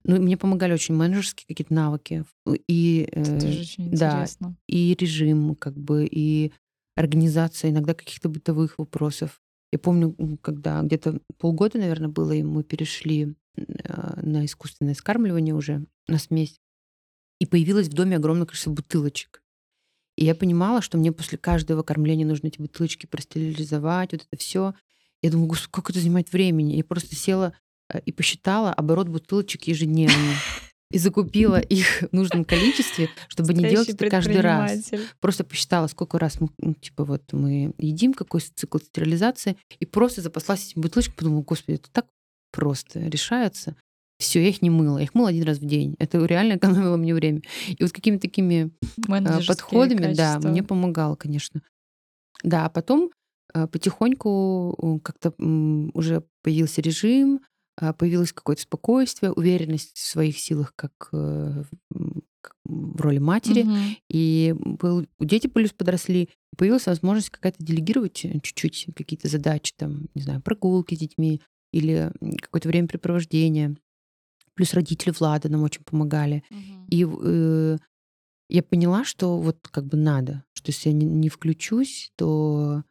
Ну, 0.04 0.22
мне 0.22 0.38
помогали 0.38 0.74
очень 0.74 0.96
менеджерские 0.96 1.46
какие-то 1.48 1.74
навыки. 1.74 2.24
И, 2.68 3.10
э, 3.12 3.40
да, 3.78 4.22
интересно. 4.22 4.56
и 4.68 4.96
режим, 4.98 5.56
как 5.56 5.78
бы, 5.78 6.08
и 6.10 6.54
организация 6.96 7.72
иногда 7.72 7.94
каких-то 7.94 8.30
бытовых 8.30 8.78
вопросов. 8.80 9.42
Я 9.72 9.80
помню, 9.80 10.16
когда 10.42 10.82
где-то 10.82 11.20
полгода, 11.38 11.78
наверное, 11.78 12.08
было, 12.10 12.32
и 12.32 12.42
мы 12.42 12.64
перешли 12.64 13.36
э, 13.58 14.22
на 14.22 14.46
искусственное 14.46 14.94
скармливание 14.94 15.54
уже, 15.54 15.86
на 16.08 16.20
смесь. 16.20 16.60
И 17.40 17.46
появилось 17.46 17.88
в 17.88 17.94
доме 17.94 18.18
огромное 18.18 18.46
количество 18.46 18.72
бутылочек. 18.72 19.42
И 20.18 20.26
я 20.26 20.34
понимала, 20.34 20.82
что 20.82 20.98
мне 20.98 21.12
после 21.12 21.38
каждого 21.38 21.84
кормления 21.84 22.26
нужно 22.26 22.48
эти 22.48 22.60
бутылочки 22.60 23.06
простерилизовать, 23.06 24.14
вот 24.14 24.26
это 24.30 24.42
все. 24.42 24.74
Я 25.22 25.32
думаю, 25.32 25.48
господи, 25.48 25.72
как 25.72 25.90
это 25.92 26.00
занимает 26.00 26.32
времени. 26.32 26.76
Я 26.76 26.84
просто 26.84 27.16
села 27.16 27.54
э, 27.94 28.00
и 28.02 28.12
посчитала 28.12 28.74
оборот 28.74 29.08
бутылочек 29.08 29.64
ежедневно. 29.64 30.16
И 30.90 31.00
закупила 31.00 31.60
их 31.60 32.04
в 32.04 32.14
нужном 32.14 32.46
количестве, 32.46 33.10
чтобы 33.28 33.54
не 33.54 33.70
делать 33.70 33.90
это 33.90 34.10
каждый 34.10 34.40
раз. 34.40 34.90
Просто 35.20 35.44
посчитала, 35.44 35.88
сколько 35.88 36.18
раз 36.18 36.40
мы, 36.40 36.48
ну, 36.60 36.74
типа, 36.76 37.04
вот 37.04 37.34
мы 37.34 37.74
едим, 37.78 38.14
какой 38.14 38.40
цикл 38.40 38.78
стерилизации, 38.78 39.58
и 39.80 39.86
просто 39.86 40.22
запаслась 40.22 40.66
этими 40.66 40.84
бутылочками, 40.84 41.18
подумала, 41.18 41.42
господи, 41.42 41.76
это 41.76 41.92
так 41.92 42.06
просто 42.54 43.02
решается. 43.02 43.76
Все, 44.20 44.42
я 44.42 44.50
их 44.50 44.62
не 44.62 44.70
мыла. 44.70 44.98
Я 44.98 45.04
их 45.04 45.14
мыла 45.14 45.30
один 45.30 45.44
раз 45.44 45.60
в 45.60 45.66
день. 45.66 45.96
Это 46.00 46.24
реально 46.26 46.54
экономило 46.58 46.98
мне 46.98 47.14
время. 47.14 47.42
И 47.68 47.82
вот 47.82 47.92
какими-то 47.92 48.22
такими 48.22 48.72
Менеджерские 49.08 49.48
подходами, 49.48 50.14
да, 50.14 50.34
качества. 50.34 50.50
мне 50.50 50.64
помогало, 50.64 51.16
конечно. 51.16 51.62
Да, 52.44 52.66
а 52.66 52.70
потом 52.70 53.12
э, 53.54 53.68
потихоньку 53.68 54.76
э, 54.82 55.00
как-то 55.04 55.34
уже 55.94 56.24
появился 56.44 56.82
режим, 56.82 57.42
а, 57.80 57.94
появилось 57.94 58.34
какое-то 58.34 58.64
спокойствие, 58.64 59.32
уверенность 59.32 59.96
в 59.96 60.00
своих 60.00 60.40
силах 60.40 60.74
как, 60.76 61.10
э, 61.14 61.64
как 62.42 62.56
в 62.66 63.00
роли 63.02 63.20
матери. 63.20 63.64
Мгм. 63.64 63.98
И 64.10 64.56
был, 64.58 65.06
дети 65.20 65.48
плюс 65.48 65.72
подросли, 65.74 66.30
появилась 66.58 66.88
возможность 66.88 67.30
какая-то 67.30 67.64
делегировать 67.64 68.26
э, 68.26 68.40
чуть-чуть 68.42 68.88
какие-то 68.96 69.28
задачи, 69.28 69.74
там, 69.78 70.08
не 70.16 70.24
знаю, 70.24 70.42
прогулки 70.42 70.96
с 70.96 71.00
детьми 71.00 71.42
или 71.72 72.12
какое-то 72.42 72.68
времяпрепровождение. 72.68 73.78
Плюс 74.58 74.74
родители 74.74 75.14
Влада 75.18 75.50
нам 75.50 75.62
очень 75.64 75.84
помогали. 75.84 76.44
Мгм. 76.50 76.88
И 76.90 77.06
э, 77.08 77.78
я 78.50 78.64
поняла, 78.64 79.06
что 79.06 79.38
вот 79.40 79.60
как 79.70 79.86
бы 79.86 79.98
надо, 79.98 80.44
что 80.54 80.72
если 80.72 80.90
я 80.90 80.96
не, 80.96 81.06
не 81.06 81.30
включусь, 81.30 82.12
то 82.16 82.84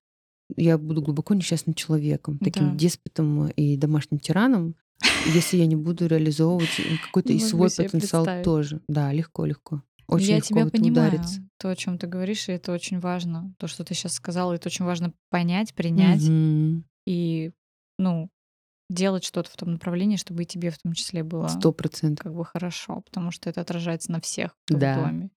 я 0.56 0.78
буду 0.78 1.02
глубоко 1.02 1.34
несчастным 1.34 1.74
человеком, 1.74 2.38
таким 2.38 2.70
Да. 2.70 2.76
деспотом 2.76 3.48
и 3.48 3.76
домашним 3.76 4.20
тираном, 4.20 4.76
если 5.24 5.56
я 5.56 5.66
не 5.66 5.74
буду 5.74 6.06
реализовывать 6.06 6.70
какой-то 7.02 7.32
и 7.32 7.40
свой 7.40 7.68
потенциал 7.76 8.26
тоже. 8.44 8.80
Да, 8.88 9.12
легко, 9.12 9.44
легко. 9.44 9.82
Очень 10.06 10.26
Я 10.26 10.36
легко 10.36 10.48
тебя 10.48 10.64
в 10.64 10.68
это 10.68 10.78
понимаю, 10.78 11.08
удариться. 11.08 11.40
то, 11.58 11.68
о 11.68 11.74
чем 11.74 11.98
ты 11.98 12.06
говоришь, 12.06 12.48
и 12.48 12.52
это 12.52 12.70
очень 12.70 13.00
важно. 13.00 13.52
То, 13.58 13.66
что 13.66 13.82
ты 13.84 13.94
сейчас 13.94 14.12
сказала, 14.12 14.52
это 14.52 14.68
очень 14.68 14.84
важно 14.84 15.12
понять, 15.30 15.74
принять 15.74 16.22
Мгм. 16.22 16.84
и, 17.08 17.50
ну, 17.98 18.30
делать 18.88 19.24
что-то 19.24 19.50
в 19.50 19.56
том 19.56 19.72
направлении, 19.72 20.16
чтобы 20.16 20.42
и 20.44 20.46
тебе 20.46 20.70
в 20.70 20.78
том 20.78 20.92
числе 20.92 21.22
было 21.24 21.48
Сто 21.48 21.72
процентов. 21.72 22.24
как 22.24 22.34
бы 22.34 22.44
хорошо, 22.44 23.00
потому 23.02 23.30
что 23.30 23.50
это 23.50 23.60
отражается 23.60 24.12
на 24.12 24.20
всех, 24.20 24.56
кто 24.66 24.78
в 24.78 24.80
Да. 24.80 24.94
доме. 24.94 25.30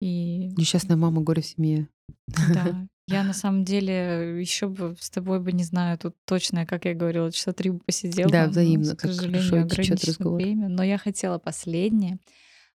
И 0.00 0.50
Несчастная 0.56 0.96
мама, 0.96 1.20
горе 1.22 1.42
в 1.42 1.46
семье. 1.46 1.88
да, 2.36 2.86
я 3.06 3.22
на 3.24 3.32
самом 3.32 3.64
деле 3.64 4.38
еще 4.40 4.68
бы 4.68 4.96
с 4.98 5.10
тобой 5.10 5.40
бы, 5.40 5.52
не 5.52 5.64
знаю, 5.64 5.98
тут 5.98 6.16
точно, 6.24 6.66
как 6.66 6.84
я 6.84 6.94
говорила, 6.94 7.30
часа 7.32 7.52
три 7.52 7.70
бы 7.70 7.80
посидела, 7.80 8.30
Да, 8.30 8.44
но, 8.44 8.50
взаимно. 8.50 8.94
к 8.96 9.00
Так 9.00 9.10
сожалению, 9.12 9.62
ограничено 9.62 10.30
время. 10.30 10.68
Но 10.68 10.82
я 10.82 10.98
хотела 10.98 11.38
последнее. 11.38 12.18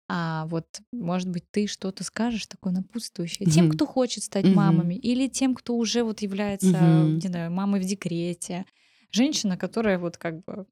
А 0.08 0.46
вот, 0.46 0.66
может 0.92 1.30
быть, 1.30 1.50
ты 1.50 1.66
что-то 1.68 2.04
скажешь 2.04 2.46
такое 2.46 2.72
напутствующее 2.72 3.46
тем, 3.48 3.66
Мгм. 3.66 3.70
кто 3.70 3.86
хочет 3.86 4.24
стать 4.24 4.46
Мгм. 4.46 4.56
мамами, 4.56 4.94
или 4.96 5.28
тем, 5.28 5.54
кто 5.54 5.76
уже 5.76 6.02
вот 6.04 6.20
является, 6.22 6.66
Мгм. 6.66 7.20
не 7.22 7.28
знаю, 7.28 7.52
мамой 7.52 7.80
в 7.80 7.84
декрете. 7.84 8.66
Женщина, 9.10 9.56
которая 9.56 9.98
вот 9.98 10.16
как 10.16 10.42
бы... 10.44 10.66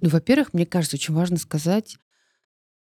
Ну, 0.00 0.08
во-первых, 0.08 0.52
мне 0.54 0.66
кажется, 0.66 0.96
очень 0.96 1.14
важно 1.14 1.36
сказать, 1.36 1.98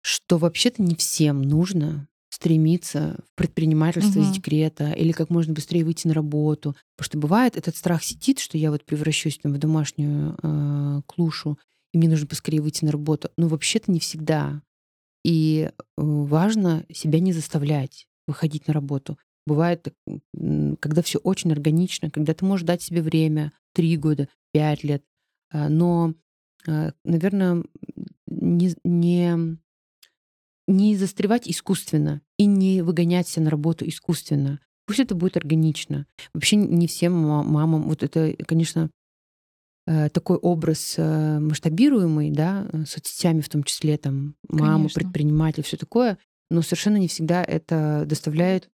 что 0.02 0.38
вообще-то 0.38 0.82
не 0.82 0.94
всем 0.94 1.42
нужно 1.42 2.08
стремиться 2.30 3.18
в 3.30 3.34
предпринимательство 3.36 4.20
из 4.20 4.26
Мгм. 4.26 4.34
декрета 4.34 4.92
или 4.92 5.12
как 5.12 5.30
можно 5.30 5.54
быстрее 5.54 5.84
выйти 5.84 6.06
на 6.06 6.14
работу. 6.14 6.76
Потому 6.96 7.06
что 7.06 7.18
бывает, 7.18 7.56
этот 7.56 7.76
страх 7.76 8.02
сидит, 8.04 8.38
что 8.40 8.58
я 8.58 8.70
вот 8.70 8.84
превращусь 8.84 9.38
там, 9.38 9.52
в 9.52 9.58
домашнюю 9.58 10.36
э, 10.42 11.02
клушу, 11.06 11.58
и 11.92 11.98
мне 11.98 12.08
нужно 12.08 12.26
поскорее 12.26 12.60
выйти 12.60 12.84
на 12.84 12.92
работу. 12.92 13.30
Но 13.36 13.48
вообще-то 13.48 13.90
не 13.90 14.00
всегда. 14.00 14.62
И 15.24 15.70
э, 15.70 15.72
важно 15.96 16.84
себя 16.92 17.20
не 17.20 17.32
заставлять 17.32 18.06
выходить 18.26 18.66
на 18.68 18.74
работу. 18.74 19.18
Бывает, 19.46 19.94
когда 20.80 21.02
все 21.02 21.18
очень 21.20 21.52
органично, 21.52 22.10
когда 22.10 22.34
ты 22.34 22.44
можешь 22.44 22.66
дать 22.66 22.82
себе 22.82 23.00
время, 23.00 23.52
три 23.76 23.96
года, 23.98 24.26
пять 24.52 24.82
лет, 24.84 25.04
а, 25.52 25.68
но, 25.68 26.14
наверное, 27.04 27.62
не, 28.26 28.74
не, 28.84 29.58
не 30.66 30.96
застревать 30.96 31.46
искусственно 31.46 32.22
и 32.38 32.46
не 32.46 32.80
выгонять 32.82 33.28
себя 33.28 33.44
на 33.44 33.50
работу 33.50 33.86
искусственно. 33.86 34.60
Пусть 34.86 35.00
это 35.00 35.14
будет 35.14 35.36
органично. 35.36 36.06
Вообще 36.32 36.56
не 36.56 36.86
всем 36.86 37.12
ма- 37.12 37.42
мамам, 37.42 37.82
вот 37.82 38.02
это, 38.02 38.34
конечно, 38.46 38.90
э, 39.86 40.08
такой 40.08 40.38
образ 40.38 40.94
э, 40.96 41.38
масштабируемый, 41.38 42.30
да, 42.30 42.66
э, 42.72 42.84
соцсетями 42.86 43.42
в 43.42 43.48
том 43.48 43.62
числе, 43.62 43.98
там, 43.98 44.36
мама, 44.48 44.76
Конечно. 44.78 45.00
предприниматель, 45.02 45.62
все 45.62 45.76
такое, 45.76 46.18
но 46.50 46.62
совершенно 46.62 46.96
не 46.96 47.08
всегда 47.08 47.44
это 47.44 48.04
доставляет, 48.06 48.70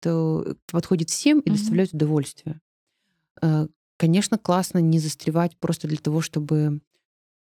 подходит 0.70 1.10
всем 1.10 1.40
и 1.40 1.50
Мгм. 1.50 1.58
доставляет 1.58 1.92
удовольствие. 1.92 2.60
Э, 4.02 4.06
Конечно, 4.06 4.36
классно 4.36 4.78
не 4.78 4.98
застревать 4.98 5.56
просто 5.58 5.86
для 5.86 5.98
того, 5.98 6.20
чтобы 6.20 6.80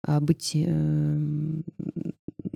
а, 0.02 0.20
быть 0.20 0.52
эм, 0.54 1.64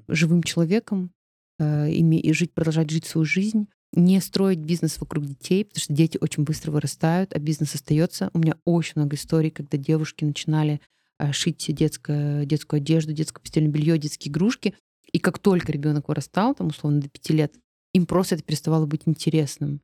живым 0.08 0.42
человеком 0.42 1.12
э, 1.58 1.90
и 1.90 2.32
жить, 2.32 2.52
продолжать 2.52 2.90
жить 2.90 3.06
свою 3.06 3.24
жизнь, 3.24 3.68
не 3.92 4.20
строить 4.20 4.58
бизнес 4.58 4.98
вокруг 5.00 5.26
детей, 5.26 5.64
потому 5.64 5.82
что 5.82 5.92
дети 5.92 6.18
очень 6.20 6.44
быстро 6.44 6.72
вырастают, 6.72 7.34
а 7.34 7.38
бизнес 7.38 7.74
остается. 7.74 8.30
У 8.32 8.38
меня 8.38 8.56
очень 8.64 8.94
много 8.96 9.16
историй, 9.16 9.50
когда 9.50 9.78
девушки 9.78 10.24
начинали 10.24 10.80
а, 11.18 11.32
шить 11.32 11.64
детское, 11.68 12.44
детскую 12.44 12.78
одежду, 12.78 13.12
детское 13.12 13.40
постельное 13.40 13.70
белье, 13.70 13.98
детские 13.98 14.32
игрушки, 14.32 14.74
и 15.12 15.18
как 15.18 15.38
только 15.38 15.70
ребенок 15.70 16.08
вырастал, 16.08 16.54
там 16.54 16.68
условно 16.68 17.02
до 17.02 17.08
пяти 17.08 17.34
лет, 17.34 17.54
им 17.92 18.06
просто 18.06 18.34
это 18.34 18.42
переставало 18.44 18.86
быть 18.86 19.02
интересным. 19.04 19.80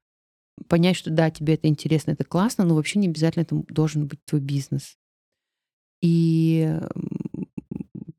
Понять, 0.66 0.96
что 0.96 1.10
да, 1.10 1.30
тебе 1.30 1.54
это 1.54 1.68
интересно, 1.68 2.12
это 2.12 2.24
классно, 2.24 2.64
но 2.64 2.74
вообще 2.74 2.98
не 2.98 3.08
обязательно 3.08 3.42
это 3.42 3.62
должен 3.68 4.06
быть 4.06 4.24
твой 4.24 4.40
бизнес. 4.40 4.96
И 6.02 6.78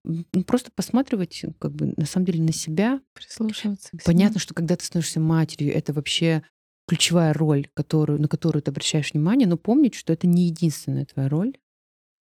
ну, 0.04 0.44
просто 0.44 0.72
посматривать, 0.72 1.46
как 1.60 1.72
бы, 1.74 1.94
на 1.96 2.06
самом 2.06 2.26
деле, 2.26 2.44
на 2.44 2.52
себя. 2.52 3.02
Прислушиваться 3.14 3.90
к 3.90 4.02
себе. 4.02 4.04
Понятно, 4.06 4.40
что 4.40 4.54
когда 4.54 4.76
ты 4.76 4.86
становишься 4.86 5.20
матерью, 5.20 5.74
это 5.74 5.94
вообще 5.94 6.44
ключевая 6.88 7.34
роль, 7.34 7.68
которую, 7.76 8.20
на 8.20 8.28
которую 8.28 8.64
ты 8.64 8.72
обращаешь 8.72 9.14
внимание, 9.14 9.48
но 9.48 9.58
помнить, 9.58 9.94
что 9.94 10.12
это 10.12 10.26
не 10.26 10.48
единственная 10.48 11.06
твоя 11.06 11.30
роль, 11.30 11.56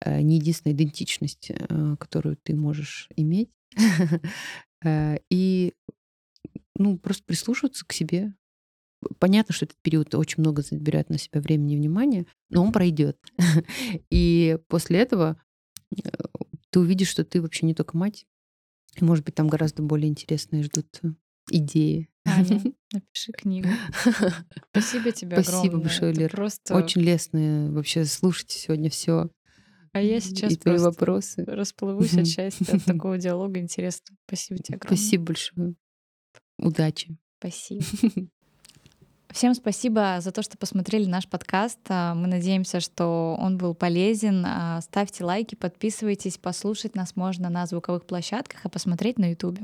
э, 0.00 0.20
не 0.20 0.36
единственная 0.36 0.74
идентичность, 0.76 1.50
э, 1.50 1.96
которую 1.98 2.36
ты 2.36 2.54
можешь 2.54 3.08
иметь. 3.16 3.50
Э, 4.86 5.16
И 5.30 5.72
ну, 6.76 6.98
просто 6.98 7.24
прислушиваться 7.24 7.86
к 7.86 7.92
себе. 7.94 8.34
Понятно, 9.18 9.54
что 9.54 9.64
этот 9.64 9.78
период 9.82 10.14
очень 10.14 10.40
много 10.40 10.62
забирает 10.62 11.10
на 11.10 11.18
себя 11.18 11.40
времени 11.40 11.74
и 11.74 11.78
внимания, 11.78 12.26
но 12.50 12.62
он 12.62 12.72
пройдет. 12.72 13.18
И 14.10 14.58
после 14.68 15.00
этого 15.00 15.40
э, 15.96 16.08
ты 16.70 16.80
увидишь, 16.80 17.08
что 17.08 17.24
ты 17.24 17.40
вообще 17.40 17.66
не 17.66 17.74
только 17.74 17.96
мать. 17.96 18.26
И, 18.96 19.04
может 19.04 19.24
быть, 19.24 19.34
там 19.34 19.48
гораздо 19.48 19.82
более 19.82 20.08
интересные 20.08 20.62
ждут 20.62 21.00
э, 21.02 21.08
идеи. 21.50 22.08
Аня, 22.24 22.62
напиши 22.92 23.32
книгу. 23.32 23.68
Спасибо 24.70 25.12
тебе 25.12 25.36
Спасибо 25.36 25.58
огромное. 25.58 25.82
большое, 25.82 26.10
Это 26.12 26.20
Лер. 26.20 26.30
Просто... 26.30 26.74
Очень 26.74 27.02
лестно 27.02 27.70
вообще 27.72 28.04
слушать 28.04 28.50
сегодня 28.50 28.90
все. 28.90 29.30
А 29.92 30.00
я 30.00 30.18
сейчас 30.20 30.52
и 30.52 30.56
твои 30.56 30.78
вопросы. 30.78 31.44
расплывусь 31.44 32.14
от 32.14 32.26
счастья 32.26 32.74
от 32.74 32.84
такого 32.84 33.16
диалога 33.16 33.60
интересного. 33.60 34.18
Спасибо 34.26 34.60
тебе 34.60 34.76
огромное. 34.76 34.96
Спасибо 34.96 35.24
большое. 35.24 35.74
Удачи. 36.58 37.16
Спасибо. 37.38 37.84
Всем 39.34 39.52
спасибо 39.54 40.18
за 40.20 40.30
то, 40.30 40.42
что 40.42 40.56
посмотрели 40.56 41.06
наш 41.06 41.26
подкаст. 41.26 41.80
А, 41.88 42.14
Мы 42.14 42.28
надеемся, 42.28 42.78
что 42.78 43.36
он 43.36 43.58
был 43.58 43.74
полезен. 43.74 44.44
А, 44.46 44.80
Ставьте 44.80 45.24
лайки, 45.24 45.56
подписывайтесь. 45.56 46.38
Послушать 46.38 46.94
нас 46.94 47.16
можно 47.16 47.50
на 47.50 47.66
звуковых 47.66 48.04
площадках, 48.04 48.60
а 48.62 48.68
посмотреть 48.68 49.18
на 49.18 49.30
YouTube. 49.30 49.58